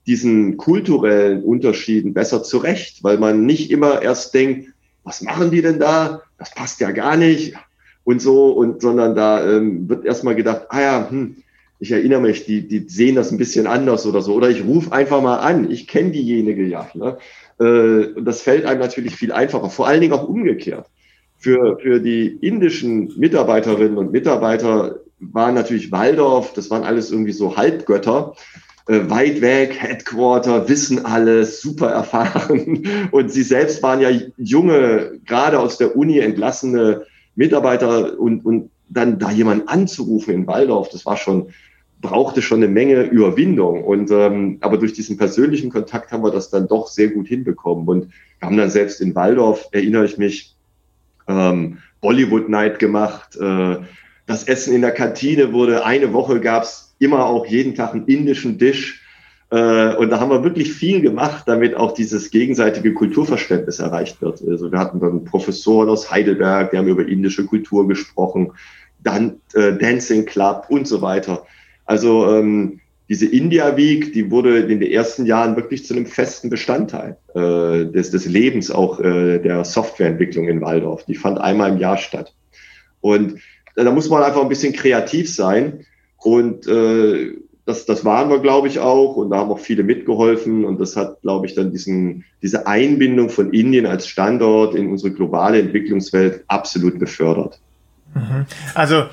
diesen 0.07 0.57
kulturellen 0.57 1.43
Unterschieden 1.43 2.15
besser 2.15 2.45
zurecht, 2.45 3.03
weil 3.03 3.19
man 3.19 3.45
nicht 3.45 3.73
immer 3.73 4.03
erst 4.03 4.35
denkt, 4.35 4.69
was 5.03 5.21
machen 5.23 5.51
die 5.51 5.63
denn 5.63 5.81
da? 5.81 6.23
Das 6.39 6.55
passt 6.55 6.79
ja 6.79 6.93
gar 6.93 7.17
nicht 7.17 7.57
und 8.09 8.23
so, 8.23 8.53
und 8.53 8.81
sondern 8.81 9.15
da 9.15 9.47
ähm, 9.47 9.87
wird 9.87 10.07
erstmal 10.07 10.35
gedacht, 10.35 10.69
ah 10.71 10.81
ja, 10.81 11.11
hm, 11.11 11.37
ich 11.79 11.93
erinnere 11.93 12.23
mich, 12.23 12.47
die, 12.47 12.67
die 12.67 12.89
sehen 12.89 13.17
das 13.17 13.31
ein 13.31 13.37
bisschen 13.37 13.67
anders 13.67 14.07
oder 14.07 14.23
so. 14.23 14.33
Oder 14.33 14.49
ich 14.49 14.65
rufe 14.65 14.91
einfach 14.93 15.21
mal 15.21 15.37
an, 15.37 15.71
ich 15.71 15.87
kenne 15.87 16.13
diejenige 16.13 16.65
ja. 16.65 16.89
Ne? 16.95 17.19
Äh, 17.61 18.15
und 18.15 18.25
das 18.25 18.41
fällt 18.41 18.65
einem 18.65 18.81
natürlich 18.81 19.15
viel 19.15 19.31
einfacher, 19.31 19.69
vor 19.69 19.87
allen 19.87 20.01
Dingen 20.01 20.15
auch 20.15 20.27
umgekehrt 20.27 20.87
für, 21.37 21.79
für 21.81 22.01
die 22.01 22.29
indischen 22.41 23.13
Mitarbeiterinnen 23.19 23.99
und 23.99 24.11
Mitarbeiter 24.11 25.01
war 25.21 25.53
natürlich 25.53 25.93
Waldorf, 25.93 26.55
das 26.55 26.71
waren 26.71 26.85
alles 26.85 27.11
irgendwie 27.11 27.33
so 27.33 27.59
Halbgötter, 27.59 28.37
äh, 28.87 29.01
weit 29.11 29.43
weg, 29.43 29.77
Headquarter, 29.79 30.67
wissen 30.67 31.05
alles, 31.05 31.61
super 31.61 31.91
erfahren. 31.91 32.89
Und 33.11 33.31
sie 33.31 33.43
selbst 33.43 33.83
waren 33.83 34.01
ja 34.01 34.09
junge, 34.39 35.21
gerade 35.27 35.59
aus 35.59 35.77
der 35.77 35.95
Uni 35.95 36.21
entlassene 36.21 37.05
Mitarbeiter 37.39 38.19
und, 38.19 38.45
und 38.45 38.71
dann 38.89 39.19
da 39.19 39.31
jemanden 39.31 39.69
anzurufen 39.69 40.35
in 40.35 40.47
Waldorf, 40.47 40.89
das 40.91 41.07
war 41.07 41.17
schon, 41.17 41.51
brauchte 42.01 42.43
schon 42.43 42.63
eine 42.63 42.73
Menge 42.73 43.03
Überwindung. 43.03 43.85
Und 43.85 44.11
ähm, 44.11 44.59
aber 44.61 44.77
durch 44.77 44.93
diesen 44.93 45.17
persönlichen 45.17 45.71
Kontakt 45.71 46.11
haben 46.11 46.25
wir 46.25 46.33
das 46.33 46.51
dann 46.51 46.67
doch 46.67 46.89
sehr 46.89 47.09
gut 47.09 47.29
hinbekommen. 47.29 47.87
Und 47.87 48.09
wir 48.41 48.49
haben 48.49 48.57
dann 48.57 48.71
selbst 48.71 49.01
in 49.01 49.15
Waldorf, 49.15 49.69
erinnere 49.71 50.05
ich 50.05 50.19
mich, 50.19 50.57
ähm, 51.29 51.79
Bollywood 52.01 52.49
Night 52.49 52.81
gemacht. 52.81 53.37
Äh, 53.37 53.77
das 54.27 54.45
Essen 54.45 54.75
in 54.75 54.81
der 54.81 54.91
Kantine 54.93 55.53
wurde, 55.53 55.85
eine 55.85 56.13
Woche 56.13 56.41
gab's 56.41 56.97
immer 56.99 57.27
auch 57.27 57.47
jeden 57.47 57.77
Tag 57.77 57.95
einen 57.95 58.07
indischen 58.07 58.59
Tisch. 58.59 59.03
Äh, 59.51 59.95
und 59.95 60.11
da 60.11 60.21
haben 60.21 60.31
wir 60.31 60.45
wirklich 60.45 60.73
viel 60.73 61.01
gemacht, 61.01 61.45
damit 61.47 61.75
auch 61.75 61.93
dieses 61.93 62.31
gegenseitige 62.31 62.93
Kulturverständnis 62.93 63.79
erreicht 63.79 64.21
wird. 64.21 64.43
Also 64.47 64.71
wir 64.71 64.79
hatten 64.79 65.01
dann 65.01 65.25
Professoren 65.25 65.89
aus 65.89 66.11
Heidelberg, 66.11 66.71
die 66.71 66.79
haben 66.79 66.89
über 66.89 67.07
indische 67.07 67.47
Kultur 67.47 67.89
gesprochen, 67.89 68.53
dann 69.03 69.41
äh, 69.55 69.73
Dancing 69.73 70.27
Club 70.27 70.67
und 70.69 70.87
so 70.87 71.01
weiter. 71.01 71.47
Also 71.87 72.29
ähm, 72.35 72.81
diese 73.09 73.25
India 73.25 73.75
Week, 73.77 74.13
die 74.13 74.31
wurde 74.31 74.59
in 74.59 74.81
den 74.81 74.83
ersten 74.83 75.25
Jahren 75.25 75.57
wirklich 75.57 75.87
zu 75.87 75.95
einem 75.95 76.05
festen 76.05 76.51
Bestandteil 76.51 77.17
äh, 77.35 77.87
des, 77.87 78.11
des 78.11 78.27
Lebens 78.27 78.71
auch 78.71 79.01
äh, 79.01 79.39
der 79.39 79.65
Softwareentwicklung 79.65 80.47
in 80.47 80.61
Waldorf. 80.61 81.07
Die 81.07 81.15
fand 81.15 81.41
einmal 81.41 81.71
im 81.71 81.79
Jahr 81.79 81.97
statt. 81.97 82.35
Und 83.01 83.39
äh, 83.77 83.85
da 83.85 83.91
muss 83.93 84.11
man 84.11 84.23
einfach 84.23 84.43
ein 84.43 84.51
bisschen 84.51 84.75
kreativ 84.75 85.35
sein. 85.35 85.87
Und 86.19 86.67
äh, 86.67 87.33
das, 87.69 87.85
das 87.85 88.03
waren 88.03 88.31
wir, 88.31 88.39
glaube 88.39 88.67
ich, 88.67 88.79
auch. 88.79 89.17
Und 89.17 89.29
da 89.29 89.37
haben 89.37 89.51
auch 89.51 89.59
viele 89.59 89.83
mitgeholfen. 89.83 90.65
Und 90.65 90.81
das 90.81 90.97
hat, 90.97 91.21
glaube 91.21 91.47
ich, 91.47 91.55
dann 91.55 91.71
diesen, 91.71 92.25
diese 92.41 92.67
Einbindung 92.67 93.29
von 93.29 93.53
Indien 93.53 93.85
als 93.85 94.09
Standort 94.09 94.75
in 94.75 94.91
unsere 94.91 95.13
globale 95.13 95.61
Entwicklungswelt 95.61 96.45
absolut 96.49 96.99
befördert. 96.99 97.61
Mhm. 98.15 98.47
Also 98.75 99.05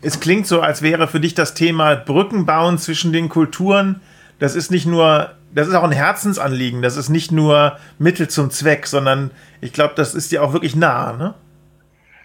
es 0.00 0.20
klingt 0.20 0.46
so, 0.46 0.62
als 0.62 0.80
wäre 0.80 1.06
für 1.06 1.20
dich 1.20 1.34
das 1.34 1.52
Thema 1.52 1.96
Brücken 1.96 2.46
bauen 2.46 2.78
zwischen 2.78 3.12
den 3.12 3.28
Kulturen, 3.28 4.00
das 4.38 4.56
ist 4.56 4.70
nicht 4.70 4.86
nur, 4.86 5.32
das 5.54 5.68
ist 5.68 5.74
auch 5.74 5.84
ein 5.84 5.92
Herzensanliegen, 5.92 6.80
das 6.80 6.96
ist 6.96 7.10
nicht 7.10 7.30
nur 7.30 7.76
Mittel 7.98 8.28
zum 8.28 8.50
Zweck, 8.50 8.86
sondern 8.86 9.32
ich 9.60 9.74
glaube, 9.74 9.92
das 9.96 10.14
ist 10.14 10.32
dir 10.32 10.42
auch 10.42 10.54
wirklich 10.54 10.74
nah, 10.74 11.12
ne? 11.12 11.34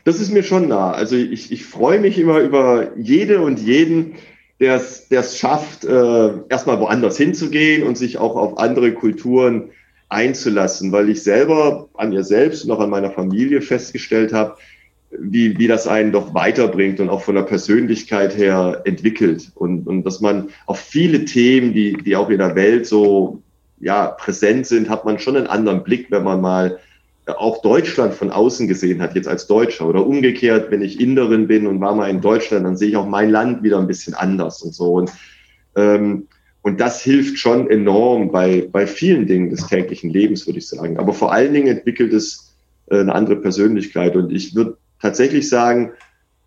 Das 0.05 0.19
ist 0.19 0.31
mir 0.31 0.43
schon 0.43 0.67
nah. 0.67 0.91
Also 0.91 1.15
ich, 1.15 1.51
ich 1.51 1.65
freue 1.65 1.99
mich 1.99 2.17
immer 2.17 2.39
über 2.39 2.95
jede 2.97 3.41
und 3.41 3.59
jeden, 3.59 4.15
der 4.59 4.81
es 5.09 5.37
schafft, 5.37 5.83
äh, 5.83 6.31
erstmal 6.49 6.79
woanders 6.79 7.17
hinzugehen 7.17 7.83
und 7.83 7.97
sich 7.97 8.17
auch 8.17 8.35
auf 8.35 8.57
andere 8.57 8.93
Kulturen 8.93 9.71
einzulassen, 10.09 10.91
weil 10.91 11.09
ich 11.09 11.23
selber 11.23 11.89
an 11.95 12.09
mir 12.09 12.23
selbst 12.23 12.63
und 12.63 12.71
auch 12.71 12.79
an 12.79 12.89
meiner 12.89 13.11
Familie 13.11 13.61
festgestellt 13.61 14.31
habe, 14.31 14.55
wie, 15.19 15.57
wie 15.57 15.67
das 15.67 15.87
einen 15.87 16.11
doch 16.11 16.33
weiterbringt 16.33 16.99
und 16.99 17.09
auch 17.09 17.21
von 17.21 17.35
der 17.35 17.43
Persönlichkeit 17.43 18.37
her 18.37 18.81
entwickelt. 18.85 19.51
Und, 19.55 19.87
und 19.87 20.03
dass 20.03 20.21
man 20.21 20.49
auf 20.65 20.79
viele 20.79 21.25
Themen, 21.25 21.73
die, 21.73 21.93
die 21.93 22.15
auch 22.15 22.29
in 22.29 22.39
der 22.39 22.55
Welt 22.55 22.85
so 22.85 23.41
ja, 23.79 24.07
präsent 24.07 24.65
sind, 24.65 24.89
hat 24.89 25.05
man 25.05 25.19
schon 25.19 25.35
einen 25.35 25.47
anderen 25.47 25.83
Blick, 25.83 26.09
wenn 26.09 26.23
man 26.23 26.41
mal 26.41 26.79
auch 27.25 27.61
Deutschland 27.61 28.13
von 28.13 28.31
außen 28.31 28.67
gesehen 28.67 29.01
hat, 29.01 29.15
jetzt 29.15 29.27
als 29.27 29.47
Deutscher. 29.47 29.87
Oder 29.87 30.05
umgekehrt, 30.05 30.71
wenn 30.71 30.81
ich 30.81 30.99
Inderin 30.99 31.47
bin 31.47 31.67
und 31.67 31.79
war 31.79 31.95
mal 31.95 32.09
in 32.09 32.21
Deutschland, 32.21 32.65
dann 32.65 32.77
sehe 32.77 32.89
ich 32.89 32.97
auch 32.97 33.07
mein 33.07 33.29
Land 33.29 33.63
wieder 33.63 33.79
ein 33.79 33.87
bisschen 33.87 34.13
anders 34.13 34.61
und 34.61 34.73
so. 34.73 34.93
Und, 34.93 35.11
ähm, 35.75 36.27
und 36.61 36.79
das 36.79 37.01
hilft 37.01 37.37
schon 37.37 37.69
enorm 37.69 38.31
bei, 38.31 38.67
bei 38.71 38.87
vielen 38.87 39.27
Dingen 39.27 39.49
des 39.49 39.67
täglichen 39.67 40.09
Lebens, 40.09 40.45
würde 40.45 40.59
ich 40.59 40.67
sagen. 40.67 40.97
Aber 40.97 41.13
vor 41.13 41.31
allen 41.31 41.53
Dingen 41.53 41.67
entwickelt 41.67 42.13
es 42.13 42.53
äh, 42.87 42.99
eine 42.99 43.15
andere 43.15 43.37
Persönlichkeit. 43.37 44.15
Und 44.15 44.31
ich 44.31 44.55
würde 44.55 44.77
tatsächlich 45.01 45.47
sagen, 45.47 45.91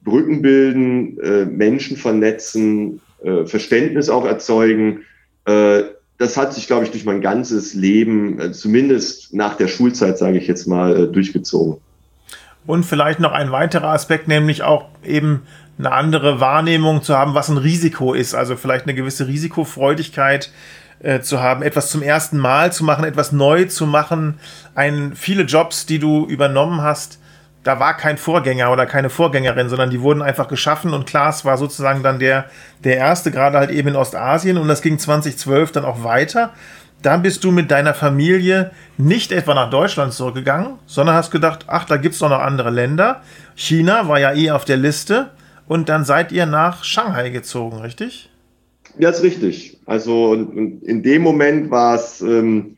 Brücken 0.02 0.42
bilden, 0.42 1.18
äh, 1.20 1.44
Menschen 1.46 1.96
vernetzen, 1.96 3.00
äh, 3.22 3.44
Verständnis 3.44 4.08
auch 4.08 4.24
erzeugen. 4.24 5.02
Das 6.18 6.36
hat 6.36 6.54
sich, 6.54 6.66
glaube 6.66 6.84
ich, 6.84 6.90
durch 6.90 7.04
mein 7.04 7.20
ganzes 7.20 7.74
Leben, 7.74 8.40
äh, 8.40 8.52
zumindest 8.52 9.34
nach 9.34 9.56
der 9.56 9.68
Schulzeit, 9.68 10.18
sage 10.18 10.38
ich 10.38 10.46
jetzt 10.46 10.66
mal, 10.66 10.96
äh, 10.96 11.06
durchgezogen. 11.08 11.76
Und 12.66 12.84
vielleicht 12.84 13.20
noch 13.20 13.32
ein 13.32 13.52
weiterer 13.52 13.88
Aspekt, 13.88 14.26
nämlich 14.26 14.62
auch 14.62 14.86
eben 15.04 15.42
eine 15.78 15.92
andere 15.92 16.40
Wahrnehmung 16.40 17.02
zu 17.02 17.16
haben, 17.16 17.34
was 17.34 17.48
ein 17.48 17.58
Risiko 17.58 18.14
ist. 18.14 18.34
Also 18.34 18.56
vielleicht 18.56 18.84
eine 18.84 18.94
gewisse 18.94 19.28
Risikofreudigkeit 19.28 20.50
äh, 21.00 21.20
zu 21.20 21.40
haben, 21.40 21.62
etwas 21.62 21.90
zum 21.90 22.02
ersten 22.02 22.38
Mal 22.38 22.72
zu 22.72 22.82
machen, 22.82 23.04
etwas 23.04 23.32
neu 23.32 23.66
zu 23.66 23.86
machen. 23.86 24.38
Ein, 24.74 25.12
viele 25.14 25.42
Jobs, 25.42 25.86
die 25.86 25.98
du 25.98 26.26
übernommen 26.26 26.80
hast, 26.80 27.18
da 27.66 27.80
war 27.80 27.96
kein 27.96 28.16
Vorgänger 28.16 28.70
oder 28.70 28.86
keine 28.86 29.10
Vorgängerin, 29.10 29.68
sondern 29.68 29.90
die 29.90 30.00
wurden 30.00 30.22
einfach 30.22 30.46
geschaffen 30.46 30.94
und 30.94 31.04
Klaas 31.04 31.44
war 31.44 31.58
sozusagen 31.58 32.04
dann 32.04 32.20
der, 32.20 32.44
der 32.84 32.96
erste, 32.96 33.32
gerade 33.32 33.58
halt 33.58 33.70
eben 33.72 33.88
in 33.88 33.96
Ostasien 33.96 34.56
und 34.56 34.68
das 34.68 34.82
ging 34.82 35.00
2012 35.00 35.72
dann 35.72 35.84
auch 35.84 36.04
weiter. 36.04 36.52
Dann 37.02 37.22
bist 37.22 37.42
du 37.42 37.50
mit 37.50 37.72
deiner 37.72 37.92
Familie 37.92 38.70
nicht 38.98 39.32
etwa 39.32 39.52
nach 39.54 39.68
Deutschland 39.68 40.12
zurückgegangen, 40.12 40.74
sondern 40.86 41.16
hast 41.16 41.32
gedacht, 41.32 41.64
ach, 41.66 41.86
da 41.86 41.96
gibt 41.96 42.14
es 42.14 42.20
doch 42.20 42.28
noch 42.30 42.38
andere 42.38 42.70
Länder. 42.70 43.22
China 43.56 44.06
war 44.06 44.20
ja 44.20 44.32
eh 44.32 44.52
auf 44.52 44.64
der 44.64 44.76
Liste 44.76 45.30
und 45.66 45.88
dann 45.88 46.04
seid 46.04 46.30
ihr 46.30 46.46
nach 46.46 46.84
Shanghai 46.84 47.30
gezogen, 47.30 47.80
richtig? 47.80 48.30
Ja, 48.96 49.10
ist 49.10 49.24
richtig. 49.24 49.80
Also 49.86 50.34
in 50.34 51.02
dem 51.02 51.22
Moment 51.22 51.72
war 51.72 51.96
es, 51.96 52.20
ähm, 52.20 52.76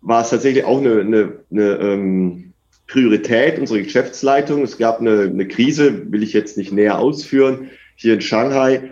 war 0.00 0.22
es 0.22 0.30
tatsächlich 0.30 0.64
auch 0.64 0.78
eine, 0.78 1.00
eine, 1.00 1.32
eine 1.50 1.62
ähm, 1.62 2.49
Priorität 2.90 3.58
unserer 3.58 3.78
Geschäftsleitung. 3.78 4.62
Es 4.62 4.76
gab 4.76 5.00
eine, 5.00 5.22
eine 5.22 5.46
Krise, 5.46 6.10
will 6.10 6.22
ich 6.22 6.32
jetzt 6.32 6.58
nicht 6.58 6.72
näher 6.72 6.98
ausführen, 6.98 7.70
hier 7.94 8.14
in 8.14 8.20
Shanghai. 8.20 8.90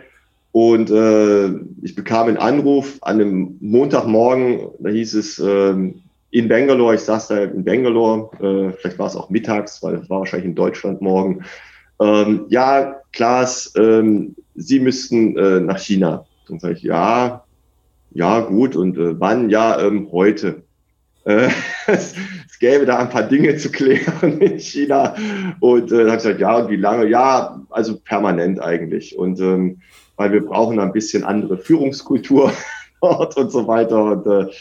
Und 0.52 0.90
äh, 0.90 1.48
ich 1.82 1.94
bekam 1.94 2.28
einen 2.28 2.36
Anruf 2.36 2.98
an 3.02 3.20
einem 3.20 3.56
Montagmorgen, 3.60 4.68
da 4.78 4.90
hieß 4.90 5.14
es 5.14 5.38
ähm, 5.38 6.02
in 6.30 6.48
Bangalore, 6.48 6.94
ich 6.94 7.00
saß 7.02 7.28
da 7.28 7.44
in 7.44 7.64
Bangalore, 7.64 8.30
äh, 8.40 8.72
vielleicht 8.72 8.98
war 8.98 9.06
es 9.06 9.16
auch 9.16 9.30
mittags, 9.30 9.82
weil 9.82 9.96
es 9.96 10.10
war 10.10 10.20
wahrscheinlich 10.20 10.48
in 10.48 10.54
Deutschland 10.54 11.00
morgen. 11.00 11.44
Ähm, 12.00 12.46
ja, 12.48 13.00
Klaas, 13.12 13.72
ähm, 13.76 14.36
Sie 14.54 14.80
müssten 14.80 15.36
äh, 15.36 15.60
nach 15.60 15.78
China. 15.78 16.26
Dann 16.48 16.58
sage 16.58 16.74
ich, 16.74 16.82
ja, 16.82 17.44
ja, 18.12 18.40
gut. 18.40 18.76
Und 18.76 18.96
äh, 18.96 19.18
wann? 19.20 19.50
Ja, 19.50 19.80
ähm, 19.80 20.08
heute. 20.12 20.62
Äh, 21.24 21.48
gäbe 22.58 22.86
da 22.86 22.98
ein 22.98 23.10
paar 23.10 23.24
Dinge 23.24 23.56
zu 23.56 23.70
klären 23.70 24.40
in 24.40 24.58
China. 24.58 25.14
Und 25.60 25.92
äh, 25.92 25.98
habe 25.98 26.08
ich 26.08 26.14
gesagt, 26.16 26.40
ja, 26.40 26.56
und 26.56 26.70
wie 26.70 26.76
lange? 26.76 27.08
Ja, 27.08 27.64
also 27.70 27.98
permanent 27.98 28.60
eigentlich. 28.60 29.16
Und 29.18 29.40
ähm, 29.40 29.80
weil 30.16 30.32
wir 30.32 30.44
brauchen 30.44 30.80
ein 30.80 30.92
bisschen 30.92 31.24
andere 31.24 31.58
Führungskultur 31.58 32.52
dort 33.00 33.36
und 33.36 33.50
so 33.50 33.66
weiter. 33.66 34.02
Und 34.02 34.26
äh, 34.26 34.52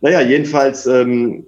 naja, 0.00 0.20
jedenfalls 0.20 0.86
ähm, 0.86 1.46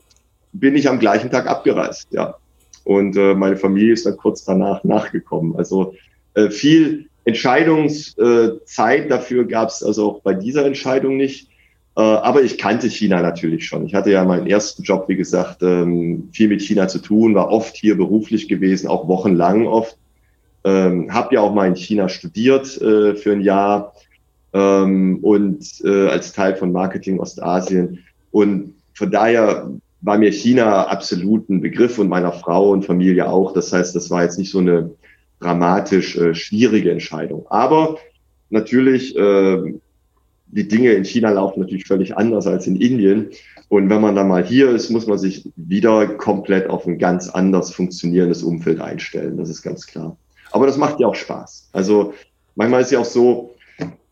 bin 0.52 0.76
ich 0.76 0.88
am 0.88 0.98
gleichen 0.98 1.30
Tag 1.30 1.46
abgereist, 1.46 2.09
ja. 2.11 2.36
Und 2.84 3.16
äh, 3.16 3.34
meine 3.34 3.57
Familie 3.57 3.94
ist 3.94 4.07
dann 4.07 4.16
kurz 4.16 4.44
danach 4.44 4.84
nachgekommen. 4.84 5.57
Also 5.57 5.94
äh, 6.34 6.50
viel 6.50 7.09
Entscheidungszeit 7.24 9.11
dafür 9.11 9.44
gab 9.46 9.70
es 9.70 9.82
also 9.82 10.12
auch 10.12 10.20
bei 10.22 10.32
dieser 10.32 10.64
Entscheidung 10.64 11.16
nicht. 11.16 11.48
Äh, 11.97 12.01
aber 12.01 12.42
ich 12.42 12.59
kannte 12.59 12.88
China 12.90 13.22
natürlich 13.22 13.66
schon. 13.66 13.86
Ich 13.86 13.94
hatte 13.94 14.11
ja 14.11 14.22
meinen 14.24 14.47
ersten 14.47 14.82
Job, 14.82 15.09
wie 15.09 15.16
gesagt, 15.16 15.62
ähm, 15.62 16.28
viel 16.30 16.49
mit 16.49 16.61
China 16.61 16.88
zu 16.88 16.99
tun, 16.99 17.34
war 17.34 17.51
oft 17.51 17.74
hier 17.74 17.97
beruflich 17.97 18.49
gewesen, 18.49 18.88
auch 18.88 19.09
wochenlang 19.09 19.66
oft. 19.66 19.97
Ähm, 20.64 21.12
habe 21.12 21.36
ja 21.36 21.40
auch 21.40 21.55
mal 21.55 21.68
in 21.68 21.76
China 21.76 22.09
studiert 22.09 22.80
äh, 22.82 23.14
für 23.14 23.32
ein 23.32 23.40
Jahr 23.40 23.94
ähm, 24.53 25.20
und 25.22 25.64
äh, 25.84 26.09
als 26.09 26.32
Teil 26.32 26.57
von 26.57 26.70
Marketing 26.70 27.18
Ostasien. 27.18 28.01
Und 28.30 28.74
von 28.92 29.11
daher 29.11 29.70
war 30.03 30.18
mir 30.18 30.32
China 30.32 30.88
absolut 30.88 31.49
ein 31.49 31.62
Begriff 31.62 31.99
und 31.99 32.09
meiner 32.09 32.32
Frau 32.32 32.72
und 32.72 32.84
Familie 32.84 33.26
auch. 33.28 33.55
Das 33.55 33.72
heißt, 33.72 33.97
das 33.97 34.11
war 34.11 34.22
jetzt 34.22 34.38
nicht 34.38 34.51
so 34.51 34.59
eine 34.59 34.90
dramatisch 35.40 36.18
schwierige 36.32 36.90
Entscheidung. 36.90 37.47
Aber 37.49 37.97
natürlich, 38.51 39.14
die 40.57 40.66
Dinge 40.66 40.92
in 40.92 41.04
China 41.04 41.30
laufen 41.30 41.61
natürlich 41.61 41.86
völlig 41.86 42.16
anders 42.16 42.46
als 42.46 42.66
in 42.66 42.80
Indien. 42.80 43.28
Und 43.68 43.90
wenn 43.90 44.00
man 44.00 44.16
dann 44.16 44.28
mal 44.28 44.44
hier 44.44 44.70
ist, 44.70 44.90
muss 44.90 45.07
man 45.07 45.18
sich 45.18 45.50
wieder 45.57 46.07
komplett 46.07 46.70
auf 46.70 46.86
ein 46.86 46.98
ganz 46.98 47.28
anders 47.28 47.72
funktionierendes 47.72 48.42
Umfeld 48.42 48.80
einstellen. 48.80 49.36
Das 49.36 49.50
ist 49.50 49.62
ganz 49.62 49.86
klar. 49.86 50.16
Aber 50.52 50.66
das 50.66 50.78
macht 50.78 50.98
ja 50.98 51.09
auch 51.09 51.14
Spaß. 51.14 51.68
Also 51.72 52.14
manchmal 52.54 52.80
ist 52.80 52.90
ja 52.90 53.00
auch 53.00 53.04
so, 53.04 53.54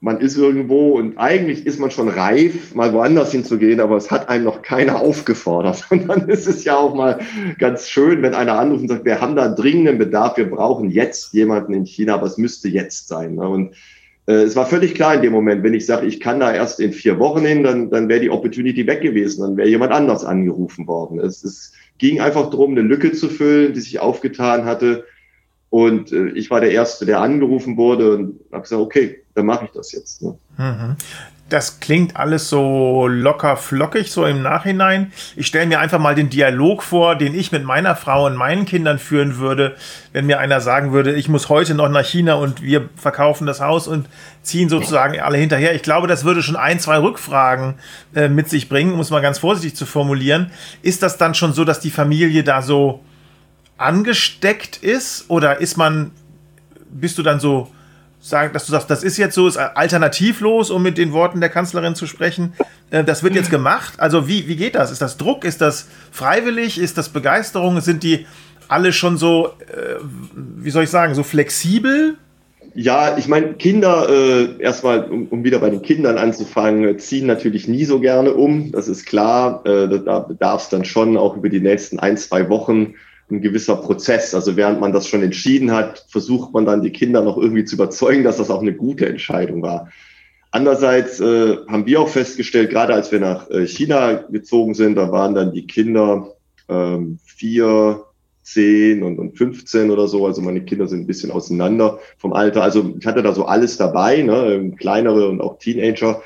man 0.01 0.21
ist 0.21 0.37
irgendwo 0.37 0.99
und 0.99 1.17
eigentlich 1.17 1.65
ist 1.65 1.81
man 1.81 1.91
schon 1.91 2.11
reif, 2.11 2.75
mal 2.75 2.93
woanders 2.93 3.33
hinzugehen, 3.33 3.81
aber 3.81 3.97
es 3.97 4.11
hat 4.11 4.29
einem 4.29 4.45
noch 4.45 4.61
keiner 4.61 5.01
aufgefordert. 5.01 5.87
Und 5.91 6.07
dann 6.09 6.29
ist 6.29 6.47
es 6.47 6.65
ja 6.65 6.77
auch 6.77 6.95
mal 6.95 7.21
ganz 7.59 7.89
schön, 7.89 8.21
wenn 8.21 8.35
einer 8.35 8.59
anruft 8.59 8.83
und 8.83 8.89
sagt, 8.89 9.07
wir 9.07 9.23
haben 9.23 9.35
da 9.35 9.49
dringenden 9.49 9.97
Bedarf, 9.97 10.37
wir 10.37 10.51
brauchen 10.51 10.91
jetzt 10.91 11.33
jemanden 11.33 11.73
in 11.73 11.87
China, 11.87 12.17
aber 12.17 12.27
es 12.27 12.37
müsste 12.37 12.69
jetzt 12.69 13.09
sein. 13.09 13.37
Ne? 13.37 13.49
Und 13.49 13.75
es 14.33 14.57
war 14.57 14.67
völlig 14.67 14.95
klar 14.95 15.15
in 15.15 15.23
dem 15.23 15.33
Moment, 15.33 15.63
wenn 15.63 15.75
ich 15.75 15.85
sage, 15.87 16.07
ich 16.07 16.21
kann 16.21 16.41
da 16.41 16.53
erst 16.53 16.81
in 16.81 16.93
vier 16.93 17.19
Wochen 17.19 17.45
hin, 17.45 17.63
dann, 17.63 17.91
dann 17.91 18.09
wäre 18.09 18.21
die 18.21 18.31
Opportunity 18.31 18.87
weg 18.87 19.03
gewesen, 19.03 19.43
dann 19.43 19.57
wäre 19.57 19.69
jemand 19.69 19.93
anders 19.93 20.25
angerufen 20.25 20.87
worden. 20.87 21.21
Es, 21.21 21.45
es 21.45 21.73
ging 21.99 22.21
einfach 22.21 22.51
darum, 22.51 22.73
eine 22.73 22.83
Lücke 22.83 23.13
zu 23.13 23.29
füllen, 23.29 23.75
die 23.75 23.81
sich 23.81 24.01
aufgetan 24.01 24.65
hatte 24.65 25.05
und 25.75 26.13
äh, 26.13 26.29
ich 26.29 26.51
war 26.53 26.61
der 26.61 26.71
Erste, 26.71 27.05
der 27.05 27.21
angerufen 27.21 27.77
wurde 27.77 28.15
und 28.15 28.41
habe 28.53 28.63
gesagt, 28.63 28.81
okay, 28.81 29.25
dann 29.35 29.47
mache 29.47 29.65
ich 29.65 29.73
das 29.73 29.91
jetzt. 29.91 30.23
Ne? 30.23 30.39
Mhm. 30.57 30.97
Das 31.51 31.79
klingt 31.79 32.17
alles 32.17 32.49
so 32.49 33.07
locker 33.07 33.59
flockig, 33.59 34.11
so 34.11 34.25
im 34.25 34.41
Nachhinein. 34.41 35.13
Ich 35.37 35.47
stelle 35.47 35.67
mir 35.67 35.79
einfach 35.79 35.99
mal 35.99 36.15
den 36.15 36.31
Dialog 36.31 36.83
vor, 36.83 37.17
den 37.17 37.35
ich 37.35 37.53
mit 37.53 37.65
meiner 37.65 37.95
Frau 37.97 38.25
und 38.25 38.35
meinen 38.35 38.65
Kindern 38.65 38.99
führen 38.99 39.37
würde, 39.37 39.77
wenn 40.15 40.25
mir 40.25 40.39
einer 40.39 40.63
sagen 40.63 40.93
würde, 40.93 41.13
ich 41.13 41.29
muss 41.29 41.51
heute 41.51 41.75
noch 41.75 41.91
nach 41.91 42.05
China 42.05 42.35
und 42.35 42.63
wir 42.63 42.89
verkaufen 42.97 43.47
das 43.47 43.61
Haus 43.61 43.87
und 43.87 44.09
ziehen 44.43 44.71
sozusagen 44.71 45.21
alle 45.21 45.37
hinterher. 45.37 45.75
Ich 45.75 45.83
glaube, 45.83 46.07
das 46.07 46.25
würde 46.25 46.43
schon 46.43 46.57
ein, 46.57 46.81
zwei 46.81 46.97
Rückfragen 46.97 47.75
äh, 48.15 48.29
mit 48.29 48.49
sich 48.49 48.71
bringen, 48.71 48.95
um 48.95 49.01
es 49.01 49.11
mal 49.11 49.21
ganz 49.21 49.39
vorsichtig 49.39 49.77
zu 49.77 49.85
formulieren. 49.85 50.51
Ist 50.81 51.03
das 51.03 51.19
dann 51.19 51.35
schon 51.35 51.53
so, 51.53 51.65
dass 51.65 51.79
die 51.79 51.91
Familie 51.91 52.43
da 52.43 52.63
so 52.63 53.01
angesteckt 53.77 54.79
ist? 54.79 55.27
Oder 55.29 55.61
ist 55.61 55.77
man, 55.77 56.13
bist 56.91 57.19
du 57.19 57.23
dann 57.23 57.39
so, 57.39 57.74
sagen, 58.25 58.55
dass 58.55 58.65
du 58.65 58.73
sagst, 58.73 58.89
das 58.89 59.05
ist 59.05 59.19
jetzt 59.19 59.35
so, 59.35 59.47
ist 59.47 59.59
alternativlos, 59.59 60.71
um 60.71 60.83
mit 60.83 60.97
den 60.97 61.13
Worten 61.13 61.41
der 61.41 61.51
Kanzlerin 61.51 61.95
zu 61.95 62.07
sprechen. 62.07 62.55
Äh, 62.91 63.05
das 63.05 63.23
wird 63.23 63.35
jetzt 63.35 63.51
gemacht. 63.51 63.95
Also 63.99 64.27
wie, 64.27 64.49
wie 64.49 64.57
geht 64.57 64.77
das? 64.77 64.91
Ist 64.91 65.03
das 65.03 65.19
Druck? 65.19 65.45
Ist 65.45 65.61
das 65.61 65.89
freiwillig? 66.11 66.79
Ist 66.79 66.97
das 66.97 67.11
Begeisterung? 67.11 67.81
Sind 67.83 68.03
die 68.03 68.27
alle 68.67 68.95
schon 68.95 69.19
so, 69.19 69.49
äh, 69.49 69.97
wie 70.35 70.71
soll 70.71 70.85
ich 70.85 70.91
sagen, 70.91 71.15
so 71.15 71.23
flexibel? 71.23 72.17
Ja, 72.75 73.19
ich 73.19 73.29
meine, 73.29 73.53
Kinder, 73.55 74.09
äh, 74.09 74.59
erstmal, 74.59 75.05
um, 75.05 75.27
um 75.27 75.45
wieder 75.45 75.59
bei 75.59 75.69
den 75.69 75.83
Kindern 75.83 76.17
anzufangen, 76.17 76.99
ziehen 76.99 77.27
natürlich 77.27 77.69
nie 77.69 77.85
so 77.85 78.01
gerne 78.01 78.33
um. 78.33 78.73
Das 78.73 78.89
ist 78.89 79.05
klar. 79.05 79.61
Äh, 79.67 80.01
da 80.03 80.21
bedarf 80.21 80.63
es 80.63 80.69
dann 80.71 80.87
schon 80.87 81.19
auch 81.19 81.37
über 81.37 81.51
die 81.51 81.61
nächsten 81.61 81.99
ein, 81.99 82.17
zwei 82.17 82.49
Wochen 82.49 82.95
ein 83.31 83.41
gewisser 83.41 83.77
Prozess. 83.77 84.35
Also 84.35 84.57
während 84.57 84.81
man 84.81 84.93
das 84.93 85.09
schon 85.09 85.23
entschieden 85.23 85.73
hat, 85.73 86.05
versucht 86.09 86.53
man 86.53 86.67
dann 86.67 86.83
die 86.83 86.93
Kinder 86.93 87.23
noch 87.23 87.39
irgendwie 87.39 87.65
zu 87.65 87.77
überzeugen, 87.77 88.25
dass 88.25 88.37
das 88.37 88.51
auch 88.51 88.63
eine 88.63 88.75
gute 88.75 89.07
Entscheidung 89.07 89.63
war. 89.63 89.89
Andererseits 90.51 91.19
äh, 91.21 91.57
haben 91.69 91.87
wir 91.87 92.01
auch 92.01 92.09
festgestellt, 92.09 92.71
gerade 92.71 92.95
als 92.95 93.11
wir 93.11 93.19
nach 93.19 93.51
äh, 93.51 93.67
China 93.67 94.13
gezogen 94.31 94.75
sind, 94.75 94.95
da 94.95 95.11
waren 95.11 95.35
dann 95.35 95.53
die 95.53 95.67
Kinder 95.67 96.29
ähm, 96.69 97.19
vier, 97.25 98.05
zehn 98.45 99.03
und, 99.03 99.19
und 99.19 99.37
15 99.37 99.91
oder 99.91 100.07
so. 100.07 100.27
Also 100.27 100.43
meine 100.43 100.65
Kinder 100.65 100.87
sind 100.87 101.01
ein 101.01 101.07
bisschen 101.07 101.33
auseinander 101.33 101.99
vom 102.19 102.33
Alter. 102.33 102.63
Also 102.63 102.95
ich 102.99 103.07
hatte 103.07 103.23
da 103.23 103.33
so 103.33 103.47
alles 103.47 103.79
dabei, 103.79 104.23
ne? 104.23 104.73
kleinere 104.79 105.29
und 105.29 105.41
auch 105.41 105.59
Teenager. 105.59 106.23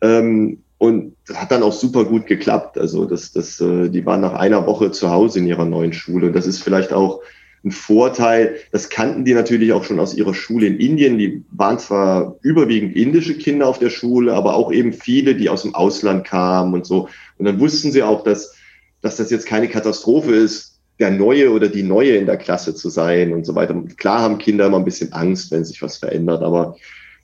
Ähm, 0.00 0.62
und 0.78 1.16
das 1.26 1.40
hat 1.40 1.52
dann 1.52 1.62
auch 1.62 1.72
super 1.72 2.04
gut 2.04 2.26
geklappt. 2.26 2.76
Also 2.78 3.06
das, 3.06 3.32
das, 3.32 3.60
äh, 3.60 3.88
die 3.88 4.04
waren 4.04 4.20
nach 4.20 4.34
einer 4.34 4.66
Woche 4.66 4.90
zu 4.90 5.10
Hause 5.10 5.38
in 5.38 5.46
ihrer 5.46 5.64
neuen 5.64 5.92
Schule. 5.92 6.26
Und 6.26 6.32
das 6.34 6.46
ist 6.46 6.62
vielleicht 6.62 6.92
auch 6.92 7.22
ein 7.64 7.70
Vorteil. 7.70 8.56
Das 8.72 8.90
kannten 8.90 9.24
die 9.24 9.32
natürlich 9.32 9.72
auch 9.72 9.84
schon 9.84 9.98
aus 9.98 10.14
ihrer 10.14 10.34
Schule 10.34 10.66
in 10.66 10.78
Indien. 10.78 11.18
Die 11.18 11.44
waren 11.50 11.78
zwar 11.78 12.36
überwiegend 12.42 12.94
indische 12.94 13.38
Kinder 13.38 13.66
auf 13.66 13.78
der 13.78 13.90
Schule, 13.90 14.34
aber 14.34 14.54
auch 14.54 14.70
eben 14.70 14.92
viele, 14.92 15.34
die 15.34 15.48
aus 15.48 15.62
dem 15.62 15.74
Ausland 15.74 16.26
kamen 16.26 16.74
und 16.74 16.84
so. 16.84 17.08
Und 17.38 17.46
dann 17.46 17.58
wussten 17.58 17.90
sie 17.90 18.02
auch, 18.02 18.22
dass, 18.22 18.54
dass 19.00 19.16
das 19.16 19.30
jetzt 19.30 19.46
keine 19.46 19.68
Katastrophe 19.68 20.32
ist, 20.32 20.78
der 20.98 21.10
Neue 21.10 21.50
oder 21.50 21.68
die 21.68 21.82
Neue 21.82 22.16
in 22.16 22.26
der 22.26 22.36
Klasse 22.36 22.74
zu 22.74 22.90
sein 22.90 23.32
und 23.32 23.44
so 23.44 23.54
weiter. 23.54 23.74
Klar 23.96 24.20
haben 24.20 24.38
Kinder 24.38 24.66
immer 24.66 24.78
ein 24.78 24.84
bisschen 24.84 25.12
Angst, 25.12 25.50
wenn 25.50 25.64
sich 25.64 25.82
was 25.82 25.98
verändert, 25.98 26.42
aber 26.42 26.76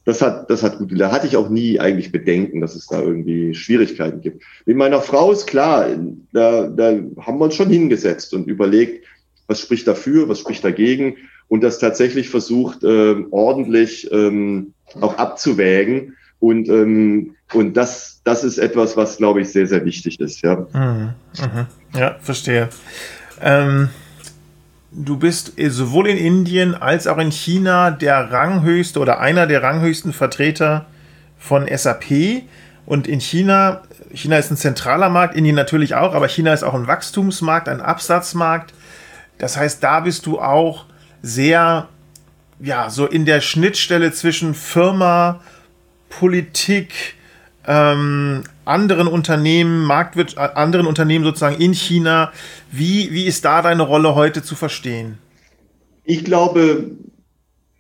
das 0.05 0.21
hat, 0.21 0.51
das 0.51 0.63
hat 0.63 0.79
gut, 0.79 0.99
da 0.99 1.13
hatte 1.13 1.27
ich 1.27 1.37
auch 1.37 1.49
nie 1.49 1.79
eigentlich 1.79 2.11
Bedenken, 2.11 2.61
dass 2.61 2.75
es 2.75 2.87
da 2.87 3.01
irgendwie 3.01 3.55
Schwierigkeiten 3.55 4.21
gibt. 4.21 4.43
Mit 4.67 4.77
meiner 4.77 5.01
Frau 5.01 5.31
ist 5.31 5.47
klar, 5.47 5.87
da, 6.33 6.67
da 6.67 6.89
haben 7.21 7.39
wir 7.39 7.45
uns 7.45 7.55
schon 7.55 7.71
hingesetzt 7.71 8.35
und 8.35 8.49
überlegt, 8.49 9.07
was 9.47 9.61
spricht 9.61 9.87
dafür, 9.87 10.29
was 10.29 10.41
spricht 10.41 10.65
dagegen 10.65 11.17
und 11.49 11.63
das 11.63 11.79
tatsächlich 11.79 12.31
versucht, 12.31 12.83
äh, 12.83 13.25
ordentlich 13.31 14.11
ähm, 14.11 14.73
auch 15.01 15.19
abzuwägen. 15.19 16.17
Und, 16.41 16.69
ähm, 16.69 17.37
und 17.53 17.77
das, 17.77 18.21
das 18.25 18.43
ist 18.43 18.59
etwas, 18.59 18.97
was, 18.97 19.19
glaube 19.19 19.43
ich, 19.43 19.51
sehr, 19.51 19.67
sehr 19.67 19.85
wichtig 19.85 20.19
ist. 20.19 20.43
Ja, 20.43 20.67
mhm, 20.73 21.15
mhm. 21.39 21.67
ja 21.95 22.17
verstehe. 22.21 22.69
Ähm 23.41 23.91
du 24.93 25.17
bist 25.17 25.53
sowohl 25.57 26.09
in 26.09 26.19
Indien 26.19 26.75
als 26.75 27.07
auch 27.07 27.19
in 27.19 27.33
China 27.33 27.91
der 27.91 28.31
ranghöchste 28.31 29.01
oder 29.01 29.21
einer 29.21 29.47
der 29.47 29.63
ranghöchsten 29.63 30.13
Vertreter 30.13 30.87
von 31.39 31.67
SAP. 31.67 32.45
Und 32.85 33.07
in 33.07 33.21
China, 33.21 33.83
China 34.13 34.37
ist 34.37 34.51
ein 34.51 34.57
zentraler 34.57 35.09
Markt, 35.09 35.35
Indien 35.35 35.57
natürlich 35.57 35.95
auch, 35.95 36.15
aber 36.15 36.29
China 36.29 36.53
ist 36.53 36.63
auch 36.63 36.75
ein 36.75 36.87
Wachstumsmarkt, 36.87 37.69
ein 37.69 37.81
Absatzmarkt. 37.81 38.75
Das 39.39 39.57
heißt, 39.57 39.83
da 39.83 40.01
bist 40.01 40.27
du 40.27 40.41
auch 40.41 40.85
sehr, 41.23 41.89
ja, 42.61 42.91
so 42.91 43.07
in 43.07 43.25
der 43.25 43.41
Schnittstelle 43.41 44.13
zwischen 44.13 44.55
Firma, 44.55 45.41
Politik, 46.09 47.15
ähm, 47.67 48.45
anderen 48.65 49.07
Unternehmen, 49.07 49.85
Marktwirt, 49.85 50.37
äh, 50.37 50.41
anderen 50.41 50.87
Unternehmen 50.87 51.25
sozusagen 51.25 51.61
in 51.61 51.75
China. 51.75 52.33
Wie, 52.71 53.13
wie 53.13 53.27
ist 53.27 53.45
da 53.45 53.63
deine 53.63 53.83
Rolle 53.83 54.15
heute 54.15 54.43
zu 54.43 54.55
verstehen? 54.55 55.19
Ich 56.05 56.25
glaube 56.25 56.91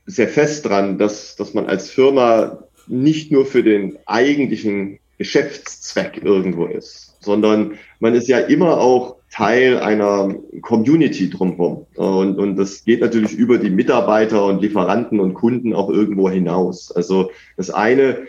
sehr 0.06 0.28
fest 0.28 0.66
dran, 0.66 0.98
dass, 0.98 1.36
dass 1.36 1.54
man 1.54 1.66
als 1.66 1.90
Firma 1.90 2.58
nicht 2.86 3.30
nur 3.30 3.46
für 3.46 3.62
den 3.62 3.98
eigentlichen 4.06 4.98
Geschäftszweck 5.18 6.20
irgendwo 6.22 6.66
ist, 6.66 7.16
sondern 7.20 7.78
man 8.00 8.14
ist 8.14 8.28
ja 8.28 8.38
immer 8.38 8.78
auch 8.78 9.16
Teil 9.30 9.78
einer 9.78 10.34
Community 10.60 11.30
drumherum. 11.30 11.86
Und, 11.94 12.38
und 12.38 12.56
das 12.56 12.84
geht 12.84 13.00
natürlich 13.00 13.32
über 13.32 13.58
die 13.58 13.70
Mitarbeiter 13.70 14.44
und 14.44 14.60
Lieferanten 14.60 15.20
und 15.20 15.34
Kunden 15.34 15.72
auch 15.74 15.88
irgendwo 15.88 16.28
hinaus. 16.28 16.92
Also 16.92 17.30
das 17.56 17.70
eine 17.70 18.26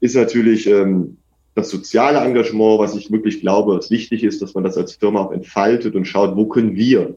ist 0.00 0.16
natürlich 0.16 0.66
ähm, 0.66 1.18
das 1.56 1.70
soziale 1.70 2.18
Engagement, 2.18 2.78
was 2.78 2.94
ich 2.94 3.10
wirklich 3.10 3.40
glaube, 3.40 3.76
was 3.76 3.90
wichtig 3.90 4.22
ist, 4.22 4.42
dass 4.42 4.54
man 4.54 4.62
das 4.62 4.76
als 4.76 4.94
Firma 4.94 5.20
auch 5.20 5.32
entfaltet 5.32 5.96
und 5.96 6.04
schaut, 6.04 6.36
wo 6.36 6.46
können 6.46 6.76
wir 6.76 7.16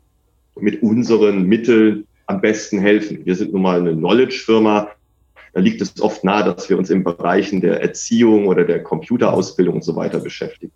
mit 0.58 0.82
unseren 0.82 1.44
Mitteln 1.44 2.08
am 2.26 2.40
besten 2.40 2.80
helfen. 2.80 3.26
Wir 3.26 3.36
sind 3.36 3.52
nun 3.52 3.62
mal 3.62 3.80
eine 3.80 3.94
Knowledge-Firma. 3.94 4.92
Da 5.54 5.60
liegt 5.60 5.82
es 5.82 6.02
oft 6.02 6.24
nahe, 6.24 6.46
dass 6.46 6.70
wir 6.70 6.78
uns 6.78 6.90
in 6.90 7.04
Bereichen 7.04 7.60
der 7.60 7.82
Erziehung 7.82 8.48
oder 8.48 8.64
der 8.64 8.82
Computerausbildung 8.82 9.76
und 9.76 9.84
so 9.84 9.98
weiter 9.98 10.20
beschäftigen. 10.20 10.72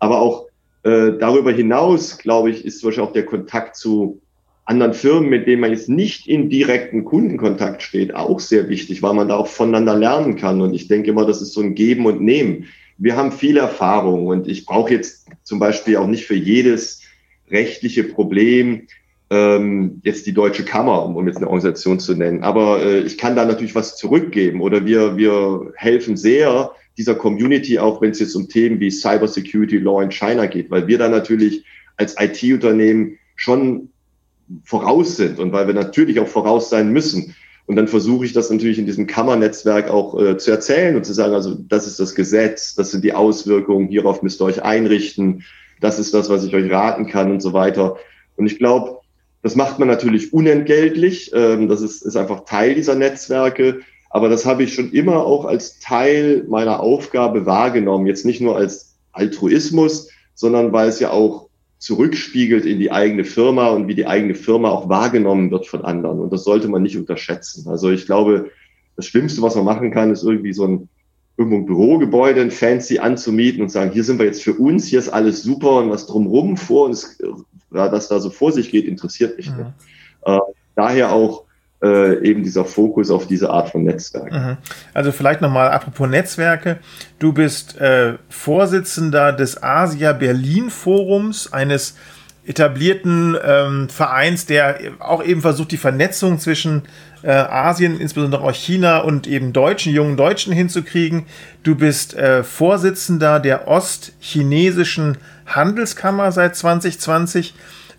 Aber 0.00 0.18
auch 0.20 0.48
äh, 0.82 1.12
darüber 1.18 1.52
hinaus, 1.52 2.18
glaube 2.18 2.50
ich, 2.50 2.64
ist 2.64 2.80
zum 2.80 2.88
Beispiel 2.88 3.04
auch 3.04 3.12
der 3.12 3.26
Kontakt 3.26 3.76
zu 3.76 4.20
anderen 4.64 4.94
Firmen, 4.94 5.28
mit 5.28 5.46
denen 5.46 5.60
man 5.60 5.70
jetzt 5.70 5.88
nicht 5.88 6.26
in 6.26 6.48
direkten 6.48 7.04
Kundenkontakt 7.04 7.82
steht, 7.82 8.14
auch 8.14 8.40
sehr 8.40 8.68
wichtig, 8.68 9.02
weil 9.02 9.14
man 9.14 9.28
da 9.28 9.36
auch 9.36 9.46
voneinander 9.46 9.94
lernen 9.94 10.34
kann. 10.34 10.60
Und 10.60 10.74
ich 10.74 10.88
denke 10.88 11.10
immer, 11.10 11.26
das 11.26 11.42
ist 11.42 11.52
so 11.52 11.60
ein 11.60 11.76
Geben 11.76 12.06
und 12.06 12.20
Nehmen. 12.20 12.66
Wir 12.98 13.16
haben 13.16 13.32
viel 13.32 13.56
Erfahrung 13.56 14.26
und 14.26 14.48
ich 14.48 14.66
brauche 14.66 14.92
jetzt 14.92 15.26
zum 15.42 15.58
Beispiel 15.58 15.96
auch 15.96 16.06
nicht 16.06 16.26
für 16.26 16.34
jedes 16.34 17.02
rechtliche 17.50 18.04
Problem 18.04 18.86
ähm, 19.30 20.00
jetzt 20.04 20.26
die 20.26 20.32
Deutsche 20.32 20.64
Kammer, 20.64 21.04
um, 21.04 21.16
um 21.16 21.26
jetzt 21.26 21.38
eine 21.38 21.46
Organisation 21.46 21.98
zu 21.98 22.14
nennen. 22.14 22.42
Aber 22.42 22.82
äh, 22.82 23.00
ich 23.00 23.18
kann 23.18 23.36
da 23.36 23.44
natürlich 23.44 23.74
was 23.74 23.96
zurückgeben 23.96 24.60
oder 24.60 24.86
wir, 24.86 25.16
wir 25.16 25.72
helfen 25.76 26.16
sehr 26.16 26.72
dieser 26.96 27.14
Community, 27.14 27.78
auch 27.78 28.00
wenn 28.00 28.10
es 28.10 28.20
jetzt 28.20 28.36
um 28.36 28.48
Themen 28.48 28.78
wie 28.80 28.90
Cyber 28.90 29.26
Security 29.26 29.78
Law 29.78 30.02
in 30.02 30.10
China 30.10 30.46
geht, 30.46 30.70
weil 30.70 30.86
wir 30.86 30.98
da 30.98 31.08
natürlich 31.08 31.64
als 31.96 32.14
IT-Unternehmen 32.18 33.18
schon 33.36 33.88
voraus 34.62 35.16
sind 35.16 35.38
und 35.38 35.52
weil 35.52 35.66
wir 35.66 35.74
natürlich 35.74 36.20
auch 36.20 36.28
voraus 36.28 36.70
sein 36.70 36.92
müssen. 36.92 37.34
Und 37.66 37.76
dann 37.76 37.88
versuche 37.88 38.26
ich 38.26 38.32
das 38.32 38.50
natürlich 38.50 38.78
in 38.78 38.86
diesem 38.86 39.06
Kammernetzwerk 39.06 39.90
auch 39.90 40.20
äh, 40.20 40.36
zu 40.36 40.50
erzählen 40.50 40.96
und 40.96 41.04
zu 41.04 41.14
sagen, 41.14 41.32
also 41.32 41.54
das 41.54 41.86
ist 41.86 41.98
das 41.98 42.14
Gesetz, 42.14 42.74
das 42.74 42.90
sind 42.90 43.04
die 43.04 43.14
Auswirkungen, 43.14 43.88
hierauf 43.88 44.22
müsst 44.22 44.42
ihr 44.42 44.44
euch 44.44 44.62
einrichten, 44.62 45.44
das 45.80 45.98
ist 45.98 46.12
das, 46.12 46.28
was 46.28 46.44
ich 46.44 46.54
euch 46.54 46.70
raten 46.70 47.06
kann 47.06 47.30
und 47.30 47.40
so 47.40 47.52
weiter. 47.52 47.96
Und 48.36 48.46
ich 48.46 48.58
glaube, 48.58 49.00
das 49.42 49.56
macht 49.56 49.78
man 49.78 49.88
natürlich 49.88 50.32
unentgeltlich. 50.32 51.30
Ähm, 51.34 51.68
das 51.68 51.82
ist, 51.82 52.02
ist 52.02 52.16
einfach 52.16 52.44
Teil 52.44 52.74
dieser 52.74 52.94
Netzwerke. 52.94 53.80
Aber 54.10 54.28
das 54.28 54.46
habe 54.46 54.62
ich 54.62 54.74
schon 54.74 54.92
immer 54.92 55.24
auch 55.26 55.44
als 55.44 55.80
Teil 55.80 56.44
meiner 56.48 56.80
Aufgabe 56.80 57.46
wahrgenommen. 57.46 58.06
Jetzt 58.06 58.24
nicht 58.24 58.40
nur 58.40 58.56
als 58.56 58.96
Altruismus, 59.12 60.08
sondern 60.34 60.72
weil 60.72 60.88
es 60.88 61.00
ja 61.00 61.10
auch 61.10 61.43
zurückspiegelt 61.84 62.64
in 62.64 62.78
die 62.78 62.90
eigene 62.90 63.24
Firma 63.24 63.68
und 63.68 63.88
wie 63.88 63.94
die 63.94 64.06
eigene 64.06 64.34
Firma 64.34 64.70
auch 64.70 64.88
wahrgenommen 64.88 65.50
wird 65.50 65.66
von 65.66 65.84
anderen. 65.84 66.18
Und 66.18 66.32
das 66.32 66.44
sollte 66.44 66.68
man 66.68 66.82
nicht 66.82 66.96
unterschätzen. 66.96 67.68
Also 67.68 67.90
ich 67.90 68.06
glaube, 68.06 68.50
das 68.96 69.06
Schlimmste, 69.06 69.42
was 69.42 69.54
man 69.54 69.66
machen 69.66 69.90
kann, 69.90 70.10
ist 70.10 70.24
irgendwie 70.24 70.52
so 70.52 70.66
ein 70.66 70.88
irgendwo 71.36 71.56
ein 71.58 71.66
Bürogebäude, 71.66 72.40
ein 72.40 72.52
Fancy 72.52 73.00
anzumieten 73.00 73.60
und 73.60 73.68
sagen, 73.68 73.90
hier 73.90 74.04
sind 74.04 74.18
wir 74.18 74.26
jetzt 74.26 74.42
für 74.42 74.54
uns, 74.54 74.86
hier 74.86 75.00
ist 75.00 75.08
alles 75.08 75.42
super 75.42 75.78
und 75.78 75.90
was 75.90 76.06
drumrum 76.06 76.56
vor 76.56 76.86
uns 76.86 77.18
ja, 77.20 77.90
was 77.90 78.08
da 78.08 78.20
so 78.20 78.30
vor 78.30 78.52
sich 78.52 78.70
geht, 78.70 78.86
interessiert 78.86 79.36
mich 79.36 79.50
mhm. 79.50 79.56
nicht. 79.56 79.70
Äh, 80.26 80.38
daher 80.76 81.12
auch 81.12 81.43
äh, 81.84 82.26
eben 82.26 82.42
dieser 82.42 82.64
Fokus 82.64 83.10
auf 83.10 83.26
diese 83.26 83.50
Art 83.50 83.68
von 83.68 83.84
Netzwerken. 83.84 84.34
Mhm. 84.34 84.56
Also 84.94 85.12
vielleicht 85.12 85.42
nochmal 85.42 85.70
apropos 85.70 86.08
Netzwerke. 86.08 86.78
Du 87.18 87.32
bist 87.32 87.78
äh, 87.78 88.14
Vorsitzender 88.30 89.32
des 89.32 89.62
Asia 89.62 90.14
Berlin 90.14 90.70
Forums, 90.70 91.52
eines 91.52 91.96
etablierten 92.46 93.36
ähm, 93.42 93.88
Vereins, 93.88 94.46
der 94.46 94.78
auch 94.98 95.22
eben 95.22 95.40
versucht, 95.40 95.72
die 95.72 95.76
Vernetzung 95.76 96.38
zwischen 96.38 96.82
äh, 97.22 97.30
Asien, 97.30 97.98
insbesondere 97.98 98.42
auch 98.42 98.54
China 98.54 98.98
und 98.98 99.26
eben 99.26 99.52
Deutschen, 99.52 99.92
jungen 99.92 100.16
Deutschen 100.16 100.52
hinzukriegen. 100.52 101.24
Du 101.62 101.74
bist 101.74 102.14
äh, 102.14 102.44
Vorsitzender 102.44 103.40
der 103.40 103.68
Ostchinesischen 103.68 105.18
Handelskammer 105.46 106.32
seit 106.32 106.56
2020 106.56 107.54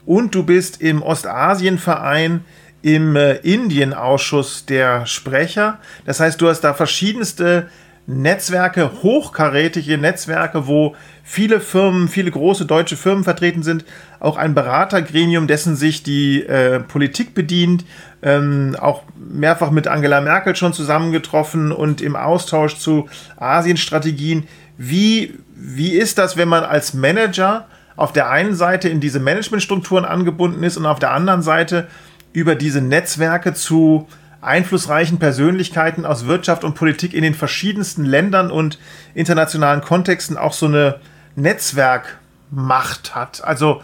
und 0.06 0.36
du 0.36 0.44
bist 0.44 0.82
im 0.82 1.02
Ostasienverein 1.02 2.42
im 2.86 3.16
äh, 3.16 3.38
Indienausschuss 3.38 4.68
der 4.68 5.08
Sprecher. 5.08 5.80
Das 6.06 6.20
heißt, 6.20 6.40
du 6.40 6.48
hast 6.48 6.62
da 6.62 6.76
verschiedenste 6.76 7.68
Netzwerke, 8.06 8.92
hochkarätige 9.02 9.98
Netzwerke, 9.98 10.68
wo 10.68 10.96
viele 11.24 11.62
Firmen, 11.62 12.08
viele 12.08 12.30
große 12.30 12.68
deutsche 12.68 12.96
Firmen 12.96 13.24
vertreten 13.24 13.64
sind, 13.64 13.86
auch 14.20 14.38
ein 14.38 14.54
Beratergremium, 14.54 15.48
dessen 15.48 15.76
sich 15.76 16.04
die 16.04 16.44
äh, 16.44 16.80
Politik 16.80 17.34
bedient, 17.34 17.86
ähm, 18.22 18.76
auch 18.80 19.02
mehrfach 19.18 19.72
mit 19.72 19.88
Angela 19.88 20.22
Merkel 20.22 20.56
schon 20.56 20.74
zusammengetroffen 20.74 21.72
und 21.72 22.02
im 22.02 22.16
Austausch 22.16 22.78
zu 22.78 23.10
Asienstrategien. 23.38 24.48
Wie, 24.78 25.34
wie 25.56 25.94
ist 25.94 26.20
das, 26.20 26.38
wenn 26.38 26.50
man 26.50 26.64
als 26.64 26.94
Manager 26.94 27.66
auf 27.96 28.14
der 28.14 28.30
einen 28.30 28.54
Seite 28.54 28.90
in 28.90 29.00
diese 29.00 29.20
Managementstrukturen 29.20 30.06
angebunden 30.06 30.62
ist 30.62 30.78
und 30.78 30.86
auf 30.86 31.00
der 31.00 31.14
anderen 31.14 31.42
Seite 31.42 31.88
über 32.36 32.56
diese 32.56 32.82
Netzwerke 32.82 33.54
zu 33.54 34.08
einflussreichen 34.42 35.18
Persönlichkeiten 35.20 36.06
aus 36.06 36.28
Wirtschaft 36.28 36.64
und 36.64 36.76
Politik 36.76 37.14
in 37.14 37.24
den 37.24 37.34
verschiedensten 37.34 38.04
Ländern 38.04 38.52
und 38.52 38.78
internationalen 39.14 39.82
Kontexten 39.82 40.38
auch 40.38 40.54
so 40.54 40.68
eine 40.68 41.00
Netzwerkmacht 41.36 43.16
hat. 43.16 43.44
Also, 43.44 43.82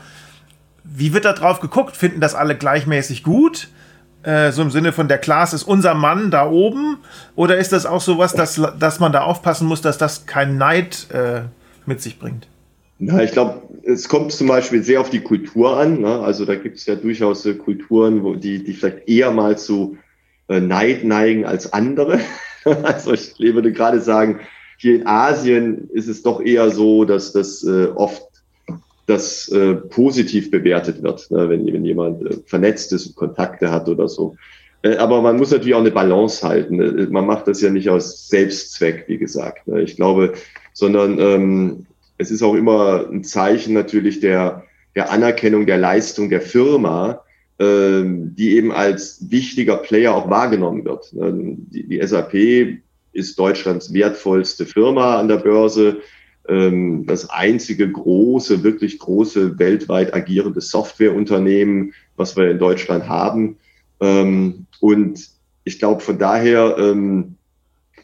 wie 0.83 1.13
wird 1.13 1.25
da 1.25 1.33
drauf 1.33 1.61
geguckt? 1.61 1.95
Finden 1.95 2.19
das 2.19 2.35
alle 2.35 2.57
gleichmäßig 2.57 3.23
gut? 3.23 3.69
Äh, 4.23 4.51
so 4.51 4.61
im 4.61 4.69
Sinne 4.69 4.91
von 4.91 5.07
der 5.07 5.17
Klaas 5.17 5.53
ist 5.53 5.63
unser 5.63 5.93
Mann 5.93 6.29
da 6.29 6.45
oben? 6.45 6.97
Oder 7.35 7.57
ist 7.57 7.71
das 7.71 7.85
auch 7.85 8.01
sowas, 8.01 8.33
dass, 8.33 8.61
dass 8.77 8.99
man 8.99 9.13
da 9.13 9.21
aufpassen 9.21 9.65
muss, 9.65 9.81
dass 9.81 9.97
das 9.97 10.25
kein 10.25 10.57
Neid 10.57 11.07
äh, 11.11 11.43
mit 11.85 12.01
sich 12.01 12.19
bringt? 12.19 12.47
Na, 13.03 13.23
ich 13.23 13.31
glaube, 13.31 13.63
es 13.81 14.07
kommt 14.07 14.31
zum 14.31 14.47
Beispiel 14.47 14.83
sehr 14.83 15.01
auf 15.01 15.09
die 15.09 15.21
Kultur 15.21 15.75
an. 15.75 16.01
Ne? 16.01 16.19
Also 16.19 16.45
da 16.45 16.53
gibt 16.53 16.77
es 16.77 16.85
ja 16.85 16.93
durchaus 16.93 17.43
äh, 17.47 17.55
Kulturen, 17.55 18.23
wo 18.23 18.35
die, 18.35 18.63
die 18.63 18.73
vielleicht 18.73 19.09
eher 19.09 19.31
mal 19.31 19.57
zu 19.57 19.97
äh, 20.49 20.59
Neid 20.59 21.03
neigen 21.03 21.43
als 21.43 21.73
andere. 21.73 22.19
also 22.83 23.13
ich 23.13 23.39
würde 23.39 23.71
gerade 23.71 24.01
sagen, 24.01 24.41
hier 24.77 24.97
in 24.97 25.07
Asien 25.07 25.89
ist 25.89 26.07
es 26.07 26.21
doch 26.21 26.41
eher 26.41 26.69
so, 26.69 27.03
dass 27.03 27.33
das 27.33 27.63
äh, 27.63 27.87
oft 27.95 28.21
das 29.07 29.49
äh, 29.49 29.73
positiv 29.73 30.51
bewertet 30.51 31.01
wird, 31.01 31.29
ne, 31.31 31.49
wenn, 31.49 31.65
wenn 31.65 31.83
jemand 31.83 32.23
äh, 32.23 32.37
vernetzt 32.45 32.93
ist 32.93 33.07
und 33.07 33.15
Kontakte 33.15 33.71
hat 33.71 33.89
oder 33.89 34.07
so. 34.07 34.35
Äh, 34.83 34.97
aber 34.97 35.23
man 35.23 35.37
muss 35.37 35.49
natürlich 35.49 35.73
auch 35.73 35.79
eine 35.79 35.89
Balance 35.89 36.47
halten. 36.47 36.79
Äh, 36.79 37.07
man 37.07 37.25
macht 37.25 37.47
das 37.47 37.61
ja 37.61 37.71
nicht 37.71 37.89
aus 37.89 38.27
Selbstzweck, 38.27 39.05
wie 39.07 39.17
gesagt. 39.17 39.67
Ne. 39.67 39.81
Ich 39.81 39.95
glaube, 39.95 40.33
sondern 40.73 41.17
ähm, 41.19 41.85
es 42.21 42.29
ist 42.29 42.43
auch 42.43 42.53
immer 42.53 43.07
ein 43.11 43.23
Zeichen 43.23 43.73
natürlich 43.73 44.19
der, 44.19 44.63
der 44.95 45.11
Anerkennung 45.11 45.65
der 45.65 45.79
Leistung 45.79 46.29
der 46.29 46.41
Firma, 46.41 47.21
ähm, 47.57 48.35
die 48.35 48.55
eben 48.55 48.71
als 48.71 49.31
wichtiger 49.31 49.77
Player 49.77 50.13
auch 50.13 50.29
wahrgenommen 50.29 50.85
wird. 50.85 51.11
Ne. 51.13 51.57
Die, 51.71 51.87
die 51.87 52.01
SAP 52.05 52.79
ist 53.11 53.39
Deutschlands 53.39 53.91
wertvollste 53.91 54.67
Firma 54.67 55.19
an 55.19 55.29
der 55.29 55.37
Börse 55.37 55.97
ähm, 56.47 57.05
das 57.07 57.29
einzige 57.29 57.91
große, 57.91 58.63
wirklich 58.63 58.99
große 58.99 59.57
weltweit 59.57 60.13
agierende 60.13 60.61
Softwareunternehmen, 60.61 61.93
was 62.15 62.37
wir 62.37 62.51
in 62.51 62.59
Deutschland 62.59 63.09
haben. 63.09 63.57
Ähm, 63.99 64.67
und 64.79 65.27
ich 65.63 65.79
glaube, 65.79 66.01
von 66.01 66.19
daher 66.19 66.75
ähm, 66.77 67.35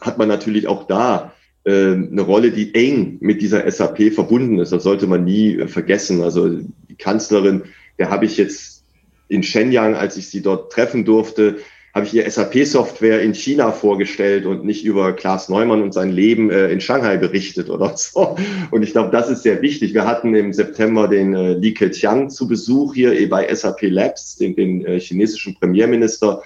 hat 0.01 0.17
man 0.17 0.27
natürlich 0.27 0.67
auch 0.67 0.87
da 0.87 1.33
eine 1.69 2.21
Rolle, 2.21 2.51
die 2.51 2.73
eng 2.75 3.17
mit 3.19 3.41
dieser 3.41 3.69
SAP 3.69 4.13
verbunden 4.13 4.59
ist. 4.59 4.71
Das 4.71 4.83
sollte 4.83 5.05
man 5.05 5.25
nie 5.25 5.67
vergessen. 5.67 6.21
Also 6.21 6.49
die 6.49 6.95
Kanzlerin, 6.95 7.63
der 7.99 8.09
habe 8.09 8.25
ich 8.25 8.37
jetzt 8.37 8.83
in 9.27 9.43
Shenyang, 9.43 9.95
als 9.95 10.17
ich 10.17 10.29
sie 10.29 10.41
dort 10.41 10.71
treffen 10.71 11.03
durfte, 11.03 11.57
habe 11.97 12.05
ich 12.05 12.13
ihr 12.13 12.29
SAP-Software 12.29 13.23
in 13.23 13.33
China 13.33 13.71
vorgestellt 13.71 14.45
und 14.45 14.63
nicht 14.63 14.85
über 14.85 15.13
Klaas 15.13 15.49
Neumann 15.49 15.81
und 15.81 15.93
sein 15.93 16.11
Leben 16.11 16.51
äh, 16.51 16.69
in 16.69 16.79
Shanghai 16.79 17.17
berichtet 17.17 17.71
oder 17.71 17.93
so. 17.97 18.37
Und 18.69 18.83
ich 18.83 18.91
glaube, 18.91 19.09
das 19.11 19.29
ist 19.29 19.41
sehr 19.41 19.61
wichtig. 19.63 19.95
Wir 19.95 20.05
hatten 20.05 20.35
im 20.35 20.53
September 20.53 21.07
den 21.07 21.33
äh, 21.33 21.53
Li 21.53 21.73
Keqiang 21.73 22.29
zu 22.29 22.47
Besuch 22.47 22.93
hier 22.93 23.19
eh 23.19 23.25
bei 23.25 23.53
SAP 23.53 23.81
Labs, 23.81 24.37
den, 24.37 24.55
den 24.55 24.85
äh, 24.85 24.99
chinesischen 24.99 25.55
Premierminister. 25.55 26.43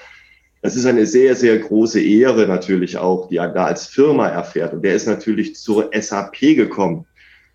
Das 0.61 0.75
ist 0.75 0.85
eine 0.85 1.05
sehr, 1.07 1.35
sehr 1.35 1.57
große 1.57 2.01
Ehre 2.01 2.47
natürlich 2.47 2.97
auch, 2.97 3.29
die 3.29 3.37
er 3.37 3.47
da 3.47 3.65
als 3.65 3.87
Firma 3.87 4.27
erfährt. 4.27 4.73
Und 4.73 4.83
der 4.83 4.95
ist 4.95 5.07
natürlich 5.07 5.55
zur 5.55 5.89
SAP 5.93 6.39
gekommen. 6.39 7.05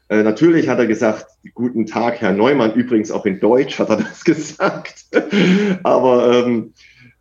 Äh, 0.08 0.22
natürlich 0.22 0.68
hat 0.68 0.78
er 0.78 0.86
gesagt, 0.86 1.26
guten 1.54 1.86
Tag, 1.86 2.20
Herr 2.20 2.32
Neumann. 2.32 2.74
Übrigens 2.74 3.10
auch 3.10 3.24
in 3.24 3.38
Deutsch 3.38 3.78
hat 3.78 3.90
er 3.90 3.96
das 3.96 4.24
gesagt. 4.24 5.06
Aber 5.84 6.46
ähm, 6.46 6.72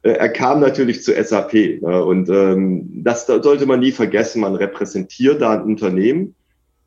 äh, 0.01 0.11
er 0.11 0.29
kam 0.29 0.59
natürlich 0.59 1.03
zu 1.03 1.11
SAP. 1.11 1.53
Ne? 1.53 2.03
Und 2.03 2.29
ähm, 2.29 3.03
das 3.03 3.27
sollte 3.27 3.65
man 3.67 3.79
nie 3.79 3.91
vergessen. 3.91 4.41
Man 4.41 4.55
repräsentiert 4.55 5.41
da 5.41 5.53
ein 5.53 5.63
Unternehmen. 5.63 6.35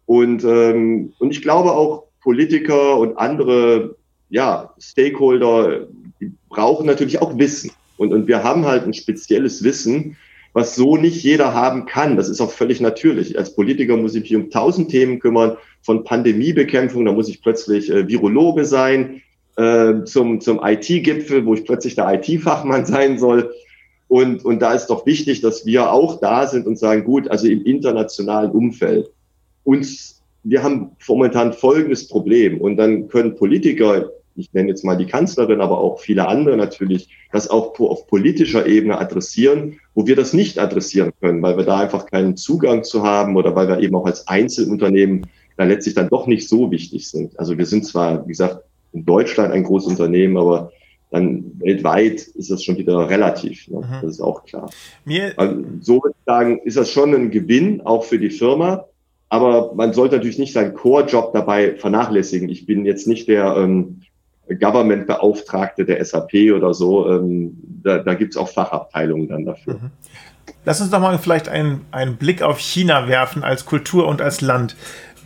Und, 0.07 0.43
ähm, 0.43 1.13
und 1.19 1.31
ich 1.31 1.43
glaube 1.43 1.73
auch 1.73 2.05
Politiker 2.21 2.99
und 2.99 3.17
andere 3.17 3.97
ja, 4.31 4.75
Stakeholder, 4.79 5.87
die 6.21 6.33
brauchen 6.49 6.87
natürlich 6.87 7.21
auch 7.21 7.39
Wissen. 7.39 7.71
Und, 7.99 8.13
und 8.15 8.27
wir 8.27 8.43
haben 8.43 8.65
halt 8.65 8.85
ein 8.85 8.95
spezielles 8.95 9.63
Wissen, 9.63 10.17
was 10.55 10.75
so 10.75 10.97
nicht 10.97 11.23
jeder 11.23 11.53
haben 11.53 11.85
kann. 11.85 12.17
Das 12.17 12.29
ist 12.29 12.41
auch 12.41 12.51
völlig 12.51 12.81
natürlich. 12.81 13.39
Als 13.39 13.55
Politiker 13.55 13.97
muss 13.97 14.15
ich 14.15 14.23
mich 14.23 14.37
um 14.37 14.51
tausend 14.51 14.91
Themen 14.91 15.19
kümmern, 15.19 15.57
von 15.83 16.05
Pandemiebekämpfung, 16.05 17.05
da 17.05 17.13
muss 17.13 17.29
ich 17.29 17.43
plötzlich 17.43 17.91
äh, 17.91 18.09
Virologe 18.09 18.65
sein, 18.65 19.23
äh, 19.57 20.05
zum, 20.05 20.41
zum 20.41 20.61
IT-Gipfel, 20.63 21.47
wo 21.47 21.55
ich 21.55 21.65
plötzlich 21.65 21.95
der 21.95 22.13
IT-Fachmann 22.15 22.87
sein 22.87 23.19
soll. 23.19 23.53
Und, 24.09 24.45
und 24.45 24.61
da 24.61 24.73
ist 24.73 24.87
doch 24.87 25.05
wichtig, 25.07 25.43
dass 25.43 25.67
wir 25.67 25.93
auch 25.93 26.21
da 26.21 26.47
sind 26.47 26.67
und 26.67 26.79
sagen, 26.79 27.05
gut, 27.05 27.29
also 27.29 27.47
im 27.47 27.65
internationalen 27.65 28.51
Umfeld, 28.51 29.11
uns, 29.65 30.23
wir 30.45 30.63
haben 30.63 30.93
momentan 31.07 31.53
folgendes 31.53 32.09
Problem. 32.09 32.61
Und 32.61 32.77
dann 32.79 33.09
können 33.09 33.37
Politiker, 33.37 34.11
ich 34.39 34.53
nenne 34.53 34.69
jetzt 34.69 34.85
mal 34.85 34.97
die 34.97 35.07
Kanzlerin, 35.07 35.61
aber 35.61 35.79
auch 35.79 36.01
viele 36.01 36.29
andere 36.29 36.57
natürlich, 36.57 37.09
das 37.33 37.51
auch 37.51 37.79
auf 37.79 38.07
politischer 38.07 38.67
Ebene 38.67 38.99
adressieren, 38.99 39.81
wo 39.95 40.07
wir 40.07 40.17
das 40.17 40.33
nicht 40.33 40.59
adressieren 40.59 41.13
können, 41.21 41.43
weil 41.43 41.57
wir 41.57 41.65
da 41.65 41.79
einfach 41.79 42.07
keinen 42.07 42.37
Zugang 42.37 42.85
zu 42.85 43.03
haben 43.03 43.37
oder 43.37 43.55
weil 43.55 43.69
wir 43.69 43.81
eben 43.81 43.95
auch 43.97 44.07
als 44.07 44.29
Einzelunternehmen 44.29 45.27
da 45.57 45.65
letztlich 45.65 45.95
dann 45.95 46.09
doch 46.09 46.27
nicht 46.27 46.49
so 46.49 46.71
wichtig 46.71 47.09
sind. 47.09 47.39
Also 47.39 47.59
wir 47.59 47.67
sind 47.67 47.85
zwar, 47.85 48.25
wie 48.25 48.29
gesagt, 48.29 48.63
in 48.93 49.05
Deutschland 49.05 49.53
ein 49.53 49.65
großes 49.65 49.91
Unternehmen, 49.91 50.37
aber 50.37 50.73
dann 51.11 51.53
weltweit 51.59 52.21
ist 52.21 52.51
das 52.51 52.63
schon 52.63 52.77
wieder 52.77 53.09
relativ. 53.09 53.67
Ne? 53.69 53.79
Mhm. 53.79 54.03
Das 54.03 54.13
ist 54.13 54.21
auch 54.21 54.45
klar. 54.45 54.71
Mir 55.05 55.33
also, 55.37 55.65
so 55.81 55.95
würde 56.03 56.15
ich 56.19 56.25
sagen, 56.27 56.59
ist 56.65 56.77
das 56.77 56.93
schon 56.93 57.15
ein 57.15 57.31
Gewinn, 57.31 57.81
auch 57.83 58.05
für 58.05 58.19
die 58.19 58.31
Firma. 58.31 58.85
Aber 59.31 59.75
man 59.75 59.93
sollte 59.93 60.17
natürlich 60.17 60.39
nicht 60.39 60.53
seinen 60.53 60.75
Core-Job 60.75 61.33
dabei 61.33 61.77
vernachlässigen. 61.77 62.49
Ich 62.49 62.67
bin 62.67 62.87
jetzt 62.87 63.07
nicht 63.07 63.29
der 63.29 63.57
ähm, 63.57 64.03
Government-Beauftragte 64.57 65.85
der 65.85 66.05
SAP 66.05 66.53
oder 66.55 66.75
so. 66.75 67.11
Ähm, 67.11 67.57
da 67.83 67.99
da 67.99 68.15
gibt 68.15 68.35
es 68.35 68.37
auch 68.37 68.49
Fachabteilungen 68.49 69.29
dann 69.29 69.45
dafür. 69.45 69.75
Mhm. 69.75 69.91
Lass 70.65 70.81
uns 70.81 70.91
doch 70.91 71.01
mal 71.01 71.19
vielleicht 71.19 71.49
einen, 71.49 71.87
einen 71.91 72.17
Blick 72.17 72.43
auf 72.43 72.59
China 72.59 73.09
werfen 73.09 73.43
als 73.43 73.65
Kultur 73.65 74.07
und 74.07 74.21
als 74.21 74.41
Land. 74.41 74.77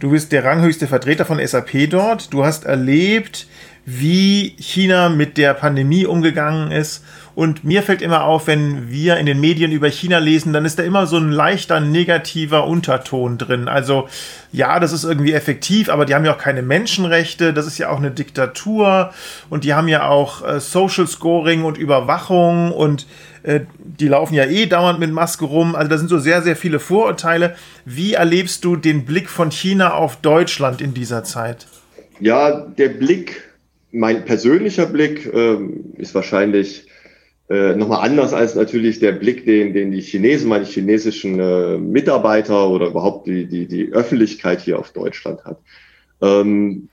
Du 0.00 0.10
bist 0.10 0.32
der 0.32 0.44
ranghöchste 0.44 0.86
Vertreter 0.86 1.24
von 1.24 1.44
SAP 1.44 1.88
dort. 1.90 2.32
Du 2.32 2.44
hast 2.44 2.64
erlebt, 2.64 3.46
wie 3.84 4.54
China 4.58 5.08
mit 5.08 5.38
der 5.38 5.54
Pandemie 5.54 6.06
umgegangen 6.06 6.70
ist. 6.70 7.04
Und 7.35 7.64
mir 7.64 7.83
fällt 7.83 8.03
immer 8.03 8.24
auf, 8.24 8.47
wenn 8.47 8.91
wir 8.91 9.16
in 9.16 9.26
den 9.26 9.41
Medien 9.41 9.72
über 9.72 9.89
China 9.89 10.18
lesen, 10.18 10.53
dann 10.53 10.64
ist 10.64 10.78
da 10.78 10.83
immer 10.83 11.07
so 11.07 11.16
ein 11.16 11.33
leichter 11.33 11.80
negativer 11.80 12.66
Unterton 12.66 13.39
drin. 13.39 13.68
Also 13.68 14.09
ja, 14.53 14.78
das 14.78 14.93
ist 14.93 15.05
irgendwie 15.05 15.33
effektiv, 15.33 15.89
aber 15.89 16.05
die 16.05 16.14
haben 16.14 16.24
ja 16.24 16.35
auch 16.35 16.39
keine 16.39 16.62
Menschenrechte, 16.62 17.55
das 17.55 17.66
ist 17.66 17.78
ja 17.78 17.89
auch 17.89 17.99
eine 17.99 18.11
Diktatur 18.11 19.12
und 19.49 19.64
die 19.64 19.72
haben 19.72 19.89
ja 19.89 20.09
auch 20.09 20.47
äh, 20.47 20.61
Social 20.61 21.07
Scoring 21.07 21.64
und 21.64 21.78
Überwachung 21.78 22.70
und 22.70 23.07
äh, 23.43 23.61
die 23.78 24.09
laufen 24.09 24.35
ja 24.35 24.45
eh 24.45 24.66
dauernd 24.66 25.01
mit 25.01 25.11
Maske 25.11 25.45
rum. 25.45 25.74
Also 25.74 25.89
da 25.89 25.99
sind 25.99 26.09
so 26.09 26.18
sehr, 26.18 26.43
sehr 26.43 26.57
viele 26.57 26.78
Vorurteile. 26.78 27.57
Wie 27.85 28.12
erlebst 28.12 28.64
du 28.64 28.76
den 28.76 29.05
Blick 29.05 29.28
von 29.28 29.51
China 29.51 29.95
auf 29.95 30.16
Deutschland 30.16 30.80
in 30.80 30.95
dieser 30.95 31.24
Zeit? 31.24 31.66
Ja, 32.20 32.61
der 32.61 32.91
Blick, 32.91 33.43
mein 33.91 34.24
persönlicher 34.24 34.87
Blick 34.87 35.33
ähm, 35.33 35.95
ist 35.97 36.14
wahrscheinlich 36.14 36.87
äh, 37.49 37.74
nochmal 37.74 38.09
anders 38.09 38.32
als 38.32 38.55
natürlich 38.55 38.99
der 38.99 39.12
Blick, 39.12 39.45
den, 39.45 39.74
den 39.74 39.90
die 39.90 40.01
Chinesen, 40.01 40.49
meine 40.49 40.64
chinesischen 40.64 41.38
äh, 41.40 41.76
Mitarbeiter 41.78 42.68
oder 42.68 42.86
überhaupt 42.86 43.26
die, 43.26 43.47
die, 43.47 43.66
die 43.66 43.93
Öffentlichkeit 43.93 44.61
hier 44.61 44.78
auf 44.78 44.93
Deutschland 44.93 45.45
hat. 45.45 45.59
Ähm, 46.22 46.88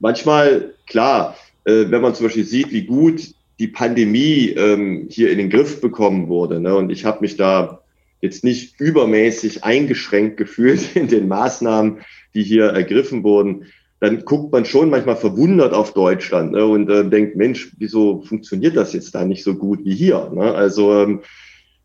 manchmal, 0.00 0.74
klar, 0.86 1.36
äh, 1.64 1.86
wenn 1.88 2.02
man 2.02 2.14
zum 2.14 2.26
Beispiel 2.26 2.44
sieht, 2.44 2.72
wie 2.72 2.84
gut 2.84 3.34
die 3.58 3.68
Pandemie 3.68 4.48
ähm, 4.50 5.06
hier 5.08 5.30
in 5.30 5.38
den 5.38 5.50
Griff 5.50 5.80
bekommen 5.80 6.28
wurde. 6.28 6.60
Ne? 6.60 6.74
Und 6.74 6.90
ich 6.90 7.04
habe 7.04 7.20
mich 7.20 7.36
da 7.36 7.80
jetzt 8.20 8.44
nicht 8.44 8.80
übermäßig 8.80 9.62
eingeschränkt 9.62 10.36
gefühlt 10.36 10.80
in 10.96 11.08
den 11.08 11.28
Maßnahmen, 11.28 11.98
die 12.34 12.42
hier 12.42 12.66
ergriffen 12.66 13.22
wurden. 13.22 13.66
Dann 14.02 14.24
guckt 14.24 14.50
man 14.50 14.64
schon 14.64 14.90
manchmal 14.90 15.14
verwundert 15.14 15.72
auf 15.72 15.94
Deutschland 15.94 16.50
ne? 16.50 16.66
und 16.66 16.90
äh, 16.90 17.08
denkt, 17.08 17.36
Mensch, 17.36 17.70
wieso 17.78 18.20
funktioniert 18.22 18.76
das 18.76 18.92
jetzt 18.94 19.14
da 19.14 19.24
nicht 19.24 19.44
so 19.44 19.54
gut 19.54 19.84
wie 19.84 19.94
hier? 19.94 20.28
Ne? 20.34 20.52
Also 20.52 20.92
ähm, 21.02 21.20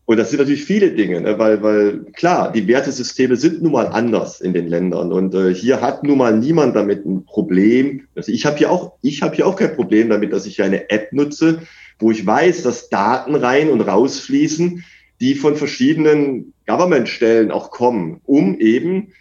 und 0.04 0.16
das 0.16 0.30
sind 0.30 0.40
natürlich 0.40 0.64
viele 0.64 0.90
Dinge, 0.90 1.20
ne? 1.20 1.38
weil, 1.38 1.62
weil 1.62 2.06
klar, 2.14 2.50
die 2.50 2.66
Wertesysteme 2.66 3.36
sind 3.36 3.62
nun 3.62 3.70
mal 3.70 3.86
anders 3.86 4.40
in 4.40 4.52
den 4.52 4.66
Ländern. 4.66 5.12
Und 5.12 5.32
äh, 5.32 5.54
hier 5.54 5.80
hat 5.80 6.02
nun 6.02 6.18
mal 6.18 6.36
niemand 6.36 6.74
damit 6.74 7.06
ein 7.06 7.24
Problem. 7.24 8.08
Also 8.16 8.32
ich 8.32 8.44
habe 8.46 8.56
hier 8.56 8.72
auch, 8.72 8.94
ich 9.00 9.22
habe 9.22 9.36
hier 9.36 9.46
auch 9.46 9.54
kein 9.54 9.76
Problem 9.76 10.08
damit, 10.08 10.32
dass 10.32 10.44
ich 10.44 10.60
eine 10.60 10.90
App 10.90 11.12
nutze, 11.12 11.60
wo 12.00 12.10
ich 12.10 12.26
weiß, 12.26 12.64
dass 12.64 12.88
Daten 12.88 13.36
rein 13.36 13.70
und 13.70 13.82
rausfließen, 13.82 14.82
die 15.20 15.36
von 15.36 15.54
verschiedenen 15.54 16.52
Government-Stellen 16.66 17.52
auch 17.52 17.70
kommen, 17.70 18.20
um 18.24 18.58
eben, 18.58 19.12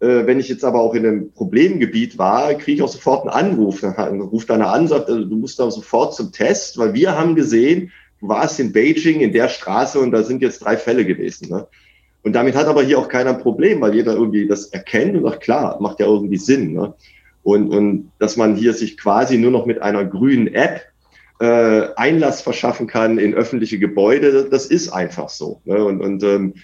äh, 0.00 0.26
wenn 0.26 0.40
ich 0.40 0.48
jetzt 0.48 0.64
aber 0.64 0.80
auch 0.80 0.94
in 0.94 1.06
einem 1.06 1.32
Problemgebiet 1.32 2.16
war, 2.16 2.54
kriege 2.54 2.76
ich 2.76 2.82
auch 2.82 2.88
sofort 2.88 3.22
einen 3.22 3.50
Anruf. 3.50 3.80
Dann 3.82 4.20
ruft 4.20 4.50
einer 4.50 4.72
an, 4.72 4.88
sagt, 4.88 5.08
also, 5.08 5.24
du 5.24 5.36
musst 5.36 5.58
da 5.58 5.70
sofort 5.70 6.14
zum 6.14 6.32
Test, 6.32 6.78
weil 6.78 6.94
wir 6.94 7.16
haben 7.18 7.34
gesehen, 7.34 7.92
du 8.20 8.28
warst 8.28 8.58
in 8.60 8.72
Beijing 8.72 9.20
in 9.20 9.32
der 9.32 9.48
Straße 9.48 9.98
und 10.00 10.10
da 10.10 10.22
sind 10.22 10.40
jetzt 10.40 10.60
drei 10.60 10.78
Fälle 10.78 11.04
gewesen. 11.04 11.50
Ne? 11.50 11.66
Und 12.22 12.32
damit 12.32 12.54
hat 12.54 12.66
aber 12.66 12.82
hier 12.82 12.98
auch 12.98 13.08
keiner 13.08 13.30
ein 13.30 13.40
Problem, 13.40 13.80
weil 13.82 13.94
jeder 13.94 14.14
irgendwie 14.14 14.46
das 14.46 14.66
erkennt 14.66 15.16
und 15.16 15.22
sagt, 15.22 15.42
klar, 15.42 15.78
macht 15.80 16.00
ja 16.00 16.06
irgendwie 16.06 16.38
Sinn. 16.38 16.72
Ne? 16.72 16.94
Und, 17.42 17.68
und 17.68 18.12
dass 18.18 18.36
man 18.36 18.56
hier 18.56 18.72
sich 18.72 18.96
quasi 18.96 19.36
nur 19.36 19.50
noch 19.50 19.66
mit 19.66 19.82
einer 19.82 20.04
grünen 20.06 20.48
App 20.48 20.82
äh, 21.40 21.88
Einlass 21.96 22.40
verschaffen 22.40 22.86
kann 22.86 23.18
in 23.18 23.34
öffentliche 23.34 23.78
Gebäude, 23.78 24.48
das 24.50 24.66
ist 24.66 24.90
einfach 24.90 25.28
so. 25.28 25.60
Ne? 25.66 25.84
Und, 25.84 26.00
und, 26.00 26.22
ähm, 26.22 26.54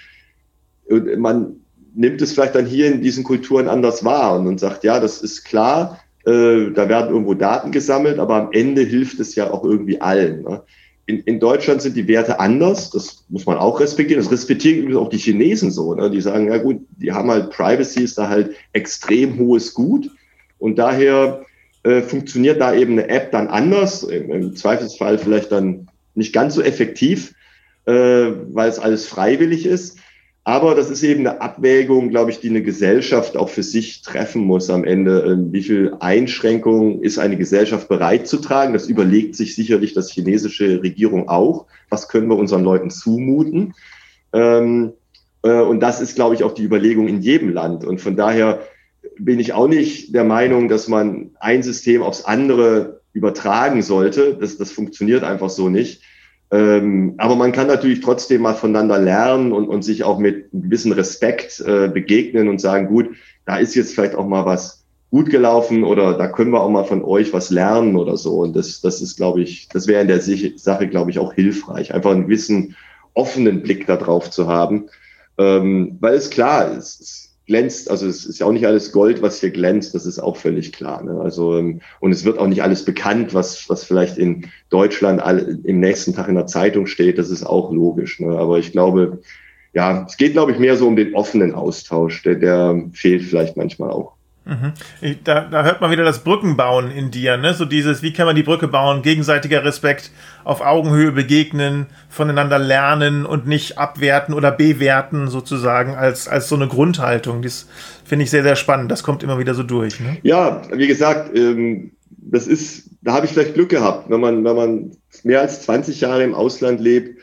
und 0.88 1.18
man 1.18 1.65
nimmt 1.96 2.22
es 2.22 2.32
vielleicht 2.32 2.54
dann 2.54 2.66
hier 2.66 2.86
in 2.86 3.02
diesen 3.02 3.24
Kulturen 3.24 3.68
anders 3.68 4.04
wahr 4.04 4.38
und, 4.38 4.46
und 4.46 4.60
sagt, 4.60 4.84
ja, 4.84 5.00
das 5.00 5.22
ist 5.22 5.44
klar, 5.44 6.00
äh, 6.24 6.70
da 6.70 6.88
werden 6.88 7.10
irgendwo 7.10 7.34
Daten 7.34 7.72
gesammelt, 7.72 8.18
aber 8.18 8.36
am 8.36 8.48
Ende 8.52 8.82
hilft 8.82 9.18
es 9.20 9.34
ja 9.34 9.50
auch 9.50 9.64
irgendwie 9.64 10.00
allen. 10.00 10.42
Ne? 10.42 10.62
in, 11.06 11.20
in 11.20 11.40
Deutschland 11.40 11.80
sind 11.80 11.96
die 11.96 12.08
Werte 12.08 12.40
anders, 12.40 12.90
das 12.90 13.24
muss 13.28 13.46
man 13.46 13.56
auch 13.56 13.78
respektieren. 13.78 14.22
Das 14.22 14.32
respektieren 14.32 14.78
übrigens 14.78 14.98
auch 14.98 15.08
die 15.08 15.18
Chinesen 15.18 15.70
so. 15.70 15.94
Ne? 15.94 16.10
Die 16.10 16.20
sagen, 16.20 16.48
ja 16.48 16.58
gut, 16.58 16.80
die 16.96 17.12
haben 17.12 17.30
halt 17.30 17.50
Privacy 17.50 18.02
ist 18.02 18.18
da 18.18 18.28
halt 18.28 18.56
extrem 18.72 19.38
hohes 19.38 19.72
Gut. 19.72 20.10
Und 20.58 20.78
daher 20.78 21.44
äh, 21.84 22.02
funktioniert 22.02 22.60
da 22.60 22.74
eben 22.74 22.92
eine 22.92 23.08
App 23.08 23.30
dann 23.30 23.46
anders, 23.46 24.02
im, 24.02 24.30
im 24.32 24.56
Zweifelsfall 24.56 25.18
vielleicht 25.18 25.52
dann 25.52 25.88
nicht 26.16 26.32
ganz 26.32 26.56
so 26.56 26.62
effektiv, 26.62 27.34
äh, 27.84 27.92
weil 27.92 28.68
es 28.68 28.80
alles 28.80 29.06
freiwillig 29.06 29.64
ist. 29.64 29.98
Aber 30.48 30.76
das 30.76 30.90
ist 30.90 31.02
eben 31.02 31.26
eine 31.26 31.40
Abwägung, 31.40 32.08
glaube 32.08 32.30
ich, 32.30 32.38
die 32.38 32.50
eine 32.50 32.62
Gesellschaft 32.62 33.36
auch 33.36 33.48
für 33.48 33.64
sich 33.64 34.02
treffen 34.02 34.44
muss 34.44 34.70
am 34.70 34.84
Ende. 34.84 35.24
Ähm, 35.26 35.52
wie 35.52 35.64
viel 35.64 35.96
Einschränkungen 35.98 37.02
ist 37.02 37.18
eine 37.18 37.36
Gesellschaft 37.36 37.88
bereit 37.88 38.28
zu 38.28 38.36
tragen? 38.36 38.72
Das 38.72 38.86
überlegt 38.86 39.34
sich 39.34 39.56
sicherlich 39.56 39.92
das 39.92 40.12
chinesische 40.12 40.80
Regierung 40.84 41.28
auch. 41.28 41.66
Was 41.90 42.08
können 42.08 42.28
wir 42.28 42.36
unseren 42.36 42.62
Leuten 42.62 42.90
zumuten? 42.90 43.74
Ähm, 44.32 44.92
äh, 45.42 45.62
und 45.62 45.80
das 45.80 46.00
ist, 46.00 46.14
glaube 46.14 46.36
ich, 46.36 46.44
auch 46.44 46.54
die 46.54 46.62
Überlegung 46.62 47.08
in 47.08 47.22
jedem 47.22 47.52
Land. 47.52 47.84
Und 47.84 48.00
von 48.00 48.14
daher 48.14 48.60
bin 49.18 49.40
ich 49.40 49.52
auch 49.52 49.66
nicht 49.66 50.14
der 50.14 50.22
Meinung, 50.22 50.68
dass 50.68 50.86
man 50.86 51.32
ein 51.40 51.64
System 51.64 52.02
aufs 52.02 52.24
andere 52.24 53.00
übertragen 53.12 53.82
sollte. 53.82 54.36
Das, 54.40 54.58
das 54.58 54.70
funktioniert 54.70 55.24
einfach 55.24 55.50
so 55.50 55.68
nicht. 55.68 56.02
Ähm, 56.50 57.14
aber 57.18 57.34
man 57.34 57.52
kann 57.52 57.66
natürlich 57.66 58.00
trotzdem 58.00 58.42
mal 58.42 58.54
voneinander 58.54 58.98
lernen 58.98 59.52
und, 59.52 59.68
und 59.68 59.82
sich 59.82 60.04
auch 60.04 60.18
mit 60.18 60.52
einem 60.52 60.62
gewissen 60.62 60.92
Respekt 60.92 61.60
äh, 61.60 61.88
begegnen 61.88 62.48
und 62.48 62.60
sagen, 62.60 62.86
gut, 62.86 63.10
da 63.46 63.56
ist 63.56 63.74
jetzt 63.74 63.94
vielleicht 63.94 64.14
auch 64.14 64.26
mal 64.26 64.46
was 64.46 64.84
gut 65.10 65.30
gelaufen 65.30 65.84
oder 65.84 66.16
da 66.18 66.28
können 66.28 66.52
wir 66.52 66.60
auch 66.60 66.70
mal 66.70 66.84
von 66.84 67.04
euch 67.04 67.32
was 67.32 67.50
lernen 67.50 67.96
oder 67.96 68.16
so. 68.16 68.40
Und 68.40 68.54
das, 68.54 68.80
das 68.80 69.00
ist, 69.00 69.16
glaube 69.16 69.42
ich, 69.42 69.68
das 69.68 69.86
wäre 69.86 70.02
in 70.02 70.08
der 70.08 70.20
Sache, 70.20 70.88
glaube 70.88 71.10
ich, 71.10 71.18
auch 71.18 71.32
hilfreich, 71.32 71.94
einfach 71.94 72.10
einen 72.10 72.24
gewissen 72.24 72.76
offenen 73.14 73.62
Blick 73.62 73.86
darauf 73.86 74.30
zu 74.30 74.46
haben. 74.46 74.88
Ähm, 75.38 75.96
weil 76.00 76.14
es 76.14 76.30
klar 76.30 76.76
ist, 76.76 77.25
glänzt, 77.46 77.90
also 77.90 78.06
es 78.06 78.26
ist 78.26 78.40
ja 78.40 78.46
auch 78.46 78.52
nicht 78.52 78.66
alles 78.66 78.92
Gold, 78.92 79.22
was 79.22 79.40
hier 79.40 79.50
glänzt, 79.50 79.94
das 79.94 80.04
ist 80.04 80.18
auch 80.18 80.36
völlig 80.36 80.72
klar. 80.72 81.02
Ne? 81.02 81.20
Also 81.20 81.56
ähm, 81.56 81.80
und 82.00 82.12
es 82.12 82.24
wird 82.24 82.38
auch 82.38 82.48
nicht 82.48 82.62
alles 82.62 82.84
bekannt, 82.84 83.34
was 83.34 83.68
was 83.68 83.84
vielleicht 83.84 84.18
in 84.18 84.46
Deutschland 84.68 85.20
all, 85.22 85.58
im 85.64 85.80
nächsten 85.80 86.14
Tag 86.14 86.28
in 86.28 86.34
der 86.34 86.46
Zeitung 86.46 86.86
steht, 86.86 87.18
das 87.18 87.30
ist 87.30 87.44
auch 87.44 87.72
logisch. 87.72 88.20
Ne? 88.20 88.36
Aber 88.36 88.58
ich 88.58 88.72
glaube, 88.72 89.20
ja, 89.74 90.04
es 90.08 90.16
geht, 90.16 90.32
glaube 90.32 90.52
ich, 90.52 90.58
mehr 90.58 90.76
so 90.76 90.88
um 90.88 90.96
den 90.96 91.14
offenen 91.14 91.54
Austausch, 91.54 92.22
der, 92.22 92.36
der 92.36 92.84
fehlt 92.92 93.22
vielleicht 93.22 93.56
manchmal 93.56 93.90
auch. 93.90 94.15
Mhm. 94.46 94.72
Da, 95.24 95.40
da, 95.40 95.64
hört 95.64 95.80
man 95.80 95.90
wieder 95.90 96.04
das 96.04 96.22
Brückenbauen 96.22 96.92
in 96.92 97.10
dir, 97.10 97.36
ne? 97.36 97.52
So 97.52 97.64
dieses, 97.64 98.02
wie 98.02 98.12
kann 98.12 98.26
man 98.26 98.36
die 98.36 98.44
Brücke 98.44 98.68
bauen, 98.68 99.02
gegenseitiger 99.02 99.64
Respekt, 99.64 100.12
auf 100.44 100.60
Augenhöhe 100.60 101.10
begegnen, 101.10 101.86
voneinander 102.08 102.60
lernen 102.60 103.26
und 103.26 103.48
nicht 103.48 103.76
abwerten 103.76 104.34
oder 104.34 104.52
bewerten 104.52 105.26
sozusagen 105.26 105.96
als, 105.96 106.28
als 106.28 106.48
so 106.48 106.54
eine 106.54 106.68
Grundhaltung. 106.68 107.42
Das 107.42 107.66
finde 108.04 108.22
ich 108.22 108.30
sehr, 108.30 108.44
sehr 108.44 108.54
spannend. 108.54 108.88
Das 108.92 109.02
kommt 109.02 109.24
immer 109.24 109.40
wieder 109.40 109.54
so 109.54 109.64
durch. 109.64 109.98
Ne? 109.98 110.18
Ja, 110.22 110.62
wie 110.72 110.86
gesagt, 110.86 111.36
ähm, 111.36 111.90
das 112.08 112.46
ist, 112.46 112.90
da 113.02 113.14
habe 113.14 113.26
ich 113.26 113.32
vielleicht 113.32 113.54
Glück 113.54 113.70
gehabt, 113.70 114.08
wenn 114.10 114.20
man, 114.20 114.44
wenn 114.44 114.56
man 114.56 114.90
mehr 115.24 115.40
als 115.40 115.62
20 115.62 116.02
Jahre 116.02 116.22
im 116.22 116.34
Ausland 116.34 116.80
lebt, 116.80 117.18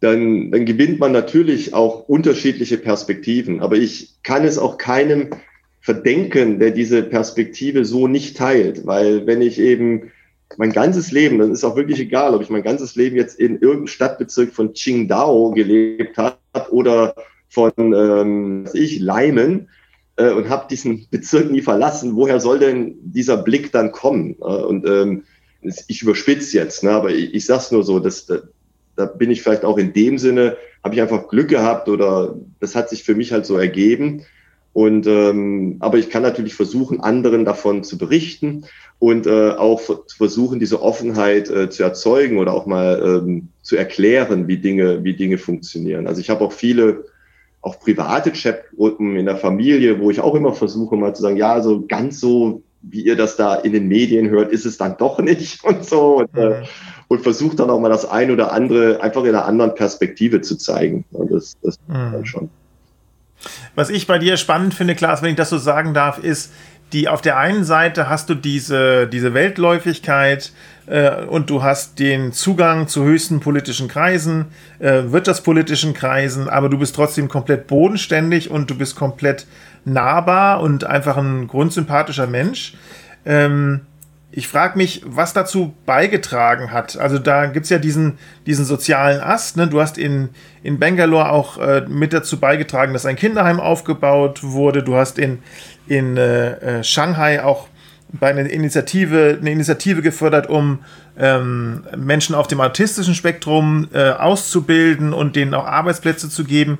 dann, 0.00 0.50
dann 0.50 0.66
gewinnt 0.66 0.98
man 0.98 1.12
natürlich 1.12 1.74
auch 1.74 2.08
unterschiedliche 2.08 2.76
Perspektiven. 2.76 3.60
Aber 3.60 3.76
ich 3.76 4.16
kann 4.24 4.44
es 4.44 4.58
auch 4.58 4.78
keinem 4.78 5.30
verdenken, 5.86 6.58
der 6.58 6.72
diese 6.72 7.04
Perspektive 7.04 7.84
so 7.84 8.08
nicht 8.08 8.36
teilt. 8.36 8.84
Weil 8.86 9.24
wenn 9.28 9.40
ich 9.40 9.60
eben 9.60 10.10
mein 10.56 10.72
ganzes 10.72 11.12
Leben, 11.12 11.38
dann 11.38 11.52
ist 11.52 11.62
auch 11.62 11.76
wirklich 11.76 12.00
egal, 12.00 12.34
ob 12.34 12.42
ich 12.42 12.50
mein 12.50 12.64
ganzes 12.64 12.96
Leben 12.96 13.14
jetzt 13.14 13.38
in 13.38 13.60
irgendeinem 13.60 13.86
Stadtbezirk 13.86 14.52
von 14.52 14.72
Qingdao 14.72 15.52
gelebt 15.52 16.18
habe 16.18 16.36
oder 16.72 17.14
von, 17.48 17.72
ähm, 17.78 18.64
was 18.64 18.74
ich, 18.74 18.98
Leimen 18.98 19.68
äh, 20.16 20.32
und 20.32 20.48
habe 20.48 20.66
diesen 20.68 21.06
Bezirk 21.08 21.52
nie 21.52 21.62
verlassen. 21.62 22.16
Woher 22.16 22.40
soll 22.40 22.58
denn 22.58 22.96
dieser 23.04 23.36
Blick 23.36 23.70
dann 23.70 23.92
kommen? 23.92 24.34
Äh, 24.40 24.44
und 24.44 24.88
ähm, 24.88 25.22
ich 25.86 26.02
überspitze 26.02 26.56
jetzt, 26.56 26.82
ne, 26.82 26.90
aber 26.90 27.10
ich, 27.10 27.32
ich 27.32 27.46
sage 27.46 27.66
nur 27.70 27.84
so, 27.84 28.00
dass, 28.00 28.26
da, 28.26 28.40
da 28.96 29.06
bin 29.06 29.30
ich 29.30 29.40
vielleicht 29.40 29.64
auch 29.64 29.78
in 29.78 29.92
dem 29.92 30.18
Sinne, 30.18 30.56
habe 30.82 30.96
ich 30.96 31.00
einfach 31.00 31.28
Glück 31.28 31.48
gehabt 31.48 31.88
oder 31.88 32.34
das 32.58 32.74
hat 32.74 32.90
sich 32.90 33.04
für 33.04 33.14
mich 33.14 33.30
halt 33.30 33.46
so 33.46 33.56
ergeben. 33.56 34.24
Und 34.76 35.06
ähm, 35.06 35.76
aber 35.78 35.96
ich 35.96 36.10
kann 36.10 36.22
natürlich 36.22 36.52
versuchen, 36.52 37.00
anderen 37.00 37.46
davon 37.46 37.82
zu 37.82 37.96
berichten 37.96 38.66
und 38.98 39.26
äh, 39.26 39.52
auch 39.52 39.80
versuchen, 40.18 40.60
diese 40.60 40.82
Offenheit 40.82 41.48
äh, 41.48 41.70
zu 41.70 41.82
erzeugen 41.82 42.36
oder 42.36 42.52
auch 42.52 42.66
mal 42.66 43.02
ähm, 43.02 43.48
zu 43.62 43.76
erklären, 43.76 44.48
wie 44.48 44.58
Dinge, 44.58 45.02
wie 45.02 45.16
Dinge 45.16 45.38
funktionieren. 45.38 46.06
Also 46.06 46.20
ich 46.20 46.28
habe 46.28 46.44
auch 46.44 46.52
viele 46.52 47.06
auch 47.62 47.80
private 47.80 48.32
Chatgruppen 48.32 49.16
in 49.16 49.24
der 49.24 49.38
Familie, 49.38 49.98
wo 49.98 50.10
ich 50.10 50.20
auch 50.20 50.34
immer 50.34 50.52
versuche, 50.52 50.94
mal 50.94 51.14
zu 51.14 51.22
sagen, 51.22 51.38
ja, 51.38 51.54
also 51.54 51.86
ganz 51.88 52.20
so, 52.20 52.60
wie 52.82 53.00
ihr 53.00 53.16
das 53.16 53.36
da 53.36 53.54
in 53.54 53.72
den 53.72 53.88
Medien 53.88 54.28
hört, 54.28 54.52
ist 54.52 54.66
es 54.66 54.76
dann 54.76 54.98
doch 54.98 55.18
nicht 55.20 55.64
und 55.64 55.86
so. 55.86 56.18
Und, 56.18 56.36
äh, 56.36 56.50
mhm. 56.50 56.66
und 57.08 57.22
versuche 57.22 57.56
dann 57.56 57.70
auch 57.70 57.80
mal 57.80 57.88
das 57.88 58.04
ein 58.04 58.30
oder 58.30 58.52
andere 58.52 59.00
einfach 59.00 59.22
in 59.22 59.30
einer 59.30 59.46
anderen 59.46 59.74
Perspektive 59.74 60.42
zu 60.42 60.58
zeigen. 60.58 61.06
Und 61.12 61.32
das, 61.32 61.56
das 61.62 61.78
mhm. 61.88 62.26
schon. 62.26 62.50
Was 63.74 63.90
ich 63.90 64.06
bei 64.06 64.18
dir 64.18 64.36
spannend 64.36 64.74
finde, 64.74 64.94
Klaas, 64.94 65.22
wenn 65.22 65.30
ich 65.30 65.36
das 65.36 65.50
so 65.50 65.58
sagen 65.58 65.94
darf, 65.94 66.18
ist, 66.18 66.52
die 66.92 67.08
auf 67.08 67.20
der 67.20 67.36
einen 67.36 67.64
Seite 67.64 68.08
hast 68.08 68.30
du 68.30 68.34
diese, 68.34 69.08
diese 69.08 69.34
Weltläufigkeit 69.34 70.52
äh, 70.86 71.24
und 71.24 71.50
du 71.50 71.62
hast 71.62 71.98
den 71.98 72.32
Zugang 72.32 72.86
zu 72.86 73.02
höchsten 73.04 73.40
politischen 73.40 73.88
Kreisen, 73.88 74.46
äh, 74.78 75.02
wirtschaftspolitischen 75.06 75.94
Kreisen, 75.94 76.48
aber 76.48 76.68
du 76.68 76.78
bist 76.78 76.94
trotzdem 76.94 77.28
komplett 77.28 77.66
bodenständig 77.66 78.50
und 78.50 78.70
du 78.70 78.76
bist 78.76 78.94
komplett 78.94 79.46
nahbar 79.84 80.60
und 80.60 80.84
einfach 80.84 81.16
ein 81.16 81.48
grundsympathischer 81.48 82.28
Mensch. 82.28 82.74
Ähm, 83.24 83.80
ich 84.32 84.48
frage 84.48 84.76
mich, 84.76 85.02
was 85.06 85.32
dazu 85.32 85.74
beigetragen 85.86 86.72
hat. 86.72 86.98
Also 86.98 87.18
da 87.18 87.46
gibt 87.46 87.64
es 87.64 87.70
ja 87.70 87.78
diesen, 87.78 88.18
diesen 88.44 88.64
sozialen 88.64 89.20
Ast. 89.20 89.56
Ne? 89.56 89.66
Du 89.68 89.80
hast 89.80 89.98
in, 89.98 90.30
in 90.62 90.78
Bangalore 90.78 91.30
auch 91.30 91.58
äh, 91.58 91.82
mit 91.88 92.12
dazu 92.12 92.38
beigetragen, 92.38 92.92
dass 92.92 93.06
ein 93.06 93.16
Kinderheim 93.16 93.60
aufgebaut 93.60 94.42
wurde. 94.42 94.82
Du 94.82 94.96
hast 94.96 95.18
in, 95.18 95.38
in 95.86 96.16
äh, 96.16 96.78
äh 96.78 96.84
Shanghai 96.84 97.42
auch 97.42 97.68
bei 98.12 98.28
einer 98.28 98.48
Initiative, 98.48 99.38
eine 99.40 99.50
Initiative 99.50 100.02
gefördert, 100.02 100.48
um 100.48 100.80
ähm, 101.18 101.84
Menschen 101.96 102.34
auf 102.34 102.46
dem 102.46 102.60
autistischen 102.60 103.14
Spektrum 103.14 103.88
äh, 103.92 104.10
auszubilden 104.10 105.12
und 105.12 105.36
denen 105.36 105.54
auch 105.54 105.66
Arbeitsplätze 105.66 106.28
zu 106.28 106.44
geben. 106.44 106.78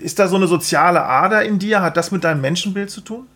Ist 0.00 0.18
da 0.18 0.28
so 0.28 0.36
eine 0.36 0.46
soziale 0.46 1.02
Ader 1.02 1.44
in 1.44 1.58
dir? 1.58 1.82
Hat 1.82 1.96
das 1.96 2.10
mit 2.10 2.24
deinem 2.24 2.40
Menschenbild 2.40 2.90
zu 2.90 3.00
tun? 3.00 3.26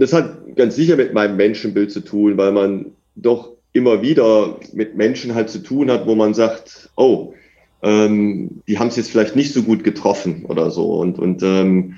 Das 0.00 0.14
hat 0.14 0.56
ganz 0.56 0.76
sicher 0.76 0.96
mit 0.96 1.12
meinem 1.12 1.36
Menschenbild 1.36 1.92
zu 1.92 2.00
tun, 2.00 2.38
weil 2.38 2.52
man 2.52 2.86
doch 3.16 3.52
immer 3.74 4.00
wieder 4.00 4.58
mit 4.72 4.96
Menschen 4.96 5.34
halt 5.34 5.50
zu 5.50 5.62
tun 5.62 5.90
hat, 5.90 6.06
wo 6.06 6.14
man 6.14 6.32
sagt, 6.32 6.88
oh, 6.96 7.34
ähm, 7.82 8.62
die 8.66 8.78
haben 8.78 8.88
es 8.88 8.96
jetzt 8.96 9.10
vielleicht 9.10 9.36
nicht 9.36 9.52
so 9.52 9.62
gut 9.62 9.84
getroffen 9.84 10.46
oder 10.46 10.70
so 10.70 10.94
und 10.94 11.18
und 11.18 11.42
ähm, 11.42 11.96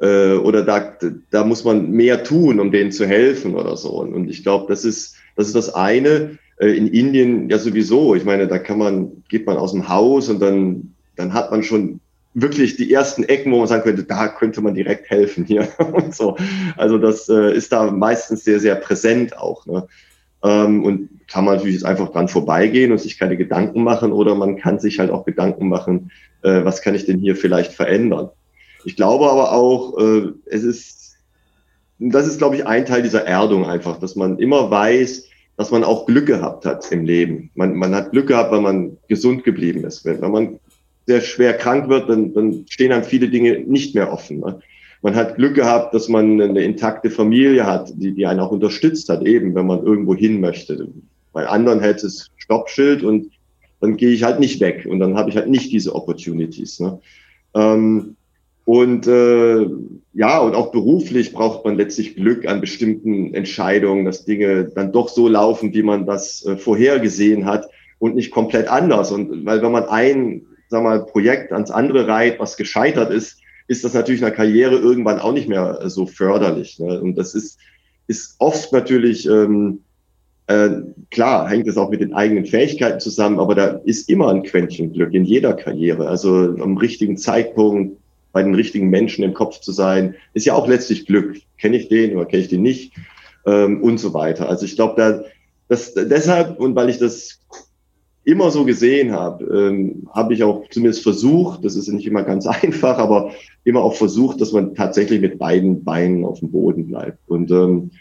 äh, 0.00 0.32
oder 0.32 0.64
da 0.64 0.98
da 1.30 1.44
muss 1.44 1.62
man 1.62 1.92
mehr 1.92 2.24
tun, 2.24 2.58
um 2.58 2.72
denen 2.72 2.90
zu 2.90 3.06
helfen 3.06 3.54
oder 3.54 3.76
so 3.76 3.90
und, 3.90 4.12
und 4.12 4.28
ich 4.28 4.42
glaube, 4.42 4.66
das 4.68 4.84
ist 4.84 5.14
das 5.36 5.46
ist 5.46 5.54
das 5.54 5.72
eine. 5.72 6.38
Äh, 6.58 6.72
in 6.76 6.88
Indien 6.88 7.48
ja 7.48 7.58
sowieso. 7.58 8.16
Ich 8.16 8.24
meine, 8.24 8.48
da 8.48 8.58
kann 8.58 8.78
man 8.78 9.22
geht 9.28 9.46
man 9.46 9.56
aus 9.56 9.70
dem 9.70 9.88
Haus 9.88 10.28
und 10.28 10.40
dann 10.40 10.94
dann 11.14 11.32
hat 11.32 11.52
man 11.52 11.62
schon 11.62 12.00
wirklich 12.36 12.76
die 12.76 12.92
ersten 12.92 13.24
Ecken, 13.24 13.50
wo 13.50 13.58
man 13.58 13.66
sagen 13.66 13.82
könnte, 13.82 14.04
da 14.04 14.28
könnte 14.28 14.60
man 14.60 14.74
direkt 14.74 15.08
helfen 15.08 15.44
hier 15.46 15.68
und 15.92 16.14
so. 16.14 16.36
Also 16.76 16.98
das 16.98 17.28
äh, 17.28 17.52
ist 17.54 17.72
da 17.72 17.90
meistens 17.90 18.44
sehr, 18.44 18.60
sehr 18.60 18.76
präsent 18.76 19.38
auch. 19.38 19.64
Ne? 19.66 19.86
Ähm, 20.44 20.84
und 20.84 21.08
kann 21.28 21.46
man 21.46 21.56
natürlich 21.56 21.76
jetzt 21.76 21.86
einfach 21.86 22.12
dran 22.12 22.28
vorbeigehen 22.28 22.92
und 22.92 22.98
sich 22.98 23.18
keine 23.18 23.38
Gedanken 23.38 23.82
machen 23.82 24.12
oder 24.12 24.34
man 24.34 24.58
kann 24.58 24.78
sich 24.78 24.98
halt 24.98 25.10
auch 25.10 25.24
Gedanken 25.24 25.68
machen, 25.68 26.12
äh, 26.42 26.62
was 26.62 26.82
kann 26.82 26.94
ich 26.94 27.06
denn 27.06 27.18
hier 27.18 27.36
vielleicht 27.36 27.72
verändern. 27.72 28.28
Ich 28.84 28.96
glaube 28.96 29.30
aber 29.30 29.52
auch, 29.52 29.98
äh, 29.98 30.32
es 30.44 30.62
ist, 30.62 31.16
das 31.98 32.26
ist, 32.26 32.36
glaube 32.36 32.56
ich, 32.56 32.66
ein 32.66 32.84
Teil 32.84 33.02
dieser 33.02 33.24
Erdung 33.24 33.64
einfach, 33.64 33.98
dass 33.98 34.14
man 34.14 34.38
immer 34.38 34.70
weiß, 34.70 35.26
dass 35.56 35.70
man 35.70 35.84
auch 35.84 36.04
Glück 36.04 36.26
gehabt 36.26 36.66
hat 36.66 36.92
im 36.92 37.06
Leben. 37.06 37.50
Man, 37.54 37.74
man 37.76 37.94
hat 37.94 38.12
Glück 38.12 38.26
gehabt, 38.26 38.52
weil 38.52 38.60
man 38.60 38.98
gesund 39.08 39.42
geblieben 39.42 39.84
ist. 39.84 40.04
Wenn, 40.04 40.20
wenn 40.20 40.30
man 40.30 40.60
sehr 41.06 41.20
schwer 41.20 41.54
krank 41.54 41.88
wird, 41.88 42.08
dann, 42.08 42.34
dann 42.34 42.64
stehen 42.68 42.92
einem 42.92 43.04
viele 43.04 43.28
Dinge 43.28 43.60
nicht 43.60 43.94
mehr 43.94 44.12
offen. 44.12 44.40
Ne? 44.40 44.60
Man 45.02 45.14
hat 45.14 45.36
Glück 45.36 45.54
gehabt, 45.54 45.94
dass 45.94 46.08
man 46.08 46.40
eine 46.40 46.62
intakte 46.62 47.10
Familie 47.10 47.64
hat, 47.64 47.92
die, 47.94 48.12
die 48.12 48.26
einen 48.26 48.40
auch 48.40 48.50
unterstützt 48.50 49.08
hat, 49.08 49.24
eben, 49.24 49.54
wenn 49.54 49.66
man 49.66 49.84
irgendwo 49.84 50.14
hin 50.14 50.40
möchte. 50.40 50.88
Bei 51.32 51.46
anderen 51.46 51.80
hält 51.80 52.02
es 52.02 52.30
Stoppschild 52.36 53.02
und 53.04 53.30
dann 53.80 53.96
gehe 53.96 54.10
ich 54.10 54.24
halt 54.24 54.40
nicht 54.40 54.60
weg 54.60 54.86
und 54.88 54.98
dann 54.98 55.16
habe 55.16 55.30
ich 55.30 55.36
halt 55.36 55.48
nicht 55.48 55.70
diese 55.70 55.94
Opportunities. 55.94 56.80
Ne? 56.80 56.98
Ähm, 57.54 58.16
und 58.64 59.06
äh, 59.06 59.68
ja, 60.12 60.38
und 60.40 60.56
auch 60.56 60.72
beruflich 60.72 61.32
braucht 61.32 61.64
man 61.64 61.76
letztlich 61.76 62.16
Glück 62.16 62.48
an 62.48 62.60
bestimmten 62.60 63.32
Entscheidungen, 63.32 64.04
dass 64.04 64.24
Dinge 64.24 64.64
dann 64.74 64.90
doch 64.90 65.08
so 65.08 65.28
laufen, 65.28 65.72
wie 65.72 65.84
man 65.84 66.04
das 66.04 66.44
äh, 66.46 66.56
vorhergesehen 66.56 67.46
hat 67.46 67.68
und 68.00 68.16
nicht 68.16 68.32
komplett 68.32 68.66
anders. 68.66 69.12
Und 69.12 69.46
weil 69.46 69.62
wenn 69.62 69.70
man 69.70 69.84
ein 69.84 70.46
sag 70.68 70.82
mal, 70.82 71.04
Projekt 71.04 71.52
ans 71.52 71.70
andere 71.70 72.06
reiht, 72.06 72.38
was 72.38 72.56
gescheitert 72.56 73.10
ist, 73.10 73.38
ist 73.68 73.84
das 73.84 73.94
natürlich 73.94 74.20
in 74.20 74.26
der 74.26 74.34
Karriere 74.34 74.76
irgendwann 74.76 75.18
auch 75.18 75.32
nicht 75.32 75.48
mehr 75.48 75.80
äh, 75.82 75.90
so 75.90 76.06
förderlich. 76.06 76.78
Ne? 76.78 77.00
Und 77.00 77.16
das 77.16 77.34
ist, 77.34 77.58
ist 78.06 78.36
oft 78.38 78.72
natürlich, 78.72 79.28
ähm, 79.28 79.80
äh, 80.46 80.70
klar, 81.10 81.48
hängt 81.48 81.66
es 81.66 81.76
auch 81.76 81.90
mit 81.90 82.00
den 82.00 82.14
eigenen 82.14 82.46
Fähigkeiten 82.46 83.00
zusammen, 83.00 83.40
aber 83.40 83.54
da 83.54 83.66
ist 83.84 84.08
immer 84.08 84.30
ein 84.30 84.44
Quäntchen 84.44 84.92
Glück 84.92 85.12
in 85.12 85.24
jeder 85.24 85.54
Karriere. 85.54 86.08
Also 86.08 86.56
am 86.60 86.76
richtigen 86.76 87.16
Zeitpunkt 87.16 87.98
bei 88.32 88.42
den 88.42 88.54
richtigen 88.54 88.90
Menschen 88.90 89.24
im 89.24 89.32
Kopf 89.32 89.60
zu 89.60 89.72
sein, 89.72 90.14
ist 90.34 90.44
ja 90.44 90.52
auch 90.52 90.68
letztlich 90.68 91.06
Glück. 91.06 91.38
Kenne 91.58 91.78
ich 91.78 91.88
den 91.88 92.14
oder 92.14 92.26
kenne 92.26 92.42
ich 92.42 92.48
den 92.48 92.62
nicht? 92.62 92.92
Ähm, 93.46 93.82
und 93.82 93.98
so 93.98 94.12
weiter. 94.12 94.48
Also 94.48 94.66
ich 94.66 94.76
glaube, 94.76 94.94
da, 94.96 95.24
das, 95.68 95.94
deshalb 95.94 96.60
und 96.60 96.76
weil 96.76 96.90
ich 96.90 96.98
das 96.98 97.40
immer 98.26 98.50
so 98.50 98.64
gesehen 98.64 99.12
habe, 99.12 99.44
ähm, 99.44 100.08
habe 100.12 100.34
ich 100.34 100.42
auch 100.42 100.68
zumindest 100.70 101.04
versucht, 101.04 101.64
das 101.64 101.76
ist 101.76 101.86
nicht 101.88 102.06
immer 102.06 102.24
ganz 102.24 102.46
einfach, 102.62 102.98
aber 102.98 103.30
immer 103.64 103.82
auch 103.82 103.94
versucht, 103.94 104.40
dass 104.40 104.52
man 104.52 104.74
tatsächlich 104.74 105.20
mit 105.20 105.38
beiden 105.38 105.84
Beinen 105.84 106.24
auf 106.24 106.40
dem 106.40 106.50
Boden 106.50 106.88
bleibt. 106.88 107.18
Und 107.28 107.50
ähm, 107.52 107.92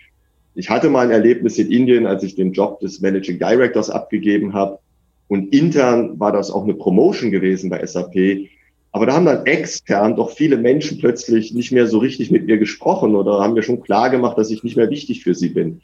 ich 0.55 0.69
hatte 0.69 0.89
mal 0.89 1.05
ein 1.05 1.11
Erlebnis 1.11 1.59
in 1.59 1.71
Indien, 1.71 2.07
als 2.07 2.23
ich 2.23 2.34
den 2.34 2.53
Job 2.53 2.80
des 2.80 3.01
Managing 3.01 3.38
Directors 3.38 3.91
abgegeben 3.91 4.53
habe. 4.53 4.80
Und 5.28 5.53
intern 5.53 6.19
war 6.19 6.32
das 6.32 6.49
auch 6.49 6.63
eine 6.63 6.73
Promotion 6.73 7.30
gewesen 7.30 7.69
bei 7.69 7.86
SAP. 7.86 8.49
Aber 8.91 9.05
da 9.05 9.13
haben 9.13 9.26
dann 9.26 9.45
extern 9.45 10.15
doch 10.15 10.32
viele 10.32 10.57
Menschen 10.57 10.97
plötzlich 10.97 11.53
nicht 11.53 11.71
mehr 11.71 11.86
so 11.86 11.99
richtig 11.99 12.32
mit 12.32 12.47
mir 12.47 12.57
gesprochen 12.57 13.15
oder 13.15 13.41
haben 13.41 13.53
mir 13.53 13.63
schon 13.63 13.82
klar 13.82 14.09
gemacht, 14.09 14.38
dass 14.38 14.49
ich 14.49 14.63
nicht 14.63 14.78
mehr 14.78 14.89
wichtig 14.89 15.23
für 15.23 15.36
sie 15.36 15.49
bin. 15.49 15.82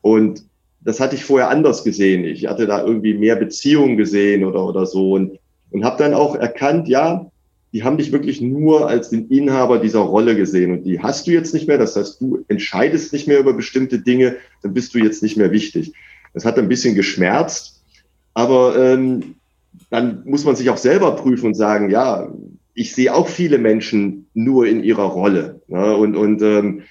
Und 0.00 0.44
das 0.84 1.00
hatte 1.00 1.16
ich 1.16 1.24
vorher 1.24 1.48
anders 1.48 1.82
gesehen. 1.82 2.24
Ich 2.24 2.46
hatte 2.46 2.66
da 2.66 2.84
irgendwie 2.84 3.14
mehr 3.14 3.36
Beziehungen 3.36 3.96
gesehen 3.96 4.44
oder, 4.44 4.64
oder 4.64 4.86
so 4.86 5.12
und, 5.12 5.38
und 5.70 5.84
habe 5.84 6.02
dann 6.02 6.14
auch 6.14 6.36
erkannt, 6.36 6.88
ja, 6.88 7.26
die 7.72 7.82
haben 7.82 7.96
dich 7.96 8.12
wirklich 8.12 8.40
nur 8.40 8.88
als 8.88 9.10
den 9.10 9.28
Inhaber 9.28 9.78
dieser 9.78 10.00
Rolle 10.00 10.36
gesehen 10.36 10.70
und 10.70 10.84
die 10.84 11.00
hast 11.00 11.26
du 11.26 11.32
jetzt 11.32 11.54
nicht 11.54 11.66
mehr. 11.66 11.78
Das 11.78 11.96
heißt, 11.96 12.20
du 12.20 12.44
entscheidest 12.48 13.12
nicht 13.12 13.26
mehr 13.26 13.40
über 13.40 13.52
bestimmte 13.52 13.98
Dinge, 13.98 14.36
dann 14.62 14.74
bist 14.74 14.94
du 14.94 14.98
jetzt 14.98 15.22
nicht 15.22 15.36
mehr 15.36 15.50
wichtig. 15.50 15.92
Das 16.34 16.44
hat 16.44 16.58
ein 16.58 16.68
bisschen 16.68 16.94
geschmerzt, 16.94 17.82
aber 18.34 18.76
ähm, 18.76 19.36
dann 19.90 20.22
muss 20.24 20.44
man 20.44 20.54
sich 20.54 20.70
auch 20.70 20.76
selber 20.76 21.16
prüfen 21.16 21.46
und 21.46 21.54
sagen, 21.54 21.90
ja, 21.90 22.28
ich 22.74 22.94
sehe 22.94 23.14
auch 23.14 23.28
viele 23.28 23.58
Menschen 23.58 24.26
nur 24.34 24.66
in 24.66 24.84
ihrer 24.84 25.04
Rolle. 25.04 25.60
Ne? 25.68 25.96
Und, 25.96 26.16
und 26.16 26.42
ähm, 26.42 26.82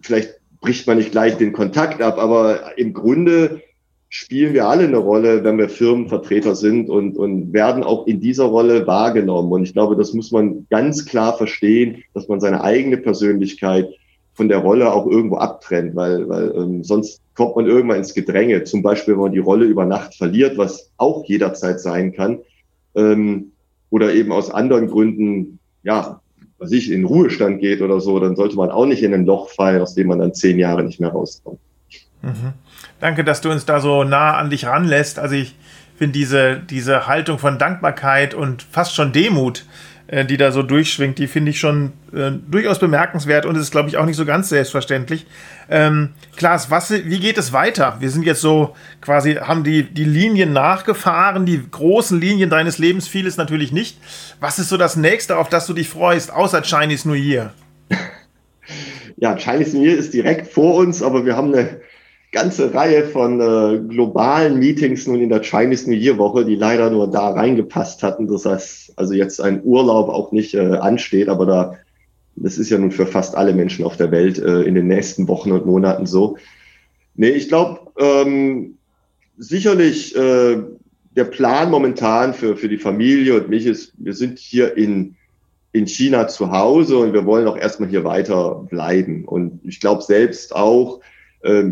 vielleicht 0.00 0.37
bricht 0.60 0.86
man 0.86 0.98
nicht 0.98 1.12
gleich 1.12 1.36
den 1.36 1.52
Kontakt 1.52 2.02
ab, 2.02 2.18
aber 2.18 2.78
im 2.78 2.92
Grunde 2.92 3.62
spielen 4.08 4.54
wir 4.54 4.66
alle 4.66 4.84
eine 4.84 4.96
Rolle, 4.96 5.44
wenn 5.44 5.58
wir 5.58 5.68
Firmenvertreter 5.68 6.54
sind 6.54 6.88
und, 6.88 7.16
und 7.16 7.52
werden 7.52 7.84
auch 7.84 8.06
in 8.06 8.20
dieser 8.20 8.44
Rolle 8.44 8.86
wahrgenommen. 8.86 9.52
Und 9.52 9.64
ich 9.64 9.74
glaube, 9.74 9.96
das 9.96 10.14
muss 10.14 10.32
man 10.32 10.66
ganz 10.70 11.04
klar 11.04 11.36
verstehen, 11.36 12.02
dass 12.14 12.28
man 12.28 12.40
seine 12.40 12.62
eigene 12.62 12.96
Persönlichkeit 12.96 13.88
von 14.32 14.48
der 14.48 14.58
Rolle 14.58 14.92
auch 14.92 15.06
irgendwo 15.06 15.36
abtrennt, 15.36 15.94
weil, 15.96 16.28
weil 16.28 16.52
ähm, 16.56 16.84
sonst 16.84 17.20
kommt 17.34 17.56
man 17.56 17.66
irgendwann 17.66 17.98
ins 17.98 18.14
Gedränge. 18.14 18.64
Zum 18.64 18.82
Beispiel, 18.82 19.14
wenn 19.14 19.22
man 19.22 19.32
die 19.32 19.40
Rolle 19.40 19.66
über 19.66 19.84
Nacht 19.84 20.14
verliert, 20.14 20.56
was 20.56 20.90
auch 20.96 21.24
jederzeit 21.26 21.80
sein 21.80 22.12
kann, 22.12 22.38
ähm, 22.94 23.52
oder 23.90 24.14
eben 24.14 24.32
aus 24.32 24.50
anderen 24.50 24.86
Gründen, 24.86 25.58
ja, 25.82 26.20
was 26.58 26.72
ich 26.72 26.90
in 26.90 27.04
Ruhestand 27.04 27.60
geht 27.60 27.80
oder 27.80 28.00
so, 28.00 28.18
dann 28.18 28.36
sollte 28.36 28.56
man 28.56 28.70
auch 28.70 28.86
nicht 28.86 29.02
in 29.02 29.14
ein 29.14 29.24
Loch 29.24 29.48
fallen, 29.50 29.80
aus 29.80 29.94
dem 29.94 30.08
man 30.08 30.18
dann 30.18 30.34
zehn 30.34 30.58
Jahre 30.58 30.82
nicht 30.82 31.00
mehr 31.00 31.10
rauskommt. 31.10 31.60
Mhm. 32.22 32.52
Danke, 33.00 33.24
dass 33.24 33.40
du 33.40 33.50
uns 33.50 33.64
da 33.64 33.80
so 33.80 34.04
nah 34.04 34.36
an 34.36 34.50
dich 34.50 34.66
ranlässt. 34.66 35.18
Also 35.18 35.36
ich 35.36 35.54
finde 35.96 36.12
diese, 36.12 36.58
diese 36.58 37.06
Haltung 37.06 37.38
von 37.38 37.58
Dankbarkeit 37.58 38.34
und 38.34 38.62
fast 38.62 38.94
schon 38.94 39.12
Demut 39.12 39.64
äh, 40.08 40.24
die 40.24 40.38
da 40.38 40.52
so 40.52 40.62
durchschwingt, 40.62 41.18
die 41.18 41.26
finde 41.26 41.50
ich 41.50 41.60
schon 41.60 41.92
äh, 42.14 42.30
durchaus 42.50 42.78
bemerkenswert 42.78 43.44
und 43.44 43.56
ist, 43.56 43.70
glaube 43.70 43.90
ich, 43.90 43.98
auch 43.98 44.06
nicht 44.06 44.16
so 44.16 44.24
ganz 44.24 44.48
selbstverständlich. 44.48 45.26
Ähm, 45.70 46.14
Klaas, 46.36 46.70
was, 46.70 46.90
wie 46.90 47.20
geht 47.20 47.36
es 47.36 47.52
weiter? 47.52 47.98
Wir 48.00 48.08
sind 48.08 48.24
jetzt 48.24 48.40
so 48.40 48.74
quasi, 49.02 49.34
haben 49.34 49.64
die, 49.64 49.82
die 49.82 50.04
Linien 50.04 50.54
nachgefahren, 50.54 51.44
die 51.44 51.62
großen 51.70 52.18
Linien 52.18 52.48
deines 52.48 52.78
Lebens, 52.78 53.06
vieles 53.06 53.36
natürlich 53.36 53.70
nicht. 53.70 53.98
Was 54.40 54.58
ist 54.58 54.70
so 54.70 54.78
das 54.78 54.96
nächste, 54.96 55.36
auf 55.36 55.50
das 55.50 55.66
du 55.66 55.74
dich 55.74 55.90
freust, 55.90 56.32
außer 56.32 56.62
Chinese 56.62 57.06
New 57.06 57.14
Year? 57.14 57.52
Ja, 59.20 59.34
Chinese 59.34 59.76
New 59.76 59.82
Year 59.82 59.96
ist 59.96 60.14
direkt 60.14 60.46
vor 60.46 60.76
uns, 60.76 61.02
aber 61.02 61.26
wir 61.26 61.34
haben 61.34 61.52
eine 61.52 61.80
ganze 62.32 62.74
Reihe 62.74 63.04
von 63.04 63.40
äh, 63.40 63.78
globalen 63.88 64.58
Meetings 64.58 65.06
nun 65.06 65.20
in 65.20 65.30
der 65.30 65.42
Chinese 65.42 65.88
New 65.88 65.96
Year 65.96 66.18
Woche, 66.18 66.44
die 66.44 66.56
leider 66.56 66.90
nur 66.90 67.10
da 67.10 67.30
reingepasst 67.30 68.02
hatten. 68.02 68.28
Das 68.28 68.44
heißt, 68.44 68.92
also 68.96 69.14
jetzt 69.14 69.40
ein 69.40 69.62
Urlaub 69.64 70.08
auch 70.08 70.32
nicht 70.32 70.54
äh, 70.54 70.76
ansteht, 70.76 71.28
aber 71.28 71.46
da, 71.46 71.76
das 72.36 72.58
ist 72.58 72.70
ja 72.70 72.78
nun 72.78 72.92
für 72.92 73.06
fast 73.06 73.34
alle 73.34 73.54
Menschen 73.54 73.84
auf 73.84 73.96
der 73.96 74.10
Welt 74.10 74.38
äh, 74.38 74.62
in 74.62 74.74
den 74.74 74.88
nächsten 74.88 75.26
Wochen 75.28 75.52
und 75.52 75.66
Monaten 75.66 76.06
so. 76.06 76.36
Nee, 77.14 77.30
ich 77.30 77.48
glaube, 77.48 77.80
ähm, 77.98 78.76
sicherlich 79.38 80.14
äh, 80.14 80.58
der 81.16 81.24
Plan 81.24 81.70
momentan 81.70 82.34
für, 82.34 82.56
für 82.56 82.68
die 82.68 82.78
Familie 82.78 83.34
und 83.34 83.48
mich 83.48 83.66
ist, 83.66 83.92
wir 83.96 84.14
sind 84.14 84.38
hier 84.38 84.76
in, 84.76 85.16
in 85.72 85.86
China 85.86 86.28
zu 86.28 86.52
Hause 86.52 86.98
und 86.98 87.12
wir 87.12 87.24
wollen 87.24 87.48
auch 87.48 87.56
erstmal 87.56 87.88
hier 87.88 88.04
weiter 88.04 88.66
bleiben. 88.68 89.24
Und 89.24 89.60
ich 89.64 89.80
glaube 89.80 90.02
selbst 90.02 90.54
auch, 90.54 91.00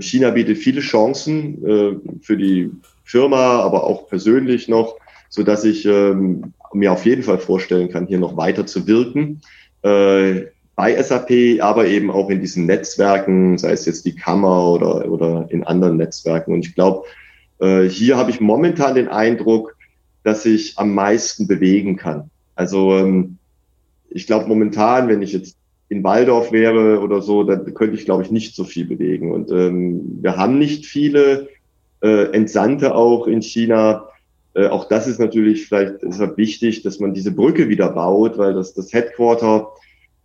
China 0.01 0.31
bietet 0.31 0.59
viele 0.59 0.81
Chancen 0.81 1.67
äh, 1.67 1.97
für 2.23 2.37
die 2.37 2.71
Firma, 3.05 3.61
aber 3.61 3.85
auch 3.85 4.09
persönlich 4.09 4.69
noch, 4.69 4.97
so 5.29 5.43
dass 5.43 5.65
ich 5.65 5.85
ähm, 5.87 6.53
mir 6.73 6.93
auf 6.93 7.05
jeden 7.05 7.23
Fall 7.23 7.39
vorstellen 7.39 7.91
kann, 7.91 8.07
hier 8.07 8.19
noch 8.19 8.37
weiter 8.37 8.67
zu 8.67 8.87
wirken. 8.87 9.41
Äh, 9.83 10.47
bei 10.77 11.03
SAP, 11.03 11.63
aber 11.63 11.87
eben 11.87 12.11
auch 12.11 12.29
in 12.29 12.41
diesen 12.41 12.67
Netzwerken, 12.67 13.57
sei 13.57 13.73
es 13.73 13.87
jetzt 13.87 14.05
die 14.05 14.15
Kammer 14.15 14.71
oder, 14.71 15.11
oder 15.11 15.47
in 15.49 15.65
anderen 15.65 15.97
Netzwerken. 15.97 16.53
Und 16.53 16.67
ich 16.67 16.75
glaube, 16.75 17.05
äh, 17.61 17.85
hier 17.85 18.19
habe 18.19 18.31
ich 18.31 18.41
momentan 18.41 18.95
den 18.95 19.09
Eindruck, 19.09 19.77
dass 20.23 20.45
ich 20.45 20.79
am 20.79 20.95
meisten 20.95 21.47
bewegen 21.47 21.97
kann. 21.97 22.31
Also 22.55 22.95
ähm, 22.97 23.39
ich 24.11 24.27
glaube 24.27 24.49
momentan, 24.49 25.09
wenn 25.09 25.23
ich 25.23 25.33
jetzt 25.33 25.57
in 25.89 26.03
Waldorf 26.03 26.53
wäre 26.53 27.01
oder 27.01 27.23
so, 27.23 27.45
dann 27.45 27.73
könnte 27.75 27.97
ich, 27.97 28.05
glaube 28.05 28.23
ich, 28.23 28.31
nicht 28.31 28.57
so 28.57 28.65
viel 28.65 28.87
bewegen. 28.87 29.33
Und 29.33 29.51
ähm, 29.51 30.19
wir 30.21 30.37
haben 30.37 30.59
nicht 30.59 30.87
viele 30.87 31.49
äh, 32.03 32.33
Entsandte 32.33 32.95
auch 32.95 33.27
in 33.27 33.41
China. 33.41 34.09
Äh, 34.55 34.67
auch 34.67 34.89
das 34.89 35.07
ist 35.07 35.21
natürlich 35.21 35.67
vielleicht 35.67 36.03
deshalb 36.03 36.37
wichtig, 36.37 36.83
dass 36.83 36.99
man 36.99 37.15
diese 37.15 37.31
Brücke 37.31 37.69
wieder 37.69 37.91
baut, 37.91 38.37
weil 38.37 38.55
das, 38.55 38.75
das 38.75 38.93
Headquarter 38.93 39.69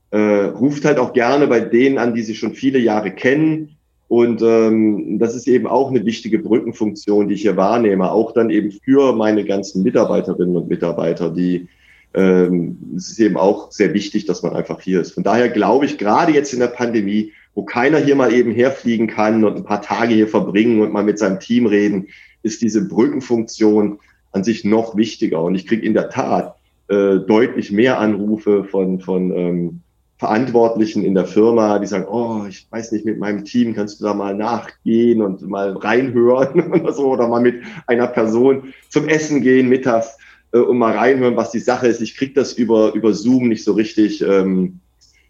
äh, 0.09 0.17
ruft 0.17 0.83
halt 0.83 0.97
auch 0.97 1.13
gerne 1.13 1.47
bei 1.47 1.59
denen 1.59 1.97
an, 1.97 2.15
die 2.15 2.23
sie 2.23 2.35
schon 2.35 2.53
viele 2.53 2.79
Jahre 2.79 3.11
kennen. 3.11 3.77
Und 4.07 4.41
ähm, 4.41 5.19
das 5.19 5.35
ist 5.35 5.47
eben 5.47 5.67
auch 5.67 5.89
eine 5.89 6.03
wichtige 6.05 6.39
Brückenfunktion, 6.39 7.29
die 7.29 7.35
ich 7.35 7.43
hier 7.43 7.55
wahrnehme, 7.55 8.11
auch 8.11 8.33
dann 8.33 8.49
eben 8.49 8.71
für 8.71 9.13
meine 9.13 9.45
ganzen 9.45 9.83
Mitarbeiterinnen 9.83 10.57
und 10.57 10.67
Mitarbeiter, 10.67 11.29
die 11.29 11.69
ähm, 12.13 12.77
es 12.95 13.11
ist 13.11 13.19
eben 13.19 13.37
auch 13.37 13.71
sehr 13.71 13.93
wichtig, 13.93 14.25
dass 14.25 14.43
man 14.43 14.53
einfach 14.53 14.81
hier 14.81 15.01
ist. 15.01 15.13
Von 15.13 15.23
daher 15.23 15.49
glaube 15.49 15.85
ich, 15.85 15.97
gerade 15.97 16.33
jetzt 16.33 16.53
in 16.53 16.59
der 16.59 16.67
Pandemie, 16.67 17.33
wo 17.53 17.63
keiner 17.63 17.97
hier 17.99 18.15
mal 18.15 18.33
eben 18.33 18.51
herfliegen 18.51 19.07
kann 19.07 19.43
und 19.43 19.57
ein 19.57 19.63
paar 19.63 19.81
Tage 19.81 20.13
hier 20.13 20.27
verbringen 20.27 20.81
und 20.81 20.93
mal 20.93 21.03
mit 21.03 21.19
seinem 21.19 21.39
Team 21.39 21.65
reden, 21.65 22.07
ist 22.43 22.61
diese 22.61 22.87
Brückenfunktion 22.87 23.99
an 24.31 24.43
sich 24.43 24.63
noch 24.63 24.95
wichtiger. 24.95 25.41
Und 25.41 25.55
ich 25.55 25.67
kriege 25.67 25.85
in 25.85 25.93
der 25.93 26.09
Tat 26.09 26.55
äh, 26.87 27.19
deutlich 27.19 27.71
mehr 27.71 27.99
Anrufe 27.99 28.63
von, 28.63 28.99
von 28.99 29.35
ähm, 29.35 29.81
Verantwortlichen 30.17 31.03
in 31.03 31.15
der 31.15 31.25
Firma, 31.25 31.79
die 31.79 31.87
sagen, 31.87 32.05
oh, 32.07 32.45
ich 32.47 32.67
weiß 32.69 32.91
nicht, 32.91 33.05
mit 33.05 33.17
meinem 33.17 33.43
Team 33.43 33.73
kannst 33.73 33.99
du 33.99 34.03
da 34.03 34.13
mal 34.13 34.35
nachgehen 34.35 35.21
und 35.21 35.41
mal 35.41 35.75
reinhören 35.75 36.71
oder 36.73 36.93
so, 36.93 37.07
oder 37.07 37.27
mal 37.27 37.41
mit 37.41 37.63
einer 37.87 38.07
Person 38.07 38.73
zum 38.89 39.07
Essen 39.07 39.41
gehen 39.41 39.67
mittags 39.67 40.17
äh, 40.53 40.59
und 40.59 40.77
mal 40.77 40.97
reinhören, 40.97 41.35
was 41.35 41.51
die 41.51 41.59
Sache 41.59 41.87
ist. 41.87 42.01
Ich 42.01 42.15
kriege 42.15 42.33
das 42.33 42.53
über, 42.53 42.93
über 42.93 43.13
Zoom 43.13 43.47
nicht 43.47 43.63
so 43.63 43.73
richtig 43.73 44.21
ähm, 44.21 44.79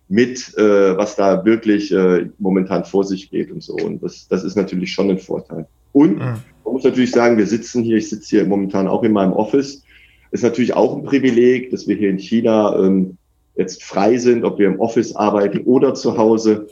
mit, 0.07 0.57
äh, 0.57 0.97
was 0.97 1.15
da 1.15 1.45
wirklich 1.45 1.91
äh, 1.91 2.29
momentan 2.37 2.83
vor 2.83 3.03
sich 3.03 3.29
geht 3.29 3.51
und 3.51 3.63
so. 3.63 3.75
Und 3.75 4.03
das, 4.03 4.27
das 4.27 4.43
ist 4.43 4.55
natürlich 4.55 4.91
schon 4.91 5.09
ein 5.09 5.19
Vorteil. 5.19 5.67
Und 5.93 6.15
mhm. 6.15 6.19
man 6.65 6.73
muss 6.73 6.83
natürlich 6.83 7.11
sagen, 7.11 7.37
wir 7.37 7.47
sitzen 7.47 7.83
hier, 7.83 7.97
ich 7.97 8.09
sitze 8.09 8.37
hier 8.37 8.45
momentan 8.45 8.87
auch 8.87 9.03
in 9.03 9.13
meinem 9.13 9.33
Office. 9.33 9.83
Ist 10.31 10.43
natürlich 10.43 10.73
auch 10.73 10.95
ein 10.95 11.03
Privileg, 11.03 11.71
dass 11.71 11.87
wir 11.87 11.95
hier 11.95 12.09
in 12.09 12.19
China 12.19 12.77
ähm, 12.77 13.17
jetzt 13.55 13.83
frei 13.83 14.17
sind, 14.17 14.43
ob 14.43 14.59
wir 14.59 14.67
im 14.67 14.79
Office 14.79 15.15
arbeiten 15.15 15.59
oder 15.65 15.93
zu 15.93 16.17
Hause. 16.17 16.67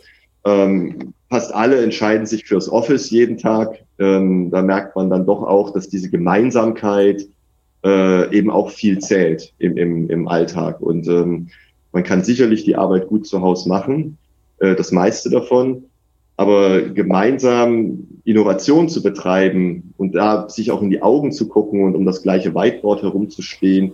Ähm, 0.45 1.13
fast 1.29 1.53
alle 1.53 1.81
entscheiden 1.81 2.25
sich 2.25 2.45
fürs 2.45 2.69
Office 2.69 3.09
jeden 3.09 3.37
Tag. 3.37 3.83
Ähm, 3.99 4.49
da 4.51 4.61
merkt 4.61 4.95
man 4.95 5.09
dann 5.09 5.25
doch 5.25 5.43
auch, 5.43 5.71
dass 5.71 5.89
diese 5.89 6.09
Gemeinsamkeit, 6.09 7.27
äh, 7.83 8.35
eben 8.35 8.49
auch 8.49 8.69
viel 8.71 8.99
zählt 8.99 9.53
im, 9.57 9.77
im, 9.77 10.09
im 10.09 10.27
Alltag. 10.27 10.81
Und 10.81 11.07
ähm, 11.07 11.49
man 11.91 12.03
kann 12.03 12.23
sicherlich 12.23 12.63
die 12.63 12.75
Arbeit 12.75 13.07
gut 13.07 13.25
zu 13.25 13.41
Hause 13.41 13.69
machen, 13.69 14.17
äh, 14.59 14.75
das 14.75 14.91
meiste 14.91 15.29
davon. 15.29 15.85
Aber 16.37 16.81
gemeinsam 16.81 18.07
Innovation 18.23 18.87
zu 18.87 19.03
betreiben 19.03 19.93
und 19.97 20.15
da 20.15 20.47
sich 20.47 20.71
auch 20.71 20.81
in 20.81 20.89
die 20.89 21.01
Augen 21.01 21.33
zu 21.33 21.49
gucken 21.49 21.83
und 21.83 21.95
um 21.95 22.05
das 22.05 22.23
gleiche 22.23 22.55
Whiteboard 22.55 23.03
herumzustehen, 23.03 23.93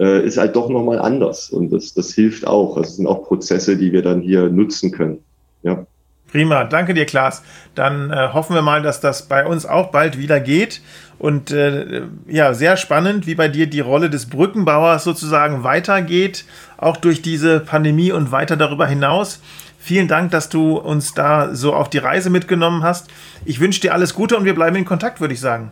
äh, 0.00 0.26
ist 0.26 0.36
halt 0.36 0.56
doch 0.56 0.68
nochmal 0.68 0.98
anders. 0.98 1.50
Und 1.50 1.72
das, 1.72 1.94
das 1.94 2.12
hilft 2.12 2.46
auch. 2.48 2.76
Das 2.76 2.96
sind 2.96 3.06
auch 3.06 3.22
Prozesse, 3.22 3.76
die 3.76 3.92
wir 3.92 4.02
dann 4.02 4.22
hier 4.22 4.48
nutzen 4.48 4.90
können. 4.90 5.18
Ja. 5.62 5.86
Prima, 6.34 6.64
danke 6.64 6.94
dir, 6.94 7.06
Klaas. 7.06 7.44
Dann 7.76 8.10
äh, 8.10 8.30
hoffen 8.32 8.56
wir 8.56 8.62
mal, 8.62 8.82
dass 8.82 8.98
das 8.98 9.28
bei 9.28 9.46
uns 9.46 9.66
auch 9.66 9.92
bald 9.92 10.18
wieder 10.18 10.40
geht. 10.40 10.80
Und 11.16 11.52
äh, 11.52 12.02
ja, 12.26 12.54
sehr 12.54 12.76
spannend, 12.76 13.28
wie 13.28 13.36
bei 13.36 13.46
dir 13.46 13.68
die 13.68 13.78
Rolle 13.78 14.10
des 14.10 14.28
Brückenbauers 14.28 15.04
sozusagen 15.04 15.62
weitergeht, 15.62 16.44
auch 16.76 16.96
durch 16.96 17.22
diese 17.22 17.60
Pandemie 17.60 18.10
und 18.10 18.32
weiter 18.32 18.56
darüber 18.56 18.88
hinaus. 18.88 19.40
Vielen 19.78 20.08
Dank, 20.08 20.32
dass 20.32 20.48
du 20.48 20.76
uns 20.76 21.14
da 21.14 21.54
so 21.54 21.72
auf 21.72 21.88
die 21.88 21.98
Reise 21.98 22.30
mitgenommen 22.30 22.82
hast. 22.82 23.10
Ich 23.44 23.60
wünsche 23.60 23.80
dir 23.80 23.94
alles 23.94 24.12
Gute 24.12 24.36
und 24.36 24.44
wir 24.44 24.56
bleiben 24.56 24.74
in 24.74 24.84
Kontakt, 24.84 25.20
würde 25.20 25.34
ich 25.34 25.40
sagen. 25.40 25.70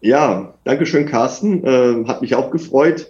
Ja, 0.00 0.52
danke 0.64 0.84
schön, 0.84 1.06
Carsten. 1.06 1.64
Äh, 1.64 2.08
hat 2.08 2.22
mich 2.22 2.34
auch 2.34 2.50
gefreut. 2.50 3.06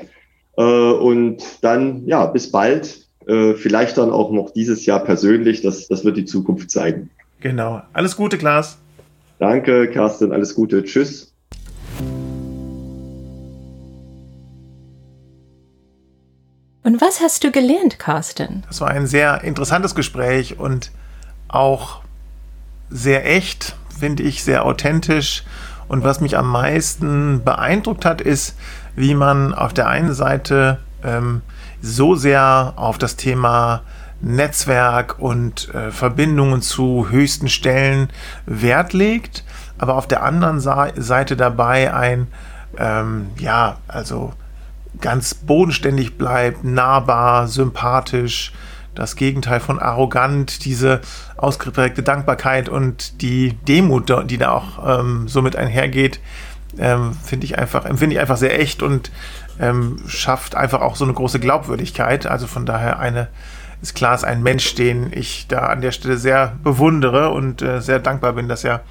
Äh, 0.59 0.63
und 0.63 1.43
dann, 1.63 2.05
ja, 2.05 2.27
bis 2.27 2.53
bald. 2.53 3.02
Äh, 3.27 3.55
vielleicht 3.55 3.99
dann 3.99 4.11
auch 4.11 4.31
noch 4.31 4.51
dieses 4.51 4.87
Jahr 4.87 5.01
persönlich. 5.05 5.63
Das, 5.63 5.89
das 5.89 6.05
wird 6.05 6.17
die 6.17 6.25
Zukunft 6.25 6.71
zeigen. 6.71 7.11
Genau. 7.41 7.83
Alles 7.93 8.17
Gute, 8.17 8.39
Klaas. 8.39 8.79
Danke, 9.39 9.91
Carsten. 9.91 10.33
Alles 10.33 10.55
Gute. 10.55 10.85
Tschüss. 10.85 11.33
Und 16.85 17.01
was 17.01 17.21
hast 17.21 17.45
du 17.45 17.53
gelernt, 17.53 17.99
Carsten? 17.99 18.65
Das 18.67 18.81
war 18.81 18.89
ein 18.89 19.07
sehr 19.07 19.45
interessantes 19.45 19.95
Gespräch 19.95 20.59
und 20.59 20.91
auch 21.49 22.03
sehr 22.91 23.25
echt, 23.29 23.77
finde 23.99 24.25
ich, 24.25 24.43
sehr 24.43 24.65
authentisch. 24.65 25.45
Und 25.89 26.05
was 26.05 26.21
mich 26.21 26.37
am 26.37 26.49
meisten 26.51 27.43
beeindruckt 27.45 28.05
hat, 28.05 28.21
ist, 28.21 28.57
wie 28.97 29.15
man 29.15 29.55
auf 29.55 29.73
der 29.73 29.89
einen 29.89 30.13
Seite 30.13 30.79
ähm, 31.05 31.43
so 31.83 32.15
sehr 32.15 32.73
auf 32.77 32.97
das 32.97 33.17
Thema 33.17 33.83
Netzwerk 34.23 35.19
und 35.19 35.75
äh, 35.75 35.91
Verbindungen 35.91 36.63
zu 36.63 37.11
höchsten 37.11 37.49
Stellen 37.49 38.09
Wert 38.47 38.93
legt, 38.93 39.45
aber 39.79 39.97
auf 39.97 40.07
der 40.07 40.23
anderen 40.23 40.61
Seite 40.61 41.37
dabei 41.37 41.93
ein, 41.93 42.29
ähm, 42.79 43.31
ja, 43.39 43.79
also 43.89 44.33
ganz 45.01 45.35
bodenständig 45.35 46.17
bleibt, 46.17 46.63
nahbar, 46.63 47.49
sympathisch, 47.49 48.53
das 48.95 49.17
Gegenteil 49.17 49.59
von 49.59 49.81
arrogant, 49.81 50.65
diese 50.65 51.01
ausgeprägte 51.37 52.03
Dankbarkeit 52.03 52.69
und 52.69 53.23
die 53.23 53.55
Demut, 53.67 54.13
die 54.31 54.39
da 54.39 54.53
auch 54.53 55.01
ähm, 55.01 55.27
so 55.29 55.43
mit 55.43 55.57
einhergeht, 55.57 56.21
ähm, 56.79 57.13
finde 57.23 57.47
ich 57.47 57.59
einfach, 57.59 57.85
empfinde 57.85 58.15
ich 58.15 58.21
einfach 58.21 58.37
sehr 58.37 58.59
echt 58.59 58.83
und 58.83 59.11
ähm, 59.61 59.99
schafft 60.07 60.55
einfach 60.55 60.81
auch 60.81 60.97
so 60.97 61.05
eine 61.05 61.15
große 61.15 61.41
Glaubwürdigkeit. 61.41 62.27
Also 62.27 62.47
von 62.47 62.67
daher 62.67 62.99
eine, 62.99 63.29
ist 63.81 63.95
klar, 63.95 64.15
ist 64.15 64.25
ein 64.25 64.43
Mensch, 64.43 64.75
den 64.75 65.13
ich 65.13 65.47
da 65.49 65.67
an 65.67 65.81
der 65.81 65.93
Stelle 65.93 66.17
sehr 66.17 66.57
bewundere 66.63 67.31
und 67.31 67.63
äh, 67.63 67.81
sehr 67.81 67.99
dankbar 67.99 68.33
bin, 68.33 68.49
dass 68.49 68.65
er 68.65 68.83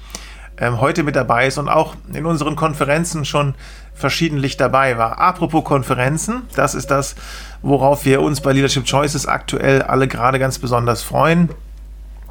ähm, 0.58 0.80
heute 0.80 1.02
mit 1.02 1.16
dabei 1.16 1.46
ist 1.46 1.58
und 1.58 1.68
auch 1.68 1.94
in 2.12 2.26
unseren 2.26 2.56
Konferenzen 2.56 3.24
schon 3.24 3.54
verschiedentlich 3.94 4.56
dabei 4.56 4.98
war. 4.98 5.18
Apropos 5.18 5.64
Konferenzen, 5.64 6.42
das 6.54 6.74
ist 6.74 6.90
das, 6.90 7.14
worauf 7.62 8.04
wir 8.04 8.20
uns 8.20 8.40
bei 8.40 8.52
Leadership 8.52 8.84
Choices 8.84 9.26
aktuell 9.26 9.82
alle 9.82 10.08
gerade 10.08 10.38
ganz 10.38 10.58
besonders 10.58 11.02
freuen. 11.02 11.50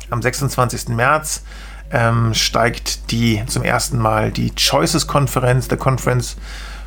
Am 0.10 0.22
26. 0.22 0.90
März 0.90 1.44
ähm, 1.92 2.34
steigt 2.34 3.12
die 3.12 3.44
zum 3.48 3.64
ersten 3.64 3.98
Mal 3.98 4.32
die 4.32 4.54
Choices-Konferenz, 4.56 5.68
der 5.68 5.78
Conference 5.78 6.38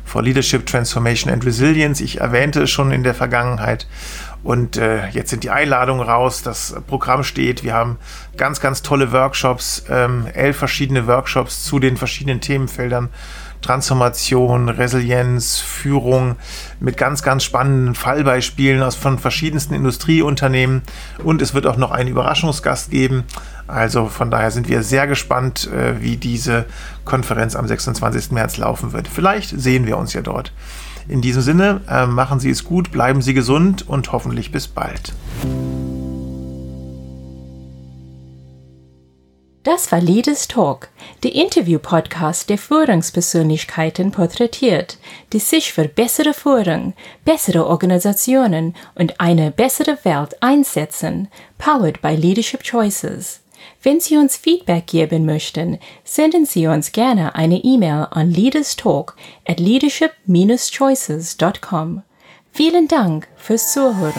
for 0.05 0.21
Leadership, 0.21 0.65
Transformation 0.65 1.33
and 1.33 1.45
Resilience. 1.45 1.99
Ich 1.99 2.21
erwähnte 2.21 2.63
es 2.63 2.71
schon 2.71 2.91
in 2.91 3.03
der 3.03 3.13
Vergangenheit. 3.13 3.87
Und 4.43 4.77
äh, 4.77 5.09
jetzt 5.09 5.31
sind 5.31 5.43
die 5.43 5.49
Einladungen 5.49 6.07
raus, 6.07 6.43
das 6.43 6.75
Programm 6.87 7.23
steht. 7.23 7.63
Wir 7.63 7.73
haben 7.73 7.97
ganz, 8.37 8.61
ganz 8.61 8.83
tolle 8.83 9.11
Workshops, 9.11 9.83
ähm, 9.89 10.27
elf 10.33 10.57
verschiedene 10.57 11.07
Workshops 11.07 11.63
zu 11.63 11.79
den 11.79 11.97
verschiedenen 11.97 12.41
Themenfeldern 12.41 13.09
Transformation, 13.65 14.69
Resilienz, 14.69 15.57
Führung 15.59 16.35
mit 16.79 16.97
ganz, 16.97 17.23
ganz 17.23 17.43
spannenden 17.43 17.95
Fallbeispielen 17.95 18.83
aus 18.83 18.93
von 18.93 19.17
verschiedensten 19.17 19.73
Industrieunternehmen 19.73 20.83
und 21.23 21.41
es 21.41 21.55
wird 21.55 21.65
auch 21.65 21.77
noch 21.77 21.89
einen 21.89 22.09
Überraschungsgast 22.09 22.91
geben. 22.91 23.23
Also 23.67 24.05
von 24.05 24.29
daher 24.29 24.51
sind 24.51 24.69
wir 24.69 24.83
sehr 24.83 25.07
gespannt, 25.07 25.67
äh, 25.71 25.99
wie 25.99 26.17
diese 26.17 26.65
Konferenz 27.05 27.55
am 27.55 27.67
26. 27.67 28.31
März 28.31 28.57
laufen 28.57 28.93
wird. 28.93 29.07
Vielleicht 29.07 29.49
sehen 29.59 29.87
wir 29.87 29.97
uns 29.97 30.13
ja 30.13 30.21
dort. 30.21 30.53
In 31.07 31.21
diesem 31.21 31.41
Sinne, 31.41 31.81
äh, 31.89 32.05
machen 32.05 32.39
Sie 32.39 32.51
es 32.51 32.63
gut, 32.63 32.91
bleiben 32.91 33.23
Sie 33.23 33.33
gesund 33.33 33.87
und 33.89 34.11
hoffentlich 34.11 34.51
bis 34.51 34.67
bald. 34.67 35.13
Das 39.65 39.91
war 39.91 39.99
Leaders 39.99 40.47
Talk, 40.47 40.87
der 41.23 41.33
Interview-Podcast, 41.33 42.49
der 42.51 42.59
Führungspersönlichkeiten 42.59 44.11
porträtiert, 44.11 44.99
die 45.33 45.39
sich 45.39 45.73
für 45.73 45.87
bessere 45.87 46.35
Führung, 46.35 46.93
bessere 47.25 47.65
Organisationen 47.65 48.75
und 48.93 49.19
eine 49.19 49.49
bessere 49.49 49.97
Welt 50.03 50.35
einsetzen, 50.39 51.29
powered 51.57 51.99
by 52.03 52.15
Leadership 52.15 52.63
Choices. 52.63 53.39
Wenn 53.81 53.99
Sie 53.99 54.17
uns 54.17 54.37
Feedback 54.37 54.85
geben 54.85 55.25
möchten, 55.25 55.79
senden 56.03 56.45
Sie 56.45 56.67
uns 56.67 56.91
gerne 56.91 57.33
eine 57.33 57.57
E-Mail 57.57 58.05
an 58.11 58.29
leaderstalk 58.29 59.15
at 59.47 59.59
leadership-choices.com. 59.59 62.03
Vielen 62.51 62.87
Dank 62.87 63.27
fürs 63.35 63.73
Zuhören. 63.73 64.13